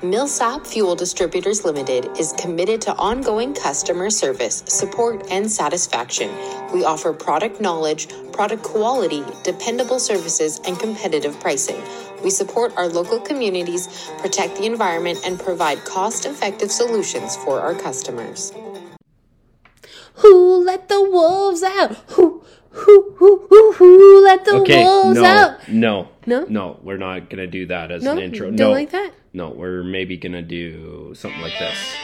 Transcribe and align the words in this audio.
Millsap 0.00 0.64
Fuel 0.64 0.94
Distributors 0.94 1.64
Limited 1.64 2.06
is 2.16 2.32
committed 2.38 2.80
to 2.82 2.94
ongoing 2.94 3.52
customer 3.52 4.10
service, 4.10 4.62
support, 4.68 5.26
and 5.28 5.50
satisfaction. 5.50 6.30
We 6.72 6.84
offer 6.84 7.12
product 7.12 7.60
knowledge, 7.60 8.06
product 8.30 8.62
quality, 8.62 9.24
dependable 9.42 9.98
services, 9.98 10.60
and 10.64 10.78
competitive 10.78 11.40
pricing. 11.40 11.82
We 12.22 12.30
support 12.30 12.72
our 12.76 12.86
local 12.86 13.18
communities, 13.18 14.08
protect 14.20 14.58
the 14.58 14.66
environment, 14.66 15.18
and 15.24 15.36
provide 15.36 15.84
cost 15.84 16.26
effective 16.26 16.70
solutions 16.70 17.36
for 17.36 17.58
our 17.58 17.74
customers. 17.74 18.52
Who 20.14 20.64
let 20.64 20.88
the 20.88 21.02
wolves 21.02 21.64
out? 21.64 21.96
Who, 22.10 22.37
who, 22.70 23.14
who, 23.16 23.46
who, 23.48 23.72
who 23.72 24.24
let 24.24 24.44
the 24.44 24.54
Okay, 24.56 24.82
wolves 24.82 25.16
no, 25.18 25.24
out? 25.24 25.68
no, 25.68 26.08
No? 26.26 26.44
no. 26.48 26.80
We're 26.82 26.96
not 26.98 27.30
gonna 27.30 27.46
do 27.46 27.66
that 27.66 27.90
as 27.90 28.02
No? 28.02 28.12
an 28.12 28.18
intro. 28.18 28.46
Don't 28.48 28.56
no, 28.56 28.70
like 28.70 28.90
that? 28.90 29.12
No, 29.32 29.50
we're 29.50 29.82
maybe 29.82 30.16
gonna 30.16 30.42
do 30.42 31.12
something 31.14 31.40
like 31.40 31.58
this. 31.58 31.94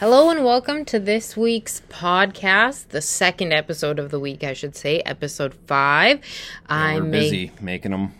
Hello 0.00 0.28
and 0.28 0.44
welcome 0.44 0.84
to 0.86 0.98
this 0.98 1.36
week's 1.38 1.80
podcast, 1.88 2.88
the 2.88 3.00
second 3.00 3.52
episode 3.52 3.98
of 3.98 4.10
the 4.10 4.20
week, 4.20 4.44
I 4.44 4.52
should 4.52 4.76
say, 4.76 5.00
episode 5.00 5.54
five. 5.66 6.20
we're 6.68 6.76
I'm 6.76 7.10
Meg- 7.10 7.20
busy 7.22 7.52
making 7.62 7.92
them, 7.92 8.12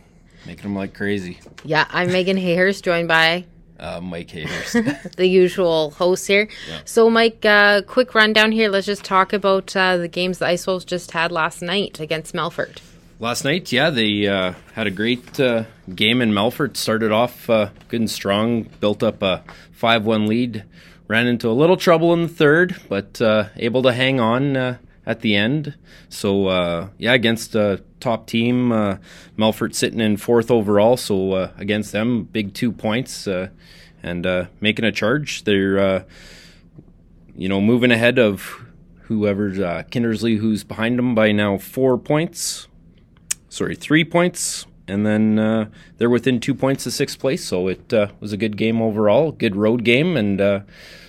making 0.46 0.62
them 0.62 0.74
like 0.76 0.94
crazy. 0.94 1.38
Yeah, 1.64 1.86
I'm 1.90 2.10
Megan 2.12 2.38
Hayhurst, 2.38 2.82
joined 2.82 3.08
by 3.08 3.44
Uh, 3.78 4.00
Mike 4.00 4.28
Hayhurst. 4.28 5.12
the 5.16 5.26
usual 5.26 5.90
host 5.90 6.26
here. 6.26 6.48
So, 6.84 7.10
Mike, 7.10 7.44
uh, 7.44 7.82
quick 7.82 8.14
rundown 8.14 8.52
here. 8.52 8.70
Let's 8.70 8.86
just 8.86 9.04
talk 9.04 9.32
about 9.32 9.76
uh, 9.76 9.98
the 9.98 10.08
games 10.08 10.38
the 10.38 10.46
Ice 10.46 10.66
Wolves 10.66 10.84
just 10.84 11.10
had 11.10 11.30
last 11.30 11.60
night 11.60 12.00
against 12.00 12.34
Melfort. 12.34 12.78
Last 13.18 13.44
night, 13.44 13.72
yeah, 13.72 13.88
they 13.88 14.26
uh, 14.26 14.52
had 14.74 14.86
a 14.86 14.90
great 14.90 15.40
uh, 15.40 15.64
game 15.94 16.20
in 16.20 16.32
Melfort. 16.32 16.76
Started 16.76 17.12
off 17.12 17.48
uh, 17.48 17.70
good 17.88 18.00
and 18.00 18.10
strong, 18.10 18.64
built 18.80 19.02
up 19.02 19.22
a 19.22 19.42
5 19.72 20.04
1 20.04 20.26
lead, 20.26 20.64
ran 21.08 21.26
into 21.26 21.48
a 21.48 21.52
little 21.52 21.78
trouble 21.78 22.12
in 22.12 22.22
the 22.22 22.28
third, 22.28 22.76
but 22.90 23.20
uh, 23.22 23.48
able 23.56 23.82
to 23.82 23.92
hang 23.92 24.20
on 24.20 24.56
uh, 24.56 24.76
at 25.06 25.20
the 25.20 25.36
end. 25.36 25.74
So, 26.08 26.48
uh, 26.48 26.88
yeah, 26.98 27.14
against 27.14 27.54
a 27.54 27.82
top 28.00 28.26
team, 28.26 28.72
uh, 28.72 28.96
Melfort 29.38 29.74
sitting 29.74 30.00
in 30.00 30.16
fourth 30.16 30.50
overall. 30.50 30.96
So, 30.96 31.32
uh, 31.32 31.50
against 31.56 31.92
them, 31.92 32.24
big 32.24 32.52
two 32.52 32.72
points 32.72 33.28
uh, 33.28 33.48
and 34.02 34.26
uh, 34.26 34.46
making 34.60 34.84
a 34.84 34.92
charge. 34.92 35.44
They're, 35.44 35.78
uh, 35.78 36.04
you 37.36 37.48
know, 37.48 37.60
moving 37.60 37.92
ahead 37.92 38.18
of 38.18 38.64
whoever's 39.02 39.58
Kindersley, 39.58 40.38
who's 40.38 40.64
behind 40.64 40.98
them 40.98 41.14
by 41.14 41.30
now 41.30 41.56
four 41.56 41.96
points 41.96 42.66
sorry, 43.48 43.74
three 43.74 44.04
points, 44.04 44.66
and 44.86 45.06
then 45.06 45.70
they're 45.96 46.10
within 46.10 46.40
two 46.40 46.54
points 46.54 46.84
of 46.84 46.92
sixth 46.92 47.18
place. 47.18 47.42
So 47.42 47.68
it 47.68 47.90
was 48.20 48.34
a 48.34 48.36
good 48.36 48.58
game 48.58 48.82
overall, 48.82 49.32
good 49.32 49.56
road 49.56 49.82
game, 49.82 50.14
and 50.14 50.38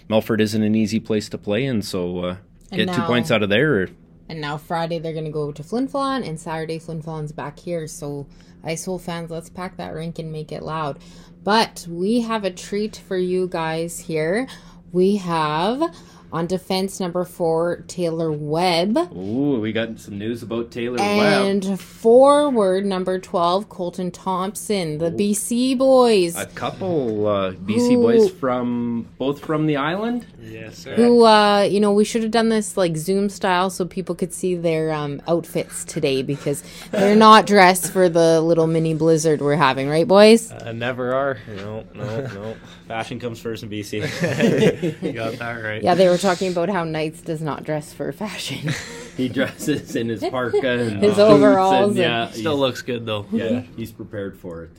Melfort 0.09 0.39
isn't 0.39 0.63
an 0.63 0.73
easy 0.73 1.01
place 1.01 1.27
to 1.29 1.37
play, 1.37 1.65
and 1.65 1.83
so 1.83 2.37
And 2.71 2.85
get 2.85 2.95
two 2.95 3.01
points 3.03 3.31
out 3.31 3.43
of 3.43 3.49
there. 3.49 3.87
And 4.29 4.41
now 4.41 4.57
Friday 4.57 4.99
they're 4.99 5.13
going 5.13 5.25
to 5.25 5.31
go 5.31 5.51
to 5.51 5.63
Flin 5.63 5.87
Flon, 5.87 6.27
and 6.27 6.39
Saturday 6.39 6.79
Flin 6.79 7.01
Flon's 7.01 7.31
back 7.31 7.59
here. 7.59 7.87
So, 7.87 8.27
Ice 8.63 8.87
Wolf 8.87 9.03
fans, 9.03 9.31
let's 9.31 9.49
pack 9.49 9.77
that 9.77 9.93
rink 9.93 10.19
and 10.19 10.31
make 10.31 10.51
it 10.51 10.63
loud. 10.63 10.99
But 11.43 11.85
we 11.89 12.21
have 12.21 12.43
a 12.43 12.51
treat 12.51 12.97
for 12.97 13.17
you 13.17 13.47
guys 13.47 13.99
here. 13.99 14.47
We 14.91 15.17
have 15.17 15.95
on 16.31 16.45
defense 16.47 16.99
number 16.99 17.23
four 17.23 17.83
Taylor 17.87 18.31
Webb. 18.31 18.97
Ooh, 19.15 19.59
we 19.59 19.71
got 19.71 19.99
some 19.99 20.17
news 20.17 20.43
about 20.43 20.71
Taylor 20.71 20.97
Webb. 20.97 21.45
And 21.45 21.79
forward 21.79 22.85
number 22.85 23.19
12, 23.19 23.69
Colten 23.69 24.11
Thompson, 24.11 24.97
the 24.97 25.11
BC 25.11 25.77
boys, 25.77 26.35
A 26.35 26.45
couple 26.47 27.27
uh, 27.27 27.51
BC 27.51 27.93
Who- 27.93 28.01
boys 28.01 28.31
from 28.31 29.07
both 29.17 29.39
from 29.39 29.67
the 29.67 29.77
island. 29.77 30.25
Yes, 30.41 30.77
sir. 30.77 30.95
who, 30.95 31.23
uh, 31.25 31.61
you 31.61 31.79
know, 31.79 31.91
we 31.91 32.05
should 32.05 32.23
have 32.23 32.31
done 32.31 32.49
this 32.49 32.77
like 32.77 32.95
Zoom 32.97 33.29
style 33.29 33.69
so 33.69 33.85
people 33.85 34.15
could 34.15 34.33
see 34.33 34.55
their 34.55 34.91
um, 34.93 35.21
outfits 35.27 35.83
today 35.83 36.21
because 36.23 36.63
they're 36.91 37.15
not 37.27 37.45
dressed 37.45 37.91
for 37.91 38.07
the 38.09 38.39
little 38.41 38.67
mini 38.67 38.93
blizzard 38.93 39.41
we're 39.41 39.55
having, 39.55 39.89
right, 39.89 40.07
boys? 40.07 40.51
Uh, 40.51 40.71
never 40.71 41.13
are. 41.13 41.37
No, 41.57 41.83
no, 41.93 42.21
no. 42.27 42.55
Fashion 42.87 43.19
comes 43.19 43.39
first 43.39 43.63
in 43.63 43.69
BC. 43.69 45.01
you 45.01 45.11
got 45.11 45.33
that 45.33 45.53
right. 45.61 45.83
Yeah, 45.83 45.95
they 45.95 46.07
were 46.07 46.16
talking 46.17 46.51
about 46.51 46.69
how 46.69 46.83
Knights 46.83 47.21
does 47.21 47.41
not 47.41 47.63
dress 47.63 47.93
for 47.93 48.11
fashion. 48.11 48.71
He 49.17 49.29
dresses 49.29 49.95
in 49.95 50.09
his 50.09 50.23
parka 50.23 50.77
and 50.79 51.01
His 51.01 51.17
overalls 51.31 51.73
And, 51.73 51.89
and- 51.89 51.97
yeah, 51.97 52.29
Still 52.29 52.55
looks 52.59 52.83
good 52.83 53.07
though. 53.07 53.25
yeah, 53.31 53.61
he's 53.75 53.91
prepared 53.91 54.37
for 54.37 54.61
it. 54.65 54.69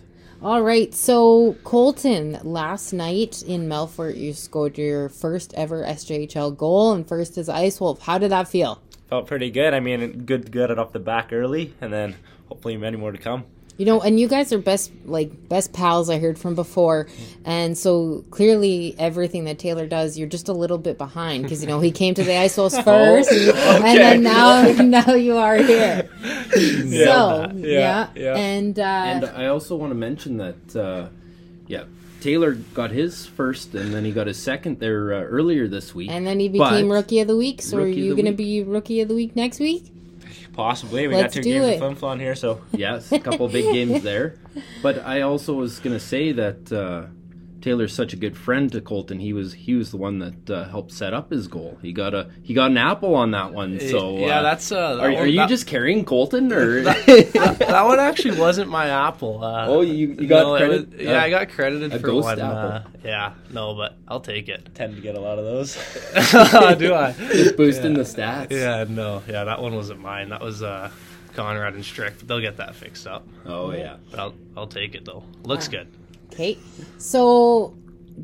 All 0.40 0.62
right, 0.62 0.94
so 0.94 1.54
Colten, 1.64 2.40
last 2.44 2.92
night 2.92 3.42
in 3.42 3.68
Melfort, 3.68 4.16
you 4.16 4.32
scored 4.32 4.78
your 4.78 5.08
first 5.08 5.52
ever 5.54 5.82
SJHL 5.82 6.56
goal 6.56 6.92
and 6.92 7.04
first 7.08 7.36
as 7.36 7.48
Ice 7.48 7.80
Wolf. 7.80 8.00
How 8.02 8.18
did 8.18 8.30
that 8.30 8.46
feel? 8.46 8.80
Felt 9.08 9.26
pretty 9.26 9.50
good. 9.50 9.74
I 9.74 9.80
mean, 9.80 10.24
good 10.24 10.44
to 10.46 10.52
get 10.52 10.70
it 10.70 10.78
off 10.78 10.92
the 10.92 11.00
back 11.00 11.32
early, 11.32 11.74
and 11.80 11.92
then 11.92 12.14
hopefully 12.48 12.76
many 12.76 12.96
more 12.96 13.10
to 13.10 13.18
come. 13.18 13.44
You 13.78 13.86
know, 13.86 14.00
and 14.00 14.18
you 14.18 14.26
guys 14.26 14.52
are 14.52 14.58
best 14.58 14.90
like 15.06 15.48
best 15.48 15.72
pals 15.72 16.10
I 16.10 16.18
heard 16.18 16.36
from 16.36 16.56
before, 16.56 17.06
and 17.44 17.78
so 17.78 18.24
clearly 18.30 18.96
everything 18.98 19.44
that 19.44 19.60
Taylor 19.60 19.86
does, 19.86 20.18
you're 20.18 20.28
just 20.28 20.48
a 20.48 20.52
little 20.52 20.78
bit 20.78 20.98
behind 20.98 21.44
because 21.44 21.62
you 21.62 21.68
know 21.68 21.78
he 21.78 21.92
came 21.92 22.12
to 22.14 22.24
the 22.24 22.36
Ice 22.36 22.56
Wolves 22.56 22.76
first, 22.82 23.30
and 23.30 23.84
then 23.84 24.22
now 24.24 24.62
now 24.82 25.14
you 25.14 25.36
are 25.36 25.56
here. 25.56 26.08
so 26.52 27.52
yeah, 27.54 27.54
yeah, 27.54 28.08
yeah. 28.16 28.36
and 28.36 28.78
uh, 28.80 28.82
And 28.82 29.24
I 29.26 29.46
also 29.46 29.76
want 29.76 29.92
to 29.92 29.94
mention 29.94 30.38
that, 30.38 30.74
uh, 30.76 31.08
yeah, 31.68 31.84
Taylor 32.20 32.54
got 32.74 32.90
his 32.90 33.26
first, 33.26 33.74
and 33.76 33.94
then 33.94 34.04
he 34.04 34.10
got 34.10 34.26
his 34.26 34.42
second 34.42 34.80
there 34.80 35.14
uh, 35.14 35.20
earlier 35.22 35.68
this 35.68 35.94
week. 35.94 36.10
and 36.10 36.26
then 36.26 36.40
he 36.40 36.48
became 36.48 36.88
But- 36.88 36.94
Rookie 36.94 37.20
of 37.20 37.28
the 37.28 37.36
Week. 37.36 37.62
So 37.62 37.78
are 37.78 37.82
Rookie 37.82 37.92
of 37.92 37.98
you 38.06 38.14
going 38.16 38.26
to 38.26 38.32
be 38.32 38.62
Rookie 38.64 39.00
of 39.02 39.08
the 39.08 39.14
Week 39.14 39.36
next 39.36 39.60
week? 39.60 39.92
Possibly. 40.58 41.06
We 41.06 41.14
Let's 41.14 41.36
got 41.36 41.44
two 41.44 41.48
games 41.48 41.66
it. 41.66 41.72
of 41.74 41.78
Flin 41.78 41.94
Flon 41.94 42.20
here, 42.20 42.34
so 42.34 42.60
yes, 42.72 43.12
a 43.12 43.20
couple 43.20 43.46
big 43.46 43.72
games 43.72 44.02
there. 44.02 44.40
But 44.82 45.06
I 45.06 45.20
also 45.20 45.54
was 45.54 45.78
going 45.78 45.94
to 45.94 46.04
say 46.04 46.32
that 46.32 46.72
uh, 46.72 47.06
Taylor's 47.60 47.92
such 47.92 48.12
a 48.12 48.16
good 48.16 48.36
friend 48.36 48.70
to 48.72 48.80
Colten. 48.80 49.20
He 49.20 49.32
was 49.32 49.52
he 49.52 49.74
was 49.74 49.90
the 49.90 49.96
one 49.96 50.20
that 50.20 50.48
uh, 50.50 50.68
helped 50.68 50.92
set 50.92 51.12
up 51.12 51.30
his 51.30 51.48
goal. 51.48 51.76
He 51.82 51.92
got 51.92 52.14
a 52.14 52.30
he 52.42 52.54
got 52.54 52.70
an 52.70 52.78
apple 52.78 53.14
on 53.16 53.32
that 53.32 53.52
one. 53.52 53.80
So 53.80 54.16
yeah, 54.18 54.38
uh, 54.38 54.42
that's 54.42 54.70
uh, 54.70 54.96
that 54.96 55.04
Are, 55.04 55.10
one- 55.12 55.22
are 55.22 55.26
you 55.26 55.36
that, 55.38 55.48
just 55.48 55.66
carrying 55.66 56.04
Colten 56.04 56.52
or? 56.52 56.82
that 56.82 57.82
one 57.84 57.98
actually 57.98 58.38
wasn't 58.38 58.70
my 58.70 58.88
apple. 58.88 59.42
Uh, 59.42 59.66
Oh, 59.66 59.80
you- 59.80 60.16
you 60.18 60.26
got 60.28 60.42
no, 60.44 60.56
credit- 60.56 60.90
was- 60.90 61.00
yeah, 61.00 61.18
uh, 61.18 61.20
I 61.24 61.30
got 61.30 61.48
credited 61.50 61.92
a 61.92 61.98
for 61.98 62.06
ghost 62.06 62.24
one. 62.24 62.40
apple. 62.40 62.56
Uh, 62.58 62.82
yeah, 63.04 63.32
no, 63.52 63.74
but 63.74 63.96
I'll 64.06 64.20
take 64.20 64.48
it. 64.48 64.74
tend 64.74 64.94
to 64.96 65.02
get 65.02 65.16
a 65.16 65.20
lot 65.20 65.38
of 65.38 65.44
those. 65.44 65.74
Do 66.78 66.94
I? 66.94 67.12
Just 67.32 67.56
boosting 67.56 67.94
the 67.94 68.02
stats. 68.02 68.50
Yeah, 68.50 68.84
no, 68.88 69.22
yeah, 69.28 69.44
that 69.44 69.60
one 69.60 69.74
wasn't 69.74 70.00
mine. 70.00 70.28
That 70.28 70.40
was 70.40 70.62
uh, 70.62 70.90
Conrad 71.34 71.74
and 71.74 71.84
Strick. 71.84 72.18
They'll 72.20 72.40
get 72.40 72.56
that 72.58 72.74
fixed 72.74 73.06
up. 73.06 73.26
Oh 73.46 73.72
yeah. 73.72 73.96
But 74.10 74.20
I'll 74.20 74.34
I'll 74.56 74.66
take 74.66 74.94
it 74.94 75.04
though. 75.04 75.24
Looks 75.44 75.66
Wow. 75.68 75.72
good. 75.72 75.88
Okay, 76.38 76.56
so 76.98 77.74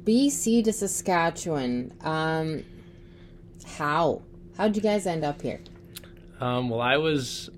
BC 0.05 0.63
to 0.63 0.73
Saskatchewan. 0.73 1.93
Um, 2.01 2.63
how 3.67 4.23
how'd 4.57 4.77
you 4.77 4.83
guys 4.83 5.05
end 5.09 5.25
up 5.25 5.43
here? 5.43 5.59
Um, 6.39 6.71
well, 6.71 6.81
I 6.81 6.99
was 6.99 7.51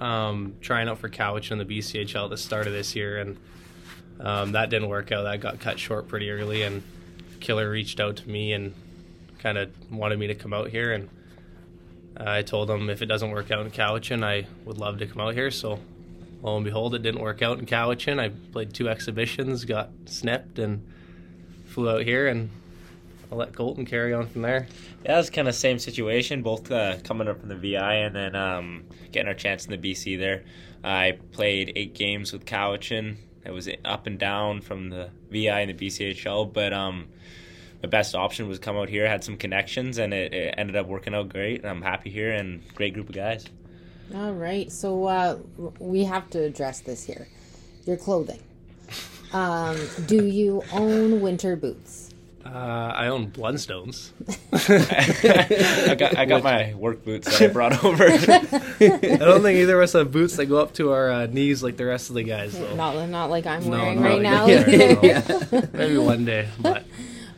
um, 0.00 0.56
trying 0.60 0.88
out 0.88 0.98
for 0.98 1.08
Cowichan 1.08 1.52
in 1.52 1.58
the 1.58 1.64
BCHL 1.64 2.24
at 2.24 2.30
the 2.30 2.36
start 2.36 2.66
of 2.66 2.72
this 2.72 2.96
year, 2.96 3.18
and 3.18 3.36
um, 4.18 4.50
that 4.50 4.68
didn't 4.68 4.88
work 4.88 5.12
out. 5.12 5.22
That 5.22 5.38
got 5.38 5.60
cut 5.60 5.78
short 5.78 6.08
pretty 6.08 6.28
early, 6.28 6.62
and 6.64 6.82
Killer 7.38 7.70
reached 7.70 8.00
out 8.00 8.16
to 8.16 8.28
me 8.28 8.54
and 8.54 8.74
kind 9.38 9.58
of 9.58 9.70
wanted 9.92 10.18
me 10.18 10.26
to 10.26 10.34
come 10.34 10.52
out 10.52 10.70
here. 10.70 10.92
And 10.92 11.08
I 12.16 12.42
told 12.42 12.68
him 12.68 12.90
if 12.90 13.00
it 13.00 13.06
doesn't 13.06 13.30
work 13.30 13.52
out 13.52 13.64
in 13.64 13.70
Cowichan, 13.70 14.24
I 14.24 14.48
would 14.64 14.78
love 14.78 14.98
to 14.98 15.06
come 15.06 15.20
out 15.20 15.34
here. 15.34 15.52
So, 15.52 15.78
lo 16.42 16.56
and 16.56 16.64
behold, 16.64 16.94
it 16.94 17.02
didn't 17.02 17.20
work 17.20 17.42
out 17.42 17.58
in 17.58 17.66
Cowichan. 17.66 18.20
I 18.20 18.30
played 18.52 18.72
two 18.72 18.88
exhibitions, 18.88 19.64
got 19.64 19.90
snipped, 20.06 20.58
and 20.58 20.86
flew 21.66 21.90
out 21.90 22.02
here, 22.02 22.28
and 22.28 22.50
I'll 23.30 23.38
let 23.38 23.52
Colten 23.52 23.86
carry 23.86 24.14
on 24.14 24.26
from 24.26 24.42
there. 24.42 24.66
Yeah, 25.04 25.18
it's 25.18 25.30
kind 25.30 25.48
of 25.48 25.54
same 25.54 25.78
situation. 25.78 26.42
Both 26.42 26.70
uh, 26.70 26.96
coming 27.04 27.28
up 27.28 27.40
from 27.40 27.48
the 27.48 27.56
VI 27.56 27.94
and 27.94 28.16
then 28.16 28.34
um, 28.34 28.84
getting 29.12 29.28
our 29.28 29.34
chance 29.34 29.66
in 29.66 29.70
the 29.70 29.78
BC 29.78 30.18
there. 30.18 30.44
I 30.82 31.18
played 31.32 31.72
eight 31.76 31.94
games 31.94 32.32
with 32.32 32.44
Cowichan. 32.46 33.16
It 33.44 33.50
was 33.50 33.68
up 33.84 34.06
and 34.06 34.18
down 34.18 34.60
from 34.60 34.90
the 34.90 35.10
VI 35.30 35.60
and 35.60 35.78
the 35.78 35.86
BCHL, 35.86 36.52
but 36.52 36.72
um, 36.72 37.08
the 37.80 37.88
best 37.88 38.14
option 38.14 38.48
was 38.48 38.58
come 38.58 38.76
out 38.76 38.88
here. 38.88 39.06
Had 39.06 39.24
some 39.24 39.36
connections, 39.36 39.98
and 39.98 40.12
it, 40.14 40.32
it 40.32 40.54
ended 40.56 40.76
up 40.76 40.86
working 40.86 41.14
out 41.14 41.28
great. 41.28 41.64
I'm 41.64 41.82
happy 41.82 42.10
here 42.10 42.32
and 42.32 42.62
great 42.74 42.94
group 42.94 43.08
of 43.08 43.14
guys. 43.14 43.46
All 44.14 44.32
right, 44.32 44.70
so 44.72 45.04
uh, 45.04 45.38
we 45.78 46.04
have 46.04 46.30
to 46.30 46.42
address 46.42 46.80
this 46.80 47.04
here. 47.04 47.28
Your 47.86 47.96
clothing. 47.96 48.40
Um, 49.32 49.76
do 50.06 50.24
you 50.26 50.62
own 50.72 51.20
winter 51.20 51.56
boots? 51.56 52.06
Uh, 52.44 52.48
I 52.96 53.08
own 53.08 53.30
Blundstones. 53.30 54.12
I 55.90 55.94
got 55.94 56.16
I 56.16 56.24
got 56.24 56.42
my 56.42 56.72
work 56.74 57.04
boots 57.04 57.38
that 57.38 57.50
I 57.50 57.52
brought 57.52 57.84
over. 57.84 58.04
I 58.08 59.16
don't 59.18 59.42
think 59.42 59.58
either 59.58 59.76
of 59.76 59.82
us 59.84 59.92
have 59.92 60.10
boots 60.10 60.36
that 60.36 60.46
go 60.46 60.56
up 60.58 60.72
to 60.74 60.92
our 60.92 61.10
uh, 61.10 61.26
knees 61.26 61.62
like 61.62 61.76
the 61.76 61.84
rest 61.84 62.08
of 62.08 62.14
the 62.14 62.22
guys, 62.22 62.58
though. 62.58 62.74
Not 62.74 63.06
not 63.10 63.28
like 63.28 63.44
I'm 63.46 63.64
No, 63.64 63.70
wearing 63.70 64.00
not 64.00 64.08
right 64.08 64.12
like 64.14 64.22
now. 64.22 64.46
that. 64.46 65.52
No. 65.52 65.68
Maybe 65.78 65.98
one 65.98 66.24
day, 66.24 66.48
but 66.58 66.84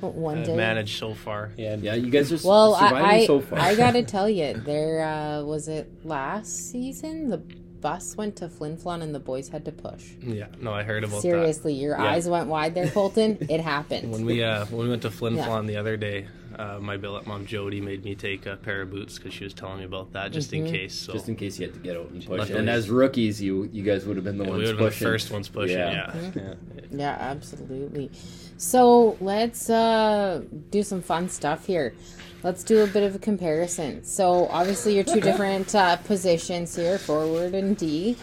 One 0.01 0.39
I've 0.39 0.47
day. 0.47 0.57
managed 0.57 0.99
so 0.99 1.15
far. 1.15 1.53
yeah, 1.57 1.77
Yeah, 1.77 1.95
you 1.95 2.11
guys 2.11 2.33
are 2.33 2.47
Well, 2.49 2.75
surviving 2.75 2.99
I 3.05 3.13
I, 3.19 3.27
so 3.27 3.41
far. 3.41 3.59
I 3.59 3.75
gotta 3.75 4.03
tell 4.17 4.29
you, 4.29 4.55
there 4.55 5.03
uh, 5.05 5.43
was 5.43 5.69
it 5.69 5.91
last 6.05 6.71
season. 6.71 7.29
The 7.29 7.39
bus 7.39 8.15
went 8.17 8.37
to 8.37 8.49
Flin 8.49 8.77
Flon 8.77 9.01
and 9.03 9.15
the 9.15 9.19
boys 9.21 9.49
had 9.49 9.65
to 9.65 9.73
push. 9.73 10.05
Yeah, 10.23 10.47
no, 10.61 10.73
I 10.73 10.83
heard 10.83 11.03
about 11.03 11.17
that. 11.17 11.23
Seriously, 11.23 11.73
your 11.75 11.97
Yeah. 11.97 12.05
eyes 12.11 12.29
went 12.29 12.49
wide 12.49 12.75
there, 12.75 12.87
Colten. 12.89 13.39
It 13.51 13.61
happened. 13.61 14.13
When 14.13 14.25
we 14.27 14.43
uh, 14.43 14.67
when 14.67 14.83
we 14.85 14.89
went 14.91 15.03
to 15.03 15.11
Flin 15.11 15.35
Yeah. 15.37 15.47
Flon 15.47 15.67
the 15.67 15.77
other 15.79 15.97
day, 15.97 16.27
uh, 16.59 16.79
my 16.79 16.99
billet 16.99 17.27
mom 17.27 17.47
Jody 17.47 17.81
made 17.81 18.05
me 18.05 18.15
take 18.15 18.45
a 18.45 18.57
pair 18.57 18.83
of 18.83 18.91
boots 18.91 19.17
because 19.17 19.33
she 19.33 19.45
was 19.45 19.55
telling 19.55 19.79
me 19.79 19.85
about 19.85 20.13
that 20.13 20.31
just 20.31 20.51
Mm-hmm. 20.51 20.67
in 20.67 20.73
case. 20.73 20.95
So 20.95 21.13
just 21.15 21.29
in 21.31 21.37
case 21.37 21.59
you 21.59 21.67
had 21.69 21.75
to 21.75 21.81
get 21.81 21.97
out 21.97 22.11
and 22.11 22.21
push. 22.27 22.39
Luckily- 22.41 22.59
And 22.59 22.69
as 22.69 22.91
rookies, 22.91 23.41
you 23.41 23.71
you 23.73 23.83
guys 23.83 24.05
would 24.05 24.17
have 24.17 24.25
been 24.25 24.37
the 24.37 24.45
we 24.45 24.51
ones 24.51 24.59
would 24.61 24.69
have 24.69 24.77
been 24.77 24.85
the 24.85 24.91
pushing. 24.91 25.07
first 25.07 25.31
ones 25.31 25.49
pushing. 25.49 25.79
Yeah. 25.79 26.15
Yeah, 26.37 26.55
Yeah, 26.91 27.17
absolutely. 27.19 28.11
So 28.61 29.17
let's 29.23 29.71
uh, 29.71 30.43
do 30.69 30.83
some 30.83 31.01
fun 31.01 31.31
stuff 31.31 31.65
here. 31.65 31.95
Let's 32.43 32.63
do 32.63 32.83
a 32.83 32.87
bit 32.87 33.03
of 33.05 33.15
a 33.15 33.19
comparison. 33.19 34.05
So 34.05 34.49
obviously, 34.49 34.95
your 34.95 35.05
two 35.05 35.21
different 35.23 35.75
uh, 35.75 35.97
positions 35.97 36.77
here, 36.77 36.99
forward 36.99 37.55
and 37.55 37.75
D. 37.75 38.19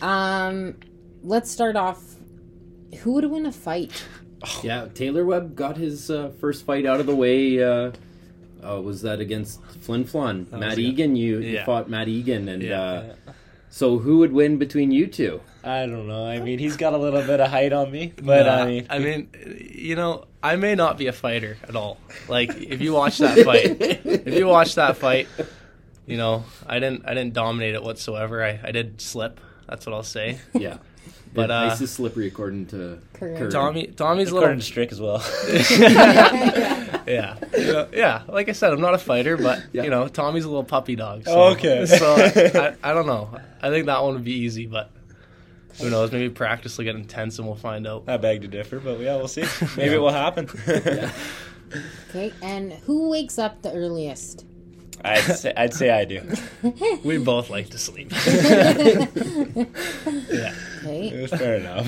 Um, 0.00 0.74
let's 1.22 1.48
start 1.48 1.76
off. 1.76 2.02
Who 3.02 3.12
would 3.12 3.24
win 3.30 3.46
a 3.46 3.52
fight? 3.52 4.04
Yeah, 4.64 4.88
Taylor 4.92 5.24
Webb 5.24 5.54
got 5.54 5.76
his 5.76 6.10
uh, 6.10 6.32
first 6.40 6.66
fight 6.66 6.84
out 6.84 6.98
of 6.98 7.06
the 7.06 7.14
way. 7.14 7.62
Uh, 7.62 7.92
uh, 8.66 8.80
was 8.80 9.00
that 9.02 9.20
against 9.20 9.62
Flin 9.82 10.04
Flon? 10.04 10.50
Matt 10.50 10.80
Egan, 10.80 11.14
you, 11.14 11.38
you 11.38 11.50
Yeah. 11.54 11.64
fought 11.64 11.88
Matt 11.88 12.08
Egan, 12.08 12.48
and 12.48 12.60
Yeah. 12.60 12.82
uh, 12.82 13.14
so 13.70 13.98
who 13.98 14.18
would 14.18 14.32
win 14.32 14.58
between 14.58 14.90
you 14.90 15.06
two? 15.06 15.40
I 15.64 15.86
don't 15.86 16.08
know. 16.08 16.26
I 16.26 16.40
mean, 16.40 16.58
he's 16.58 16.76
got 16.76 16.92
a 16.92 16.98
little 16.98 17.22
bit 17.22 17.38
of 17.40 17.48
height 17.50 17.72
on 17.72 17.90
me, 17.90 18.12
but 18.20 18.46
Nah, 18.46 18.52
I 18.62 18.66
mean, 18.66 18.86
I 18.90 18.98
mean, 18.98 19.28
you 19.72 19.94
know, 19.94 20.24
I 20.42 20.56
may 20.56 20.74
not 20.74 20.98
be 20.98 21.06
a 21.06 21.12
fighter 21.12 21.56
at 21.68 21.76
all. 21.76 21.98
Like, 22.28 22.50
if 22.56 22.80
you 22.80 22.92
watch 22.92 23.18
that 23.18 23.38
fight, 23.44 23.76
if 23.80 24.34
you 24.34 24.46
watch 24.48 24.74
that 24.74 24.96
fight, 24.96 25.28
you 26.06 26.16
know, 26.16 26.44
I 26.66 26.80
didn't, 26.80 27.04
I 27.06 27.14
didn't 27.14 27.34
dominate 27.34 27.74
it 27.76 27.82
whatsoever. 27.82 28.44
I, 28.44 28.58
I 28.64 28.72
did 28.72 29.00
slip. 29.00 29.38
That's 29.68 29.86
what 29.86 29.94
I'll 29.94 30.02
say. 30.02 30.40
Yeah, 30.52 30.78
But, 31.32 31.46
The 31.46 31.54
uh, 31.54 31.70
ice 31.70 31.80
is 31.80 31.92
slippery 31.92 32.26
according 32.26 32.66
to 32.66 32.98
Curran. 33.14 33.36
Curran. 33.38 33.50
Tommy, 33.52 33.86
Tommy's 33.86 34.32
a 34.32 34.34
according 34.34 34.58
little, 34.58 34.60
to 34.60 34.66
Strick 34.66 34.90
as 34.92 35.00
well. 35.00 35.22
yeah, 37.06 37.36
You 37.56 37.72
know, 37.72 37.88
yeah. 37.92 38.22
Like 38.28 38.48
I 38.48 38.52
said, 38.52 38.72
I'm 38.72 38.80
not 38.80 38.94
a 38.94 38.98
fighter, 38.98 39.36
but 39.36 39.62
Yeah. 39.72 39.84
you 39.84 39.90
know, 39.90 40.08
Tommy's 40.08 40.44
a 40.44 40.48
little 40.48 40.64
puppy 40.64 40.96
dog. 40.96 41.24
So, 41.24 41.32
Oh, 41.32 41.48
okay. 41.52 41.86
so 41.86 42.16
I, 42.16 42.74
I 42.82 42.92
don't 42.94 43.06
know. 43.06 43.30
I 43.62 43.70
think 43.70 43.86
that 43.86 44.02
one 44.02 44.14
would 44.14 44.24
be 44.24 44.34
easy, 44.34 44.66
but 44.66 44.90
who 45.80 45.90
knows? 45.90 46.12
Maybe 46.12 46.28
practice 46.30 46.76
will 46.78 46.84
get 46.84 46.94
intense, 46.96 47.38
and 47.38 47.46
we'll 47.46 47.56
find 47.56 47.86
out. 47.86 48.04
I 48.06 48.16
beg 48.16 48.42
to 48.42 48.48
differ, 48.48 48.78
but 48.80 49.00
yeah, 49.00 49.16
we'll 49.16 49.28
see. 49.28 49.44
Maybe 49.76 49.94
it 49.94 49.98
will 50.00 50.10
happen. 50.12 50.48
Okay, 52.10 52.30
and 52.42 52.70
who 52.84 53.08
wakes 53.08 53.38
up 53.38 53.62
the 53.62 53.72
earliest? 53.72 54.44
I'd 55.02 55.22
say 55.22 55.54
I'd 55.56 55.72
say 55.72 55.88
I 55.88 56.04
do. 56.04 56.20
We 57.02 57.16
both 57.16 57.48
like 57.48 57.70
to 57.70 57.78
sleep. 57.78 58.12
yeah. 58.12 59.06
Okay, 60.84 61.26
Fair 61.28 61.54
enough. 61.56 61.86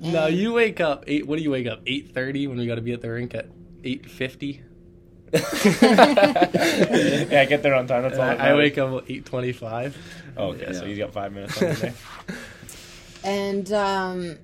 now 0.00 0.26
you 0.28 0.54
wake 0.54 0.80
up 0.80 1.04
eight. 1.06 1.26
What 1.26 1.36
do 1.36 1.42
you 1.42 1.50
wake 1.50 1.66
up? 1.66 1.82
Eight 1.86 2.14
thirty 2.14 2.46
when 2.46 2.56
we 2.56 2.66
got 2.66 2.76
to 2.76 2.80
be 2.80 2.92
at 2.92 3.02
the 3.02 3.10
rink 3.10 3.34
at 3.34 3.48
eight 3.84 4.08
fifty. 4.10 4.62
yeah, 5.34 5.40
I 7.42 7.46
get 7.48 7.62
there 7.62 7.74
on 7.74 7.86
time. 7.86 8.04
That's 8.04 8.16
all. 8.18 8.24
that 8.26 8.40
I 8.40 8.54
wake 8.54 8.78
up 8.78 9.02
at 9.02 9.10
eight 9.10 9.26
twenty-five. 9.26 9.94
Oh, 10.38 10.52
okay, 10.52 10.72
so 10.72 10.82
Yeah. 10.84 10.88
he's 10.88 10.98
got 10.98 11.12
five 11.12 11.32
minutes 11.34 11.60
on 11.62 11.68
the 11.68 11.74
day. 11.74 11.92
And 13.24 13.72
um, 13.72 14.36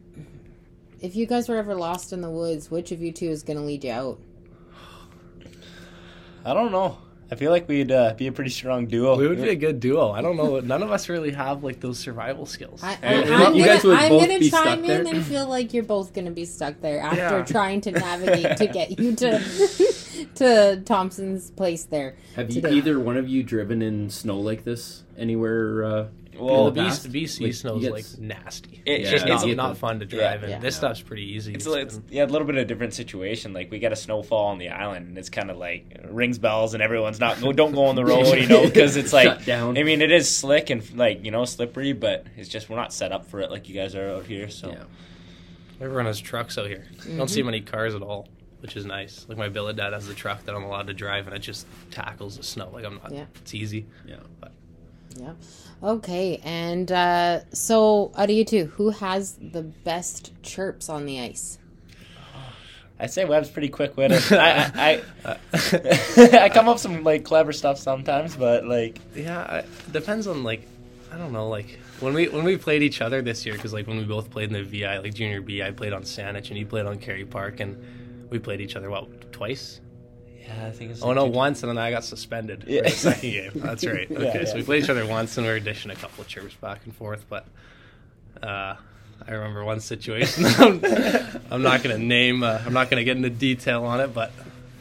if 1.01 1.17
you 1.17 1.27
guys 1.27 1.49
were 1.49 1.57
ever 1.57 1.75
lost 1.75 2.13
in 2.13 2.21
the 2.21 2.31
woods, 2.31 2.71
which 2.71 2.93
of 2.93 3.01
you 3.03 3.13
two 3.13 3.29
is 3.29 3.43
going 3.43 3.59
to 3.59 3.63
lead 3.65 3.85
you 3.85 3.93
out? 3.93 4.19
I 6.45 6.53
don't 6.55 6.73
know. 6.73 6.99
I 7.31 7.37
feel 7.37 7.51
like 7.51 7.67
we'd 7.67 7.91
uh, 7.91 8.13
be 8.15 8.27
a 8.27 8.33
pretty 8.33 8.51
strong 8.51 8.87
duo. 8.87 9.17
We 9.17 9.27
would 9.27 9.41
be 9.41 9.49
a 9.49 9.55
good 9.57 9.81
duo. 9.81 10.11
I 10.13 10.21
don't 10.21 10.37
know. 10.37 10.61
None 10.65 10.83
of 10.83 10.93
us 10.93 11.09
really 11.09 11.33
have 11.33 11.65
like 11.65 11.81
those 11.81 11.99
survival 11.99 12.45
skills. 12.45 12.83
I, 12.83 12.99
I, 13.03 13.15
you 13.15 13.35
I'm 13.35 13.57
guys 13.57 13.83
gonna, 13.83 13.95
would 13.95 13.99
I'm 13.99 14.09
both 14.11 14.21
gonna 14.27 14.39
be 14.39 14.51
chime 14.51 14.63
stuck 14.63 14.79
in 14.79 15.05
there. 15.05 15.15
and 15.15 15.25
feel 15.25 15.49
like 15.49 15.73
you're 15.73 15.85
both 15.85 16.13
gonna 16.13 16.31
be 16.31 16.45
stuck 16.45 16.81
there 16.83 17.01
after 17.01 17.39
Yeah. 17.39 17.45
trying 17.47 17.81
to 17.83 17.93
navigate 17.93 18.59
to 18.59 18.67
get 18.67 18.99
you 18.99 19.17
to 19.17 19.39
to 20.35 20.83
Thompson's 20.85 21.51
place 21.51 21.85
there. 21.85 22.15
Have 22.37 22.51
you 22.53 22.69
either 22.69 23.01
one 23.01 23.17
of 23.17 23.27
you 23.27 23.43
driven 23.43 23.81
in 23.81 24.11
snow 24.11 24.39
like 24.39 24.65
this 24.65 25.03
anywhere? 25.17 25.85
Uh, 25.85 26.07
Well, 26.39 26.67
the 26.67 26.71
the 26.73 26.81
BC, 26.81 26.85
past, 26.87 27.13
BC 27.13 27.41
like, 27.45 27.55
snow's 27.55 27.77
you 27.77 27.89
get 27.89 27.93
like 27.93 28.05
s- 28.05 28.19
nasty. 28.19 28.83
It's 28.85 28.87
Yeah, 28.87 28.95
It's 28.97 29.11
just 29.11 29.27
it's 29.27 29.45
not, 29.57 29.69
not 29.69 29.77
fun 29.79 30.01
to 30.01 30.07
drive 30.07 30.45
in. 30.45 30.51
yeah. 30.51 30.59
This 30.59 30.77
stuff's 30.77 31.01
pretty 31.01 31.35
easy. 31.35 31.55
It's, 31.55 31.67
It's 31.67 31.97
a- 31.97 32.03
yeah, 32.11 32.25
a 32.25 32.27
little 32.27 32.47
bit 32.47 32.57
of 32.57 32.63
a 32.63 32.65
different 32.65 32.95
situation. 32.95 33.53
Like 33.53 33.71
we 33.71 33.79
get 33.79 33.93
a 33.93 33.97
snowfall 33.97 34.47
on 34.47 34.59
the 34.59 34.69
island, 34.71 35.09
and 35.09 35.19
it's 35.19 35.31
kind 35.31 35.51
of 35.51 35.57
like 35.57 36.01
rings 36.11 36.39
bells, 36.39 36.75
and 36.75 36.83
everyone's 36.83 37.21
not 37.21 37.41
go 37.41 37.53
don't 37.53 37.73
go 37.73 37.85
on 37.87 37.95
the 37.97 38.05
road, 38.07 38.27
you 38.39 38.47
know, 38.47 38.63
because 38.65 38.97
it's 38.97 39.13
like 39.13 39.27
Shut 39.27 39.45
down. 39.47 39.79
I 39.79 39.83
mean, 39.83 40.03
it 40.03 40.11
is 40.13 40.35
slick 40.35 40.71
and 40.71 40.83
like 40.97 41.25
you 41.25 41.31
know 41.31 41.45
slippery, 41.45 41.93
but 41.93 42.27
it's 42.37 42.49
just 42.49 42.69
we're 42.69 42.77
not 42.77 42.93
set 42.93 43.13
up 43.13 43.27
for 43.27 43.41
it 43.41 43.51
like 43.51 43.69
you 43.69 43.75
guys 43.75 43.95
are 43.95 44.11
out 44.11 44.27
here. 44.27 44.49
So 44.51 44.71
yeah. 44.71 44.85
Everyone 45.81 46.07
has 46.07 46.21
trucks 46.21 46.57
out 46.57 46.67
here. 46.67 46.85
You 47.09 47.17
don't 47.17 47.29
see 47.29 47.41
Mm-hmm. 47.41 47.47
many 47.47 47.61
cars 47.61 47.95
at 47.97 48.03
all, 48.03 48.29
which 48.61 48.77
is 48.77 48.87
nice. 48.87 49.27
Like 49.29 49.37
my 49.39 49.49
billet 49.49 49.77
dad 49.77 49.93
has 49.93 50.07
the 50.07 50.15
truck 50.15 50.45
that 50.45 50.55
I'm 50.55 50.63
allowed 50.63 50.87
to 50.87 50.95
drive, 50.95 51.27
and 51.27 51.35
it 51.35 51.41
just 51.41 51.67
tackles 51.91 52.37
the 52.37 52.43
snow. 52.45 52.71
Like 52.73 52.85
I'm 52.85 52.95
not. 52.95 53.13
Yeah. 53.13 53.25
It's 53.43 53.55
easy. 53.55 53.87
Yeah. 54.07 54.17
Yeah. 55.17 55.33
Okay, 55.83 56.41
and 56.45 56.91
uh, 56.91 57.41
so 57.53 58.13
out 58.17 58.31
of 58.31 58.37
you 58.37 58.45
two, 58.45 58.67
who 58.67 58.91
has 58.91 59.33
the 59.35 59.63
best 59.63 60.33
chirps 60.43 60.89
on 60.89 61.05
the 61.07 61.21
ice? 61.21 61.59
I'd 62.99 63.13
say 63.13 63.25
Webb's 63.25 63.51
pretty 63.51 63.69
quick 63.69 63.97
witted. 63.97 64.23
I 64.33 65.03
I, 65.25 65.37
I, 65.57 66.39
I 66.45 66.49
come 66.49 66.69
up 66.69 66.77
with 66.77 66.83
some 66.83 67.03
like 67.03 67.25
clever 67.25 67.53
stuff 67.53 67.79
sometimes, 67.79 68.37
but 68.37 68.65
like 68.65 68.99
Yeah, 69.15 69.41
I, 69.41 69.65
depends 69.93 70.27
on 70.27 70.45
like 70.45 70.67
I 71.13 71.19
don't 71.19 71.33
know 71.33 71.49
like 71.49 71.79
when 72.01 72.15
we 72.15 72.29
when 72.29 72.45
we 72.45 72.57
played 72.57 72.83
each 72.83 73.01
other 73.01 73.21
this 73.21 73.45
year 73.45 73.55
because 73.55 73.73
like 73.73 73.87
when 73.87 73.99
we 73.99 74.05
both 74.05 74.31
played 74.31 74.53
in 74.53 74.55
the 74.55 74.63
VI 74.63 74.99
like 74.99 75.15
junior 75.15 75.41
B 75.41 75.63
I 75.63 75.71
played 75.71 75.93
on 75.93 76.03
Saanich 76.03 76.49
and 76.49 76.57
he 76.57 76.65
played 76.65 76.87
on 76.87 76.99
Kerry 76.99 77.25
Park 77.25 77.61
and 77.61 77.77
we 78.31 78.39
played 78.39 78.61
each 78.61 78.77
other 78.77 78.91
what 78.91 79.33
twice 79.33 79.81
yeah, 80.47 80.67
I 80.67 80.71
think 80.71 80.91
it's 80.93 81.03
oh 81.03 81.13
no 81.13 81.25
once 81.27 81.63
and 81.63 81.71
then 81.71 81.79
I 81.79 81.91
got 81.91 82.05
suspended 82.05 82.65
Yeah. 82.67 82.83
for 82.83 82.91
the 82.91 82.97
second 82.97 83.31
game 83.31 83.51
that's 83.57 83.85
right 83.87 84.11
okay 84.11 84.41
Yeah, 84.41 84.45
so 84.45 84.57
we 84.57 84.63
played 84.63 84.85
each 84.85 84.91
other 84.91 85.07
once 85.07 85.37
and 85.39 85.47
we 85.47 85.53
were 85.53 85.61
dishing 85.61 85.91
a 85.91 85.95
couple 85.97 86.23
of 86.23 86.29
chirps 86.29 86.55
back 86.55 86.81
and 86.85 86.95
forth 86.95 87.25
but 87.29 87.47
uh, 88.43 88.77
I 89.27 89.33
remember 89.33 89.65
one 89.65 89.81
situation 89.81 90.45
I'm, 90.59 90.85
I'm 91.51 91.63
not 91.63 91.83
gonna 91.83 91.99
name 91.99 92.43
uh, 92.43 92.61
I'm 92.67 92.73
not 92.75 92.91
gonna 92.91 93.05
get 93.05 93.17
into 93.17 93.31
detail 93.31 93.85
on 93.85 94.01
it 94.01 94.13
but 94.15 94.33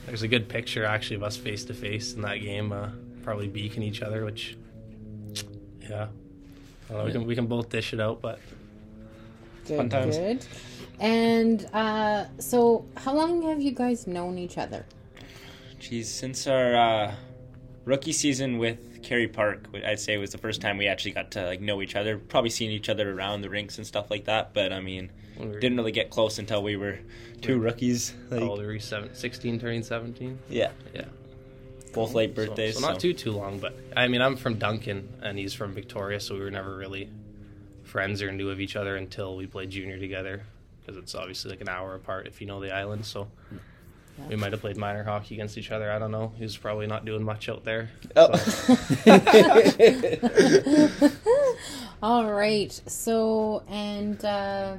there's 0.05 0.24
a 0.24 0.27
good 0.27 0.50
picture 0.50 0.84
actually 0.86 1.15
of 1.17 1.24
us 1.24 1.38
face 1.38 1.63
to 1.65 1.74
face 1.74 2.13
in 2.13 2.22
that 2.24 2.38
game 2.38 2.72
uh, 2.72 2.89
probably 3.24 3.48
beaking 3.48 3.84
each 3.84 4.01
other 4.01 4.25
which 4.25 4.58
yeah 5.82 6.08
I 6.89 6.93
don't 6.93 6.98
know, 7.00 7.05
we 7.05 7.12
can 7.12 7.25
we 7.27 7.36
can 7.36 7.46
both 7.48 7.70
dish 7.70 7.93
it 7.93 8.00
out, 8.01 8.22
but 8.22 8.39
Good, 9.65 9.77
Fun 9.77 9.89
times. 9.89 10.17
good. 10.17 10.46
And 11.00 11.65
uh, 11.74 12.25
so, 12.38 12.86
how 12.98 13.13
long 13.13 13.41
have 13.43 13.62
you 13.62 13.72
guys 13.72 14.05
known 14.05 14.38
each 14.38 14.58
other? 14.58 14.86
Geez, 15.84 16.10
since 16.10 16.48
our 16.48 16.75
uh, 16.75 17.16
rookie 17.84 18.13
season 18.13 18.58
with 18.58 19.04
Kerry 19.04 19.28
Park, 19.28 19.66
I'd 19.86 20.00
say 20.00 20.16
was 20.16 20.32
the 20.32 20.38
first 20.38 20.62
time 20.62 20.78
we 20.78 20.88
actually 20.88 21.12
got 21.12 21.32
to 21.32 21.46
like 21.46 21.60
know 21.60 21.82
each 21.82 21.98
other. 21.98 22.18
Probably 22.18 22.52
seen 22.52 22.72
each 22.72 22.88
other 22.88 23.13
around 23.13 23.42
the 23.42 23.50
rinks 23.50 23.78
and 23.78 23.86
stuff 23.86 24.10
like 24.10 24.24
that, 24.25 24.54
but 24.54 24.72
I 24.72 24.80
mean, 24.80 25.12
we 25.38 25.46
were, 25.46 25.60
didn't 25.60 25.78
really 25.78 25.92
get 25.92 26.10
close 26.10 26.40
until 26.40 26.63
we 26.63 26.78
were 26.78 27.00
two 27.42 27.60
rookies. 27.60 28.13
how 28.30 28.38
Like, 28.38 28.46
old 28.46 28.62
were 28.62 28.70
we? 28.70 28.80
Seven, 28.80 29.13
16, 29.13 29.60
turning 29.60 29.84
seventeen. 29.84 30.40
yeah, 30.48 30.72
Yeah, 30.94 31.04
both 31.92 32.13
late 32.13 32.34
birthdays. 32.34 32.75
So, 32.75 32.88
not 32.88 33.02
too 33.02 33.12
too 33.12 33.34
long, 33.34 33.60
but 33.60 33.78
I 33.94 34.08
mean, 34.08 34.22
I'm 34.22 34.38
from 34.38 34.56
Duncan 34.56 35.10
and 35.22 35.38
he's 35.38 35.54
from 35.54 35.74
Victoria, 35.74 36.22
so 36.22 36.36
we 36.36 36.40
were 36.40 36.52
never 36.52 36.78
really 36.78 37.10
friends 37.84 38.22
or 38.22 38.32
knew 38.32 38.50
of 38.50 38.62
each 38.62 38.78
other 38.78 38.96
until 38.96 39.36
we 39.36 39.48
played 39.48 39.70
junior 39.70 40.00
together 40.00 40.44
because 40.80 40.96
it's 40.96 41.13
obviously 41.13 41.52
like 41.52 41.60
an 41.60 41.68
hour 41.68 41.94
apart 41.94 42.25
if 42.25 42.40
you 42.40 42.48
know 42.48 42.62
the 42.62 42.74
island. 42.74 43.06
So. 43.06 43.28
We 44.29 44.36
might 44.36 44.51
have 44.51 44.62
played 44.62 44.77
minor 44.77 45.03
hockey 45.03 45.36
against 45.36 45.58
each 45.58 45.72
other. 45.72 45.91
I 45.91 46.00
don't 46.00 46.12
know. 46.12 46.32
He 46.38 46.43
was 46.43 46.55
probably 46.55 46.88
not 46.88 47.03
doing 47.05 47.24
much 47.24 47.50
out 47.50 47.63
there. 47.65 47.89
Oh. 48.15 48.36
So- 48.38 48.75
All 52.03 52.32
right. 52.32 52.72
So, 52.88 53.63
and 53.70 54.24
uh, 54.24 54.75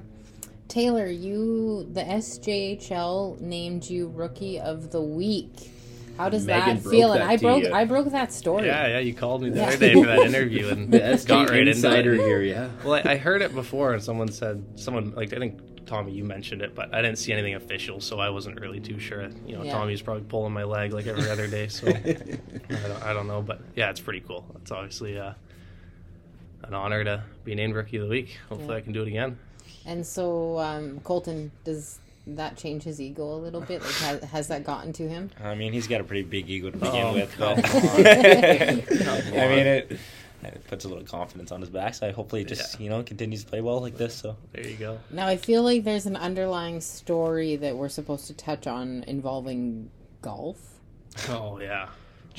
Taylor, 0.69 1.07
you, 1.07 1.89
the 1.93 2.03
SJHL 2.03 3.41
named 3.41 3.89
you 3.89 4.09
Rookie 4.09 4.61
of 4.61 4.91
the 4.91 5.01
Week. 5.03 5.71
How 6.17 6.29
does 6.29 6.47
Megan 6.47 6.77
that 6.77 6.83
broke 6.85 6.95
feel? 6.95 7.13
and 7.13 7.25
I 7.25 7.37
broke, 7.37 7.63
you. 7.65 7.73
I 7.73 7.85
broke 7.87 8.11
that 8.13 8.33
story. 8.33 8.67
Yeah, 8.67 8.87
yeah. 8.87 8.99
You 9.01 9.15
called 9.15 9.43
me 9.43 9.51
the 9.51 9.59
Yeah. 9.59 9.67
other 9.67 9.77
day 9.79 9.95
for 9.95 10.07
that 10.07 10.21
interview 10.27 10.69
and 10.69 10.93
got 11.27 11.51
right 11.51 11.59
into 11.61 11.73
insider 11.73 12.15
it. 12.15 12.21
here, 12.21 12.41
yeah. 12.43 12.69
Well, 12.85 13.03
I, 13.05 13.13
I 13.13 13.17
heard 13.17 13.43
it 13.43 13.53
before, 13.55 13.95
and 13.95 14.03
someone 14.03 14.29
said 14.29 14.65
someone 14.77 15.13
like 15.17 15.33
I 15.33 15.39
think 15.39 15.59
Tommy, 15.87 16.13
you 16.13 16.25
mentioned 16.25 16.63
it, 16.63 16.75
but 16.75 16.95
I 16.95 17.03
didn't 17.03 17.19
see 17.19 17.33
anything 17.33 17.55
official, 17.55 18.01
so 18.01 18.19
I 18.19 18.31
wasn't 18.31 18.61
really 18.61 18.81
too 18.81 18.99
sure. 18.99 19.29
You 19.47 19.57
know, 19.57 19.63
Yeah. 19.65 19.73
Tommy's 19.73 20.03
probably 20.03 20.25
pulling 20.25 20.53
my 20.53 20.65
leg 20.65 20.93
like 20.93 21.07
every 21.07 21.29
other 21.31 21.47
day, 21.47 21.69
so 21.69 21.87
I, 21.89 21.93
don't, 21.93 23.03
I 23.03 23.13
don't 23.13 23.27
know. 23.27 23.43
But 23.43 23.61
yeah, 23.77 23.91
it's 23.91 24.01
pretty 24.01 24.21
cool. 24.21 24.45
It's 24.63 24.71
obviously 24.71 25.19
uh, 25.19 25.35
an 26.63 26.75
honor 26.75 27.05
to 27.05 27.23
be 27.45 27.55
named 27.55 27.75
Rookie 27.75 27.97
of 27.99 28.05
the 28.05 28.09
Week. 28.09 28.39
Hopefully, 28.49 28.71
Yeah. 28.73 28.77
I 28.77 28.81
can 28.81 28.93
do 28.93 29.03
it 29.03 29.09
again. 29.09 29.39
And 29.87 30.07
so, 30.07 30.59
um, 30.59 31.01
Colten, 31.01 31.51
does 31.65 31.99
that 32.27 32.57
change 32.57 32.85
his 32.85 33.01
ego 33.03 33.35
a 33.35 33.37
little 33.37 33.61
bit? 33.61 33.83
Like, 33.83 33.93
has, 33.97 34.23
has 34.25 34.49
that 34.49 34.65
gotten 34.65 34.95
to 34.95 35.07
him? 35.07 35.31
I 35.43 35.55
mean, 35.55 35.75
he's 35.75 35.87
got 35.87 36.01
a 36.01 36.05
pretty 36.05 36.23
big 36.23 36.49
ego 36.49 36.71
to 36.71 36.79
begin 36.79 36.95
Oh, 37.07 37.13
with, 37.13 37.31
come 37.37 37.57
but 37.61 37.67
on. 39.09 39.39
I 39.39 39.49
mean, 39.49 39.67
it, 39.67 39.99
it 40.49 40.67
puts 40.69 40.85
a 40.85 40.89
little 40.89 41.05
confidence 41.05 41.51
on 41.53 41.61
his 41.61 41.71
back. 41.71 41.95
So 41.95 42.07
I 42.09 42.13
hopefully 42.13 42.43
he 42.43 42.47
just 42.47 42.75
Yeah. 42.79 42.85
you 42.85 42.91
know 42.91 43.03
continues 43.03 43.45
to 43.45 43.51
play 43.51 43.61
well 43.61 43.81
like 43.81 43.97
this. 43.97 44.15
So 44.15 44.37
There 44.53 44.67
you 44.67 44.77
go. 44.77 44.99
Now, 45.11 45.27
I 45.27 45.37
feel 45.37 45.63
like 45.63 45.85
there's 45.85 46.07
an 46.07 46.17
underlying 46.17 46.81
story 46.81 47.57
that 47.57 47.77
we're 47.77 47.89
supposed 47.89 48.27
to 48.29 48.35
touch 48.35 48.67
on 48.67 49.05
involving 49.07 49.91
golf. 50.23 50.59
Oh 51.29 51.59
yeah. 51.61 51.89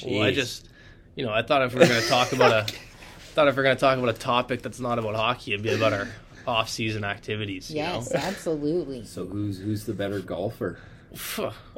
Well, 0.06 0.24
I 0.24 0.32
just, 0.32 0.68
you 1.16 1.26
know, 1.26 1.32
I 1.32 1.42
thought 1.42 1.62
if 1.64 1.74
we 1.74 1.82
are 1.82 1.88
going 1.88 2.02
to 2.02 2.08
talk 2.10 2.34
about 2.34 2.52
a, 2.52 2.74
thought 3.34 3.48
if 3.48 3.56
we 3.56 3.62
are 3.62 3.64
going 3.64 3.76
to 3.78 3.80
talk 3.80 3.98
about 3.98 4.10
a 4.10 4.18
topic 4.18 4.62
that's 4.62 4.80
not 4.80 5.00
about 5.00 5.16
hockey, 5.16 5.54
it'd 5.54 5.64
be 5.64 5.74
about 5.74 5.94
our 5.94 6.08
off-season 6.46 7.04
activities. 7.06 7.70
You 7.72 7.78
Yes, 7.78 8.12
know? 8.14 8.20
absolutely. 8.20 9.06
So 9.06 9.26
who's 9.26 9.58
who's 9.60 9.86
the 9.86 9.94
better 9.94 10.20
golfer? 10.20 10.78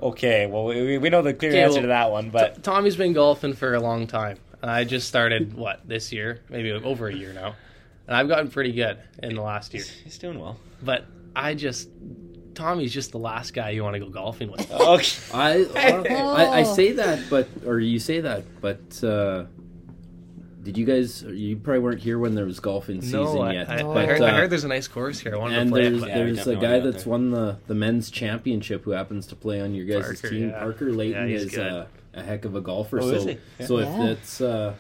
okay, 0.01 0.48
well 0.48 0.65
we, 0.65 0.98
we 0.98 1.10
know 1.10 1.22
the 1.22 1.34
clear 1.34 1.51
Okay, 1.51 1.62
answer 1.62 1.74
well, 1.75 1.81
to 1.84 1.88
that 1.89 2.12
one, 2.12 2.29
but 2.31 2.63
Tommy's 2.63 2.96
been 2.96 3.13
golfing 3.13 3.53
for 3.53 3.74
a 3.75 3.79
long 3.79 4.07
time. 4.07 4.38
I 4.69 4.83
just 4.83 5.07
started 5.07 5.53
what 5.53 5.88
this 5.88 6.12
year, 6.12 6.41
maybe 6.50 6.71
over 6.71 7.07
a 7.07 7.13
year 7.15 7.33
now, 7.33 7.55
and 8.07 8.15
I've 8.15 8.27
gotten 8.27 8.50
pretty 8.50 8.71
good 8.74 8.97
in 9.21 9.36
the 9.36 9.41
last 9.41 9.74
year. 9.74 9.83
he's 10.03 10.17
doing 10.17 10.39
well. 10.39 10.57
But 10.81 11.05
I 11.36 11.53
just, 11.53 11.89
Tommy's 12.55 12.93
just 12.93 13.12
the 13.12 13.19
last 13.19 13.53
guy 13.53 13.69
you 13.71 13.83
want 13.83 13.93
to 13.95 14.00
go 14.00 14.09
golfing 14.09 14.51
with. 14.51 14.69
Okay. 14.71 15.07
I, 15.33 15.63
I 16.09 16.59
I 16.59 16.63
say 16.63 16.93
that, 16.93 17.29
but 17.29 17.47
or 17.65 17.79
you 17.79 18.00
say 18.00 18.21
that, 18.21 18.43
but 18.62 19.03
uh, 19.03 19.45
did 20.63 20.77
you 20.77 20.86
guys? 20.86 21.24
You 21.24 21.55
probably 21.57 21.79
weren't 21.79 22.01
here 22.01 22.19
when 22.19 22.36
there 22.36 22.45
was 22.45 22.59
golfing 22.59 23.01
season 23.01 23.24
no, 23.24 23.41
I, 23.41 23.53
yet. 23.53 23.69
I, 23.69 23.77
No. 23.81 23.91
I 23.91 23.93
but 23.93 24.05
heard, 24.09 24.21
I 24.21 24.29
uh, 24.31 24.36
heard 24.36 24.50
there's 24.50 24.63
a 24.65 24.67
nice 24.67 24.88
course 24.88 25.19
here. 25.19 25.33
I 25.33 25.38
wanted 25.38 25.59
and 25.59 25.69
to 25.69 25.71
play 25.74 25.83
there's 25.83 25.97
it. 25.97 26.00
But 26.01 26.09
Yeah, 26.09 26.15
there's 26.17 26.47
a 26.47 26.55
guy 26.57 26.79
that's 26.79 27.03
there. 27.05 27.12
won 27.12 27.29
the 27.31 27.57
the 27.67 27.75
men's 27.75 28.12
championship 28.12 28.83
who 28.83 28.91
happens 28.91 29.27
to 29.27 29.36
play 29.36 29.62
on 29.62 29.74
your 29.74 29.86
guys' 29.86 30.03
Parker, 30.19 30.29
team. 30.29 30.50
yeah. 30.50 30.59
Parker 30.59 30.91
Layton 30.91 31.29
Yeah, 31.29 31.36
is 31.38 31.45
good. 31.51 31.59
uh, 31.71 31.86
a 32.17 32.24
heck 32.24 32.45
of 32.45 32.55
a 32.55 32.62
golfer. 32.62 33.00
Oh, 33.00 33.09
so 33.09 33.15
is 33.15 33.24
he? 33.25 33.38
Yeah. 33.59 33.65
so 33.65 33.77
if 33.77 33.88
Yeah. 33.88 34.05
it's 34.07 34.41
uh, 34.41 34.74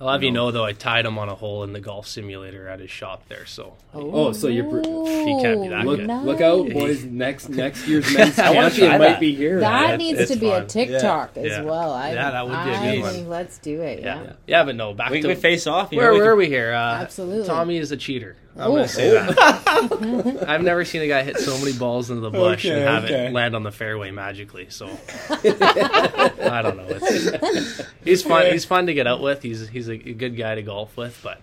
I'll 0.00 0.08
have 0.08 0.24
you 0.24 0.32
know 0.32 0.50
though, 0.50 0.64
I 0.64 0.72
tied 0.72 1.06
him 1.06 1.16
on 1.16 1.28
a 1.28 1.34
hole 1.36 1.62
in 1.62 1.72
the 1.72 1.78
golf 1.80 2.08
simulator 2.08 2.66
at 2.66 2.80
his 2.80 2.90
shop 2.90 3.28
there. 3.28 3.46
So 3.46 3.74
Oh, 3.94 4.32
so 4.32 4.48
you're 4.48 4.64
pr- 4.68 4.78
He 4.80 5.38
can't 5.40 5.62
be 5.62 5.68
that 5.68 5.84
look 5.86 5.98
good. 6.00 6.08
look 6.24 6.40
out, 6.40 6.68
boys! 6.70 7.04
Next 7.04 7.48
next 7.64 7.86
year's 7.86 8.12
men's 8.12 8.36
I 8.36 8.50
wanna 8.52 8.70
champion 8.70 8.90
might 8.98 8.98
that. 8.98 9.20
be 9.20 9.32
here. 9.32 9.60
That 9.60 9.90
Yeah, 9.90 9.96
needs 9.96 10.18
it's 10.18 10.32
to 10.32 10.38
be 10.38 10.48
a 10.48 10.58
fun. 10.58 10.66
TikTok 10.66 11.36
as 11.36 11.46
Yeah. 11.46 11.62
well. 11.62 11.92
I, 11.92 12.14
Yeah, 12.14 12.30
that 12.32 12.44
would 12.44 12.50
be 12.50 12.56
a 12.70 12.78
I 12.78 12.94
good 12.96 13.00
one. 13.02 13.28
let's 13.28 13.58
do 13.58 13.80
it. 13.80 14.00
Yeah. 14.00 14.22
yeah, 14.24 14.32
yeah, 14.48 14.64
but 14.64 14.74
no, 14.74 14.92
back 14.92 15.10
We 15.12 15.20
to 15.22 15.28
could 15.28 15.38
face 15.38 15.68
off. 15.68 15.92
You 15.92 15.98
where 15.98 16.08
know, 16.08 16.14
we 16.14 16.18
were 16.20 16.30
could- 16.32 16.38
we 16.38 16.46
here? 16.48 16.72
Uh, 16.72 16.94
Absolutely. 17.02 17.46
Tommy 17.46 17.76
is 17.76 17.92
a 17.92 17.96
cheater. 17.96 18.34
I'm 18.56 18.70
Oh. 18.70 18.74
gonna 18.76 18.88
say 18.88 19.10
that. 19.10 20.44
I've 20.48 20.62
never 20.62 20.84
seen 20.84 21.00
a 21.02 21.08
guy 21.08 21.22
hit 21.22 21.38
so 21.38 21.56
many 21.58 21.72
balls 21.72 22.10
into 22.10 22.20
the 22.20 22.30
bush 22.30 22.66
Okay, 22.66 22.74
and 22.78 22.88
have 22.88 23.04
okay. 23.04 23.26
it 23.28 23.32
land 23.32 23.56
on 23.56 23.62
the 23.62 23.72
fairway 23.72 24.10
magically. 24.10 24.68
So 24.68 24.86
I 25.30 26.60
don't 26.62 26.76
know. 26.76 26.86
It's, 26.88 27.82
he's 28.04 28.22
fun. 28.22 28.46
He's 28.52 28.64
fun 28.64 28.86
to 28.86 28.94
get 28.94 29.06
out 29.06 29.20
with. 29.22 29.42
He's 29.42 29.68
he's 29.68 29.88
a 29.88 29.96
good 29.96 30.36
guy 30.36 30.54
to 30.54 30.62
golf 30.62 30.96
with, 30.96 31.18
but 31.22 31.40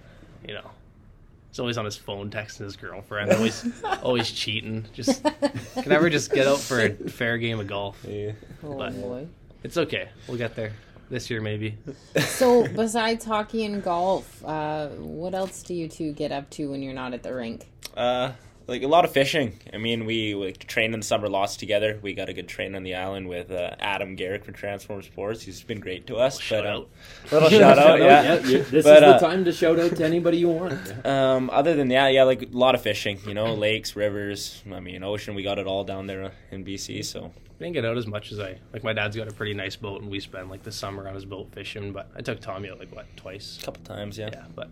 you 0.47 0.53
know. 0.53 0.69
He's 1.49 1.59
always 1.59 1.79
on 1.79 1.85
his 1.85 1.95
phone 1.97 2.29
texting 2.29 2.59
his 2.59 2.75
girlfriend, 2.75 3.31
always 3.33 3.65
always 4.03 4.31
cheating. 4.31 4.85
Just 4.93 5.23
can 5.23 5.87
never 5.89 6.07
just 6.11 6.31
get 6.31 6.45
out 6.45 6.59
for 6.59 6.79
a 6.79 6.89
fair 6.91 7.39
game 7.39 7.59
of 7.59 7.65
golf. 7.65 7.97
Yeah. 8.07 8.33
Oh 8.63 8.77
But- 8.77 8.93
boy. 9.01 9.27
It's 9.63 9.75
okay. 9.75 10.09
We'll 10.27 10.37
get 10.37 10.55
there 10.55 10.73
this 11.09 11.29
year 11.29 11.41
maybe. 11.41 11.77
So 12.19 12.67
besides 12.67 13.25
hockey 13.25 13.65
and 13.65 13.83
golf, 13.83 14.43
uh, 14.45 14.87
what 14.89 15.33
else 15.33 15.63
do 15.63 15.73
you 15.73 15.87
two 15.87 16.13
get 16.13 16.31
up 16.31 16.49
to 16.51 16.71
when 16.71 16.81
you're 16.81 16.93
not 16.93 17.13
at 17.13 17.23
the 17.23 17.33
rink? 17.33 17.69
Uh, 17.95 18.31
like 18.69 18.83
a 18.83 18.87
lot 18.87 19.03
of 19.05 19.11
fishing. 19.11 19.59
I 19.73 19.77
mean, 19.77 20.05
we, 20.05 20.33
we 20.35 20.51
train 20.53 20.93
in 20.93 20.99
the 21.01 21.05
summer 21.05 21.27
lots 21.27 21.57
together. 21.57 21.99
We 22.01 22.13
got 22.13 22.29
a 22.29 22.33
good 22.33 22.47
train 22.47 22.75
on 22.75 22.83
the 22.83 22.95
island 22.95 23.27
with 23.27 23.51
uh, 23.51 23.71
Adam 23.79 24.15
Garrick 24.15 24.45
from 24.45 24.53
Transform 24.53 25.01
Sports. 25.01 25.41
He's 25.41 25.61
been 25.63 25.79
great 25.79 26.07
to 26.07 26.17
us. 26.17 26.39
Shout 26.39 26.63
but, 26.63 26.69
um, 26.69 26.81
out. 26.81 26.89
Little 27.31 27.49
shout 27.59 27.77
out, 27.79 27.99
yeah. 27.99 28.35
you- 28.35 28.63
this 28.63 28.85
But, 28.85 29.03
is 29.03 29.03
uh, 29.03 29.13
the 29.13 29.19
time 29.27 29.43
to 29.45 29.51
shout 29.51 29.79
out 29.79 29.95
to 29.95 30.05
anybody 30.05 30.37
you 30.37 30.49
want. 30.49 30.79
Um, 31.05 31.49
other 31.51 31.75
than 31.75 31.87
that, 31.89 32.09
yeah, 32.13 32.23
like 32.23 32.41
a 32.43 32.47
lot 32.51 32.75
of 32.75 32.81
fishing. 32.81 33.19
You 33.25 33.33
know, 33.33 33.53
lakes, 33.67 33.95
rivers. 33.95 34.61
I 34.71 34.79
mean, 34.79 35.03
ocean. 35.03 35.33
We 35.35 35.43
got 35.43 35.57
it 35.57 35.65
all 35.67 35.83
down 35.83 36.07
there 36.07 36.31
in 36.51 36.63
BC. 36.63 37.03
So 37.05 37.25
I 37.25 37.63
didn't 37.63 37.73
get 37.73 37.85
out 37.85 37.97
as 37.97 38.05
much 38.07 38.31
as 38.31 38.39
I 38.39 38.59
like. 38.73 38.83
My 38.83 38.93
dad's 38.93 39.15
got 39.15 39.27
a 39.27 39.33
pretty 39.33 39.53
nice 39.53 39.75
boat, 39.75 40.01
and 40.01 40.09
we 40.11 40.19
spend 40.19 40.49
like 40.49 40.63
the 40.63 40.71
summer 40.71 41.07
on 41.07 41.15
his 41.15 41.25
boat 41.25 41.51
fishing. 41.53 41.91
But 41.93 42.09
I 42.15 42.21
took 42.21 42.39
Tommy 42.41 42.69
out 42.69 42.79
like 42.79 42.93
what 42.95 43.05
twice. 43.17 43.57
a 43.61 43.65
couple 43.65 43.83
times, 43.83 44.17
yeah. 44.17 44.29
Yeah, 44.31 44.45
but 44.55 44.69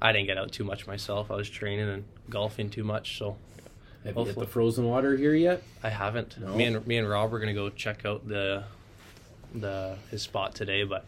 I 0.00 0.12
didn't 0.12 0.26
get 0.26 0.38
out 0.38 0.52
too 0.52 0.64
much 0.64 0.86
myself. 0.86 1.30
I 1.30 1.34
was 1.34 1.48
training 1.50 1.88
and 1.88 2.04
golfing 2.30 2.70
too 2.70 2.84
much, 2.84 3.18
so 3.18 3.36
Have 4.04 4.16
you 4.16 4.24
hit 4.24 4.38
the 4.38 4.46
frozen 4.46 4.84
water 4.86 5.16
here 5.16 5.34
yet? 5.34 5.62
I 5.82 5.88
haven't. 5.88 6.38
No? 6.40 6.54
Me 6.54 6.64
and 6.64 6.86
me 6.86 6.96
and 6.98 7.08
Rob 7.08 7.32
are 7.34 7.38
gonna 7.38 7.54
go 7.54 7.68
check 7.70 8.04
out 8.04 8.26
the 8.28 8.64
the 9.54 9.96
his 10.10 10.22
spot 10.22 10.54
today, 10.54 10.84
but 10.84 11.04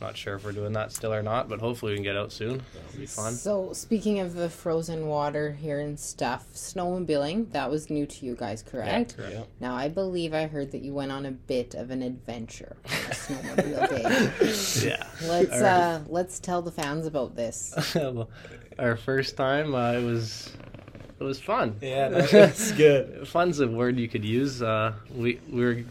not 0.00 0.16
sure 0.16 0.36
if 0.36 0.44
we're 0.44 0.52
doing 0.52 0.72
that 0.74 0.92
still 0.92 1.12
or 1.12 1.22
not. 1.22 1.48
But 1.48 1.60
hopefully 1.60 1.92
we 1.92 1.96
can 1.96 2.04
get 2.04 2.16
out 2.16 2.32
soon. 2.32 2.62
It'll 2.74 2.98
be 3.00 3.06
fun. 3.06 3.32
So 3.34 3.72
speaking 3.72 4.20
of 4.20 4.34
the 4.34 4.48
frozen 4.48 5.06
water 5.06 5.52
here 5.52 5.80
and 5.80 5.98
stuff, 5.98 6.46
snowmobiling 6.54 7.52
that 7.52 7.70
was 7.70 7.90
new 7.90 8.06
to 8.06 8.26
you 8.26 8.34
guys, 8.34 8.62
correct? 8.62 9.16
correct. 9.16 9.32
Yeah. 9.34 9.42
Now 9.60 9.74
I 9.74 9.88
believe 9.88 10.34
I 10.34 10.46
heard 10.46 10.70
that 10.72 10.82
you 10.82 10.94
went 10.94 11.12
on 11.12 11.26
a 11.26 11.32
bit 11.32 11.74
of 11.74 11.90
an 11.90 12.02
adventure 12.02 12.76
on 12.86 12.92
a 12.92 13.14
snowmobile 13.14 14.82
day. 14.82 14.88
Yeah. 14.88 15.06
Let's 15.28 15.52
All 15.52 15.60
right. 15.60 15.68
uh, 15.70 16.00
let's 16.08 16.38
tell 16.38 16.62
the 16.62 16.72
fans 16.72 17.06
about 17.06 17.34
this. 17.36 17.74
Our 18.78 18.96
first 18.96 19.36
time, 19.36 19.74
uh, 19.74 19.92
it 19.92 20.04
was 20.04 20.52
it 21.18 21.24
was 21.24 21.40
fun. 21.40 21.76
Yeah, 21.82 22.08
that's 22.10 22.70
good. 22.72 23.26
Fun's 23.26 23.58
a 23.58 23.66
word 23.66 23.98
you 23.98 24.06
could 24.08 24.24
use. 24.24 24.62
Uh, 24.62 24.92
we 25.12 25.40
we 25.50 25.64
were 25.64 25.82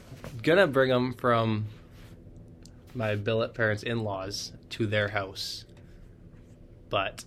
gonna 0.42 0.68
bring 0.68 0.90
them 0.90 1.14
from 1.14 1.66
my 2.98 3.16
billet 3.16 3.54
parents' 3.54 3.84
in-laws 3.84 4.52
to 4.72 4.88
their 4.88 5.08
house, 5.08 5.64
but 6.90 7.24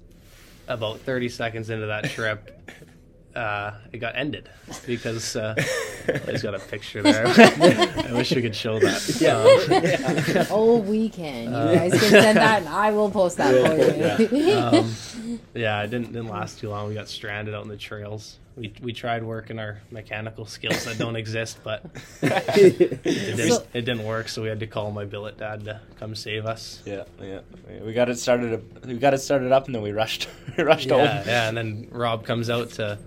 about 0.68 0.98
thirty 1.00 1.28
seconds 1.28 1.70
into 1.70 1.86
that 1.86 2.10
trip, 2.10 2.60
uh, 3.36 3.72
it 3.92 3.98
got 3.98 4.16
ended 4.16 4.48
because 4.86 5.36
uh, 5.36 5.54
he's 6.26 6.42
got 6.42 6.54
a 6.54 6.58
picture 6.58 7.02
there. 7.02 7.24
I 7.28 8.10
wish 8.12 8.32
we 8.32 8.42
could 8.42 8.56
show 8.56 8.78
that. 8.80 10.42
Um, 10.42 10.46
oh, 10.50 10.78
we 10.78 11.08
can. 11.08 11.44
You 11.44 11.78
guys 11.78 11.92
can 11.92 12.10
send 12.10 12.36
that, 12.38 12.60
and 12.60 12.68
I 12.68 12.90
will 12.90 13.10
post 13.10 13.36
that 13.36 13.54
for 14.18 14.34
you. 14.34 14.52
um, 14.52 15.40
yeah, 15.54 15.82
it 15.82 15.90
didn't 15.90 16.12
didn't 16.12 16.28
last 16.28 16.58
too 16.58 16.68
long. 16.68 16.88
We 16.88 16.94
got 16.94 17.08
stranded 17.08 17.54
out 17.54 17.62
in 17.62 17.68
the 17.68 17.76
trails. 17.76 18.38
We 18.56 18.72
we 18.82 18.92
tried 18.92 19.22
working 19.24 19.58
our 19.58 19.78
mechanical 19.90 20.44
skills 20.44 20.84
that 20.84 20.98
don't 20.98 21.16
exist, 21.16 21.58
but 21.62 21.84
it 22.22 23.02
didn't, 23.02 23.48
So- 23.52 23.64
it 23.72 23.82
didn't 23.82 24.04
work. 24.04 24.28
So 24.28 24.42
we 24.42 24.48
had 24.48 24.60
to 24.60 24.66
call 24.66 24.90
my 24.90 25.04
billet 25.04 25.38
dad 25.38 25.64
to 25.64 25.80
come 25.98 26.14
save 26.14 26.46
us. 26.46 26.82
Yeah, 26.84 27.04
yeah. 27.22 27.40
We 27.84 27.92
got 27.92 28.08
it 28.08 28.18
started. 28.18 28.86
We 28.86 28.94
got 28.98 29.14
it 29.14 29.18
started 29.18 29.52
up, 29.52 29.66
and 29.66 29.74
then 29.74 29.82
we 29.82 29.92
rushed, 29.92 30.28
we 30.58 30.64
rushed 30.72 30.88
Yeah, 30.88 30.96
home. 31.18 31.26
yeah. 31.26 31.48
And 31.48 31.56
then 31.56 31.88
Rob 31.90 32.24
comes 32.26 32.50
out 32.50 32.70
to 32.72 32.98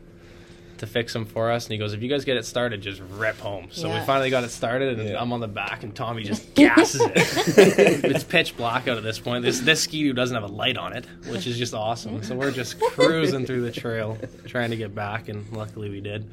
to 0.86 0.92
fix 0.92 1.14
them 1.14 1.26
for 1.26 1.52
us, 1.52 1.66
and 1.66 1.72
he 1.72 1.78
goes, 1.78 1.94
"If 1.94 2.02
you 2.04 2.10
guys 2.10 2.26
get 2.26 2.38
it 2.38 2.46
started, 2.46 2.82
just 2.82 3.02
rip 3.12 3.38
home." 3.40 3.68
So 3.72 3.88
Yeah. 3.88 4.00
we 4.00 4.06
finally 4.06 4.30
got 4.30 4.44
it 4.44 4.50
started, 4.52 5.00
and 5.00 5.10
Yeah. 5.10 5.22
I'm 5.22 5.32
on 5.34 5.40
the 5.40 5.48
back, 5.48 5.84
and 5.84 5.96
Tommy 5.96 6.24
just 6.24 6.54
gasses 6.56 7.02
it. 7.02 7.12
it's 8.06 8.24
pitch 8.24 8.56
black 8.58 8.88
out 8.88 8.98
at 8.98 9.04
this 9.04 9.20
point. 9.20 9.44
This 9.44 9.60
this 9.60 9.82
ski 9.82 10.12
doesn't 10.14 10.36
have 10.36 10.44
a 10.50 10.54
light 10.54 10.78
on 10.78 10.94
it, 10.94 11.06
which 11.28 11.48
is 11.48 11.58
just 11.58 11.74
awesome. 11.74 12.24
So 12.24 12.36
we're 12.36 12.52
just 12.52 12.80
cruising 12.92 13.46
through 13.46 13.62
the 13.62 13.72
trail, 13.72 14.18
trying 14.46 14.70
to 14.72 14.78
get 14.78 14.94
back, 14.94 15.30
and 15.30 15.46
luckily 15.52 15.90
we 15.90 16.02
did. 16.02 16.30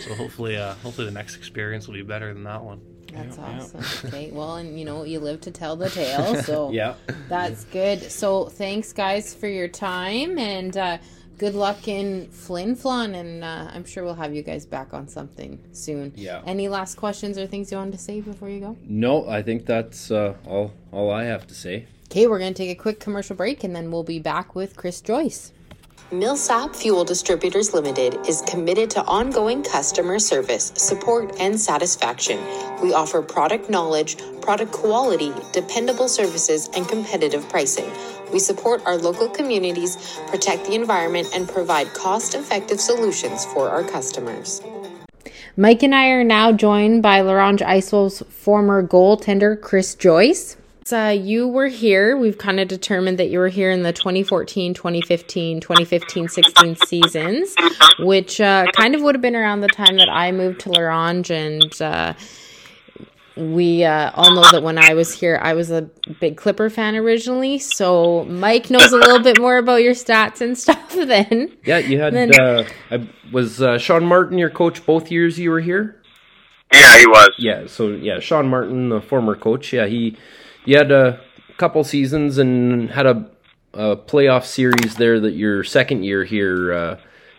So 0.00 0.14
hopefully, 0.14 0.56
uh, 0.56 0.74
hopefully 0.82 1.06
the 1.06 1.12
next 1.12 1.36
experience 1.36 1.86
will 1.86 1.94
be 1.94 2.02
better 2.02 2.32
than 2.34 2.44
that 2.44 2.62
one. 2.64 2.80
That's 3.12 3.36
Yeah, 3.36 3.50
yeah. 3.56 3.60
awesome. 3.62 4.08
Okay, 4.08 4.30
well, 4.32 4.56
and 4.56 4.78
you 4.78 4.84
know, 4.86 5.04
you 5.04 5.20
live 5.20 5.42
to 5.42 5.50
tell 5.50 5.76
the 5.76 5.90
tale, 5.90 6.34
so 6.42 6.70
Yeah. 6.72 6.94
that's 7.28 7.64
good. 7.64 8.10
So 8.10 8.46
thanks, 8.46 8.92
guys, 8.92 9.34
for 9.34 9.48
your 9.48 9.68
time, 9.68 10.38
and 10.38 10.74
uh, 10.76 10.96
good 11.42 11.54
luck 11.56 11.88
in 11.88 12.28
Flin 12.28 12.76
Flon, 12.76 13.16
and 13.16 13.42
uh, 13.42 13.68
I'm 13.74 13.84
sure 13.84 14.04
we'll 14.04 14.14
have 14.14 14.32
you 14.32 14.44
guys 14.44 14.64
back 14.64 14.94
on 14.94 15.08
something 15.08 15.58
soon. 15.72 16.12
Yeah. 16.14 16.40
Any 16.46 16.68
last 16.68 16.94
questions 16.94 17.36
or 17.36 17.48
things 17.48 17.72
you 17.72 17.78
wanted 17.78 17.94
to 17.94 17.98
say 17.98 18.20
before 18.20 18.48
you 18.48 18.60
go? 18.60 18.76
No, 18.84 19.28
I 19.28 19.42
think 19.42 19.66
that's 19.66 20.12
uh, 20.12 20.34
all 20.46 20.72
all 20.92 21.10
I 21.10 21.24
have 21.24 21.48
to 21.48 21.54
say. 21.54 21.86
Okay, 22.08 22.28
we're 22.28 22.38
going 22.38 22.54
to 22.54 22.62
take 22.62 22.70
a 22.70 22.80
quick 22.80 23.00
commercial 23.00 23.34
break, 23.34 23.64
and 23.64 23.74
then 23.74 23.90
we'll 23.90 24.04
be 24.04 24.20
back 24.20 24.54
with 24.54 24.76
Kris 24.76 25.00
Joyce. 25.00 25.50
Millsap 26.12 26.76
Fuel 26.76 27.04
Distributors 27.04 27.74
Limited 27.74 28.18
is 28.28 28.42
committed 28.42 28.88
to 28.90 29.02
ongoing 29.04 29.64
customer 29.64 30.20
service, 30.20 30.70
support, 30.76 31.34
and 31.40 31.58
satisfaction. 31.58 32.38
We 32.80 32.92
offer 32.92 33.20
product 33.20 33.68
knowledge, 33.68 34.16
product 34.42 34.70
quality, 34.70 35.32
dependable 35.52 36.08
services, 36.08 36.70
and 36.76 36.86
competitive 36.88 37.48
pricing. 37.48 37.90
We 38.32 38.38
support 38.38 38.82
our 38.86 38.96
local 38.96 39.28
communities, 39.28 40.18
protect 40.28 40.66
the 40.66 40.74
environment, 40.74 41.28
and 41.34 41.48
provide 41.48 41.92
cost 41.92 42.34
effective 42.34 42.80
solutions 42.80 43.44
for 43.44 43.68
our 43.68 43.84
customers. 43.84 44.62
Mike 45.56 45.82
and 45.82 45.94
I 45.94 46.08
are 46.08 46.24
now 46.24 46.50
joined 46.50 47.02
by 47.02 47.20
La 47.20 47.34
Ronge 47.34 47.60
Ice 47.62 47.92
Wolves 47.92 48.22
former 48.30 48.82
goaltender 48.82 49.60
Kris 49.60 49.94
Joyce. 49.94 50.56
Uh, 50.90 51.14
you 51.16 51.46
were 51.46 51.68
here. 51.68 52.16
We've 52.16 52.38
kind 52.38 52.58
of 52.58 52.68
determined 52.68 53.18
that 53.18 53.28
you 53.28 53.38
were 53.38 53.48
here 53.48 53.70
in 53.70 53.82
the 53.82 53.92
2014, 53.92 54.74
2015, 54.74 55.60
2015, 55.60 56.28
16 56.28 56.76
seasons, 56.86 57.54
which 58.00 58.40
uh, 58.40 58.64
kind 58.74 58.94
of 58.94 59.02
would 59.02 59.14
have 59.14 59.22
been 59.22 59.36
around 59.36 59.60
the 59.60 59.68
time 59.68 59.96
that 59.98 60.08
I 60.08 60.32
moved 60.32 60.60
to 60.60 60.70
La 60.70 60.80
Ronge 60.80 61.30
and 61.30 61.80
uh, 61.80 62.14
we 63.36 63.84
uh, 63.84 64.10
all 64.14 64.34
know 64.34 64.50
that 64.52 64.62
when 64.62 64.78
I 64.78 64.94
was 64.94 65.12
here, 65.12 65.38
I 65.42 65.54
was 65.54 65.70
a 65.70 65.82
big 66.20 66.36
Clipper 66.36 66.68
fan 66.70 66.96
originally. 66.96 67.58
So 67.58 68.24
Mike 68.24 68.70
knows 68.70 68.92
a 68.92 68.96
little 68.96 69.20
bit 69.20 69.40
more 69.40 69.56
about 69.56 69.82
your 69.82 69.94
stats 69.94 70.40
and 70.40 70.56
stuff. 70.58 70.92
Then, 70.92 71.56
yeah, 71.64 71.78
you 71.78 72.00
had. 72.00 72.14
Then- 72.14 72.38
uh, 72.38 72.68
I, 72.90 73.08
was 73.32 73.62
uh, 73.62 73.78
Sean 73.78 74.04
Martin 74.04 74.38
your 74.38 74.50
coach 74.50 74.84
both 74.84 75.10
years 75.10 75.38
you 75.38 75.50
were 75.50 75.60
here? 75.60 75.96
Yeah, 76.72 76.98
he 76.98 77.06
was. 77.06 77.30
Yeah, 77.38 77.66
so 77.66 77.88
yeah, 77.88 78.20
Sean 78.20 78.48
Martin, 78.48 78.90
the 78.90 79.00
former 79.00 79.34
coach. 79.34 79.72
Yeah, 79.72 79.86
he 79.86 80.16
you 80.64 80.76
had 80.76 80.90
a 80.90 81.20
couple 81.56 81.82
seasons 81.84 82.38
and 82.38 82.90
had 82.90 83.06
a, 83.06 83.30
a 83.74 83.96
playoff 83.96 84.44
series 84.44 84.96
there. 84.96 85.20
That 85.20 85.32
your 85.32 85.64
second 85.64 86.04
year 86.04 86.24
here, 86.24 86.72
uh, 86.72 86.96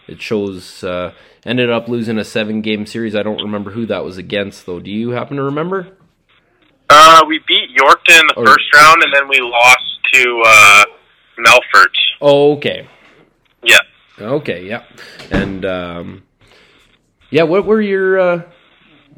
it 0.08 0.22
shows 0.22 0.84
uh, 0.84 1.14
ended 1.46 1.70
up 1.70 1.88
losing 1.88 2.18
a 2.18 2.24
seven 2.24 2.62
game 2.62 2.86
series. 2.86 3.16
I 3.16 3.24
don't 3.24 3.42
remember 3.42 3.72
who 3.72 3.86
that 3.88 4.04
was 4.04 4.18
against 4.18 4.66
though. 4.66 4.80
Do 4.80 4.92
you 4.92 5.12
happen 5.12 5.38
to 5.38 5.44
remember? 5.44 5.88
Uh, 6.90 7.24
we 7.28 7.40
beat 7.48 7.70
Yorkton 7.76 8.20
in 8.22 8.28
the 8.28 8.34
Or- 8.38 8.46
first 8.48 8.74
round, 8.76 9.02
and 9.04 9.14
then 9.14 9.28
we 9.28 9.40
lost 9.40 10.00
to 10.14 10.44
uh, 10.46 10.84
Melfort. 11.40 11.94
Oh, 12.22 12.54
okay. 12.58 12.88
Yeah. 13.64 13.80
Okay, 14.20 14.66
yeah. 14.68 14.84
And 15.32 15.66
um 15.66 16.24
yeah, 17.32 17.44
what 17.44 17.66
were 17.66 17.82
your 17.82 18.20
uh 18.20 18.42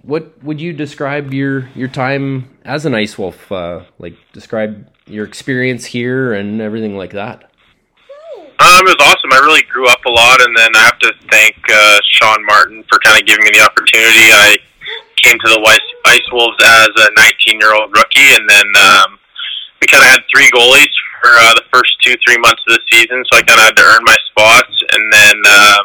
what 0.03 0.41
would 0.43 0.61
you 0.61 0.71
describe 0.71 1.33
your 1.33 1.67
your 1.75 1.89
time 1.89 2.57
as 2.63 2.85
an 2.85 2.95
ice 2.95 3.17
wolf 3.17 3.51
uh 3.51 3.81
like 3.99 4.15
describe 4.31 4.87
your 5.07 5.25
experience 5.25 5.83
here 5.85 6.31
and 6.33 6.61
everything 6.61 6.95
like 6.95 7.11
that? 7.11 7.51
Um, 8.55 8.87
it 8.87 8.95
was 8.95 9.03
awesome. 9.03 9.35
I 9.35 9.43
really 9.43 9.67
grew 9.67 9.87
up 9.91 9.99
a 10.05 10.09
lot, 10.09 10.39
and 10.39 10.55
then 10.55 10.71
I 10.75 10.83
have 10.87 10.99
to 10.99 11.11
thank 11.27 11.59
uh, 11.67 11.99
Sean 12.07 12.39
Martin 12.45 12.83
for 12.87 12.99
kind 13.03 13.19
of 13.19 13.27
giving 13.27 13.43
me 13.43 13.51
the 13.51 13.59
opportunity. 13.59 14.31
I 14.31 14.55
came 15.19 15.35
to 15.35 15.49
the 15.51 15.59
Ice, 15.59 15.89
Ice 16.15 16.27
Wolves 16.31 16.55
as 16.63 16.91
a 16.95 17.07
19-year-old 17.19 17.91
rookie, 17.91 18.31
and 18.31 18.47
then 18.47 18.67
um, 18.79 19.19
we 19.83 19.87
kind 19.91 20.07
of 20.07 20.09
had 20.09 20.23
three 20.31 20.47
goalies 20.55 20.93
for 21.19 21.35
uh, 21.35 21.53
the 21.59 21.67
first 21.67 21.99
two, 21.99 22.15
three 22.23 22.39
months 22.39 22.63
of 22.69 22.79
the 22.79 22.83
season, 22.95 23.19
so 23.27 23.39
I 23.39 23.43
kind 23.43 23.59
of 23.59 23.65
had 23.65 23.75
to 23.75 23.83
earn 23.83 24.03
my 24.07 24.17
spots. 24.31 24.75
And 24.95 25.03
then 25.11 25.35
uh, 25.43 25.79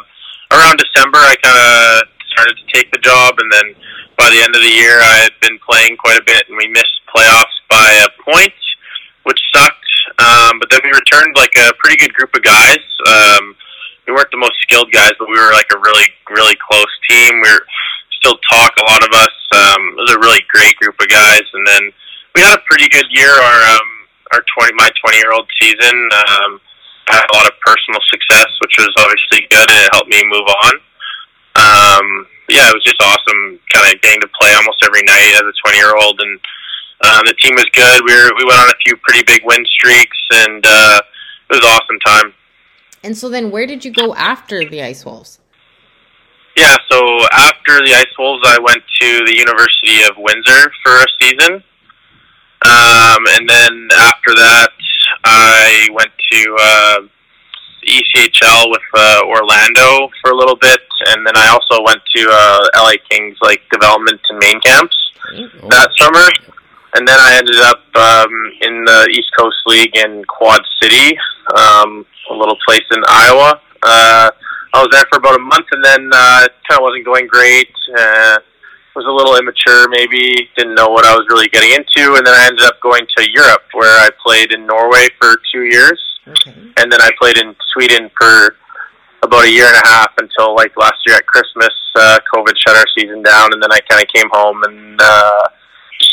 around 0.55 0.79
December, 0.79 1.19
I 1.19 1.35
kind 1.43 1.59
of 1.59 2.07
started 2.31 2.55
to 2.55 2.65
take 2.71 2.87
the 2.95 3.03
job, 3.03 3.35
and 3.43 3.51
then 3.51 3.75
by 4.15 4.31
the 4.31 4.39
end 4.39 4.55
of 4.55 4.63
the 4.63 4.75
year, 4.79 4.95
I 4.95 5.27
had 5.27 5.35
been 5.43 5.59
playing 5.59 5.97
quite 5.97 6.19
a 6.19 6.23
bit, 6.23 6.47
and 6.47 6.55
we 6.55 6.71
missed 6.71 7.03
playoffs 7.11 7.57
by 7.67 8.07
a 8.07 8.09
point, 8.23 8.55
which 9.27 9.39
sucked. 9.51 9.80
Um, 10.19 10.59
but 10.59 10.69
then 10.69 10.81
we 10.83 10.91
returned 10.91 11.35
like 11.35 11.53
a 11.57 11.73
pretty 11.79 11.97
good 11.97 12.13
group 12.13 12.33
of 12.35 12.43
guys. 12.43 12.83
Um, 13.07 13.55
we 14.07 14.13
weren't 14.13 14.31
the 14.31 14.41
most 14.41 14.59
skilled 14.61 14.91
guys, 14.91 15.13
but 15.19 15.29
we 15.29 15.37
were 15.37 15.53
like 15.53 15.69
a 15.73 15.79
really, 15.79 16.07
really 16.29 16.57
close 16.59 16.91
team. 17.07 17.31
We 17.41 17.49
were 17.49 17.65
still 18.19 18.37
talk 18.49 18.73
a 18.77 18.85
lot 18.91 19.03
of 19.03 19.11
us. 19.13 19.35
Um, 19.51 19.81
it 19.97 20.01
was 20.01 20.15
a 20.15 20.19
really 20.19 20.43
great 20.49 20.75
group 20.77 20.95
of 20.99 21.07
guys, 21.07 21.45
and 21.53 21.65
then 21.67 21.83
we 22.35 22.41
had 22.41 22.55
a 22.57 22.63
pretty 22.69 22.89
good 22.89 23.07
year. 23.09 23.31
Our 23.31 23.59
um, 23.75 23.87
our 24.33 24.43
twenty 24.55 24.73
my 24.75 24.89
twenty 25.01 25.17
year 25.17 25.33
old 25.33 25.49
season. 25.59 25.95
Um, 26.27 26.61
I 27.09 27.19
had 27.19 27.29
a 27.33 27.35
lot 27.35 27.47
of 27.47 27.59
personal 27.65 27.99
success, 28.07 28.47
which 28.61 28.75
was 28.79 28.93
obviously 28.97 29.47
good, 29.51 29.67
and 29.67 29.79
it 29.83 29.89
helped 29.91 30.09
me 30.09 30.21
move 30.23 30.47
on. 30.47 30.73
Um, 31.59 32.07
yeah, 32.47 32.69
it 32.69 32.75
was 32.75 32.83
just 32.83 33.01
awesome, 33.01 33.59
kind 33.73 33.91
of 33.91 33.99
getting 34.01 34.21
to 34.21 34.29
play 34.39 34.53
almost 34.55 34.79
every 34.83 35.03
night 35.03 35.35
as 35.35 35.43
a 35.43 35.55
twenty 35.63 35.77
year 35.77 35.95
old, 35.97 36.19
and 36.21 36.39
um, 37.03 37.21
the 37.25 37.33
team 37.33 37.55
was 37.55 37.65
good. 37.73 38.03
We 38.05 38.13
were 38.13 38.31
we 38.37 38.45
went 38.45 38.59
on 38.59 38.69
a 38.69 38.77
few 38.85 38.95
pretty 38.97 39.23
big 39.23 39.41
win 39.43 39.65
streaks, 39.65 40.17
and 40.33 40.63
uh, 40.65 41.01
it 41.49 41.55
was 41.55 41.59
an 41.59 41.65
awesome 41.65 41.99
time. 42.05 42.33
And 43.03 43.17
so 43.17 43.29
then, 43.29 43.49
where 43.49 43.65
did 43.65 43.83
you 43.83 43.91
go 43.91 44.13
after 44.15 44.63
the 44.63 44.83
Ice 44.83 45.05
Wolves? 45.05 45.39
Yeah, 46.55 46.75
so 46.89 46.99
after 47.31 47.79
the 47.79 47.93
Ice 47.95 48.13
Wolves, 48.19 48.43
I 48.45 48.59
went 48.59 48.83
to 49.01 49.25
the 49.25 49.35
University 49.35 50.03
of 50.03 50.17
Windsor 50.17 50.71
for 50.83 50.91
a 50.91 51.05
season. 51.21 51.63
Um, 52.63 53.25
and 53.29 53.49
then 53.49 53.87
after 53.97 54.35
that, 54.35 54.69
I 55.23 55.87
went 55.93 56.11
to 56.31 56.57
uh, 56.59 56.97
ECHL 57.87 58.69
with 58.69 58.81
uh, 58.93 59.21
Orlando 59.25 60.09
for 60.21 60.31
a 60.31 60.35
little 60.35 60.57
bit. 60.57 60.81
And 61.07 61.25
then 61.25 61.35
I 61.35 61.47
also 61.47 61.81
went 61.83 62.01
to 62.15 62.27
uh, 62.29 62.67
LA 62.75 62.93
Kings 63.09 63.37
like 63.41 63.61
development 63.71 64.21
and 64.29 64.37
main 64.39 64.59
camps 64.59 64.95
that 65.69 65.89
summer. 65.97 66.27
And 66.93 67.07
then 67.07 67.17
I 67.19 67.37
ended 67.37 67.55
up 67.57 67.83
um, 67.95 68.31
in 68.61 68.83
the 68.83 69.07
East 69.11 69.31
Coast 69.37 69.57
League 69.65 69.95
in 69.95 70.23
Quad 70.25 70.61
City, 70.81 71.17
um, 71.55 72.05
a 72.29 72.33
little 72.33 72.57
place 72.67 72.83
in 72.91 73.01
Iowa. 73.07 73.61
Uh, 73.81 74.31
I 74.73 74.79
was 74.81 74.89
there 74.91 75.05
for 75.11 75.17
about 75.17 75.35
a 75.35 75.39
month, 75.39 75.67
and 75.71 75.83
then 75.83 76.09
uh, 76.13 76.41
it 76.45 76.53
kind 76.67 76.79
of 76.79 76.83
wasn't 76.83 77.05
going 77.05 77.27
great. 77.27 77.71
Uh, 77.97 78.37
was 78.93 79.05
a 79.05 79.11
little 79.11 79.37
immature, 79.37 79.87
maybe 79.87 80.49
didn't 80.57 80.75
know 80.75 80.89
what 80.89 81.05
I 81.05 81.15
was 81.15 81.25
really 81.29 81.47
getting 81.47 81.71
into, 81.71 82.15
and 82.15 82.27
then 82.27 82.33
I 82.33 82.47
ended 82.47 82.65
up 82.65 82.81
going 82.81 83.07
to 83.17 83.31
Europe, 83.31 83.63
where 83.73 83.87
I 83.87 84.09
played 84.21 84.51
in 84.51 84.65
Norway 84.67 85.07
for 85.19 85.39
two 85.53 85.63
years, 85.63 85.99
Okay. 86.27 86.51
and 86.51 86.91
then 86.91 87.01
I 87.01 87.09
played 87.19 87.37
in 87.37 87.55
Sweden 87.73 88.11
for 88.19 88.57
about 89.23 89.45
a 89.45 89.49
year 89.49 89.65
and 89.65 89.75
a 89.77 89.87
half 89.87 90.11
until 90.17 90.55
like 90.55 90.75
last 90.75 90.99
year 91.07 91.15
at 91.15 91.25
Christmas. 91.25 91.71
Uh, 91.95 92.19
COVID 92.35 92.53
shut 92.57 92.75
our 92.75 92.85
season 92.97 93.21
down, 93.23 93.53
and 93.53 93.63
then 93.63 93.71
I 93.71 93.79
kind 93.89 94.01
of 94.03 94.09
came 94.09 94.27
home 94.31 94.61
and 94.63 94.99
uh, 95.01 95.47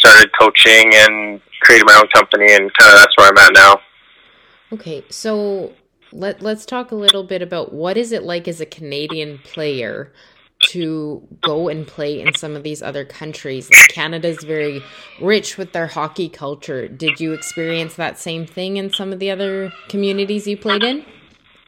started 0.09 0.31
coaching 0.39 0.95
and 0.95 1.41
created 1.61 1.87
my 1.87 1.95
own 1.95 2.09
company, 2.15 2.53
and 2.53 2.73
kind 2.75 2.93
of 2.93 2.99
that's 2.99 3.17
where 3.17 3.29
I'm 3.29 3.39
at 3.39 3.53
now. 3.53 3.81
Okay, 4.73 5.05
so 5.11 5.73
let 6.13 6.43
let's 6.43 6.65
talk 6.65 6.91
a 6.91 6.95
little 6.95 7.25
bit 7.25 7.43
about 7.43 7.73
what 7.73 7.97
is 7.97 8.13
it 8.13 8.23
like 8.23 8.49
as 8.49 8.61
a 8.61 8.67
Canadian 8.67 9.39
player 9.39 10.13
to 10.61 11.23
go 11.41 11.69
and 11.69 11.87
play 11.87 12.21
in 12.21 12.35
some 12.35 12.57
of 12.57 12.65
these 12.65 12.83
other 12.83 13.05
countries. 13.05 13.71
Like 13.71 13.89
Canada's 13.89 14.43
very 14.43 14.83
rich 15.21 15.57
with 15.57 15.73
their 15.73 15.87
hockey 15.87 16.29
culture. 16.29 16.89
Did 16.89 17.21
you 17.21 17.33
experience 17.33 17.95
that 17.95 18.19
same 18.19 18.45
thing 18.45 18.77
in 18.77 18.93
some 18.93 19.13
of 19.13 19.21
the 19.21 19.31
other 19.31 19.73
communities 19.89 20.47
you 20.47 20.57
played 20.57 20.83
in? 20.83 21.05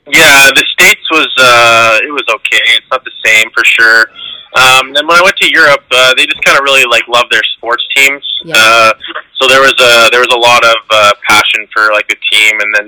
Yeah, 0.06 0.50
the 0.50 0.64
states 0.72 1.08
was 1.10 1.32
uh, 1.38 1.98
it 2.02 2.10
was 2.10 2.24
okay. 2.34 2.62
It's 2.74 2.86
not 2.90 3.04
the 3.04 3.12
same 3.24 3.46
for 3.54 3.64
sure. 3.64 4.10
Um, 4.56 4.92
then 4.92 5.06
when 5.06 5.16
I 5.18 5.22
went 5.22 5.36
to 5.36 5.48
Europe, 5.50 5.84
uh, 5.90 6.14
they 6.14 6.26
just 6.26 6.42
kind 6.44 6.58
of 6.58 6.64
really 6.64 6.84
like 6.84 7.06
love 7.08 7.26
their 7.30 7.42
sports 7.56 7.84
teams. 7.94 8.24
Yeah. 8.44 8.54
Uh, 8.58 8.92
so 9.40 9.46
there 9.48 9.60
was 9.60 9.74
a 9.78 10.10
there 10.10 10.20
was 10.20 10.32
a 10.34 10.38
lot 10.38 10.64
of 10.64 10.76
uh, 10.90 11.12
passion 11.28 11.66
for 11.72 11.92
like 11.92 12.08
the 12.08 12.16
team, 12.30 12.58
and 12.58 12.70
then 12.74 12.86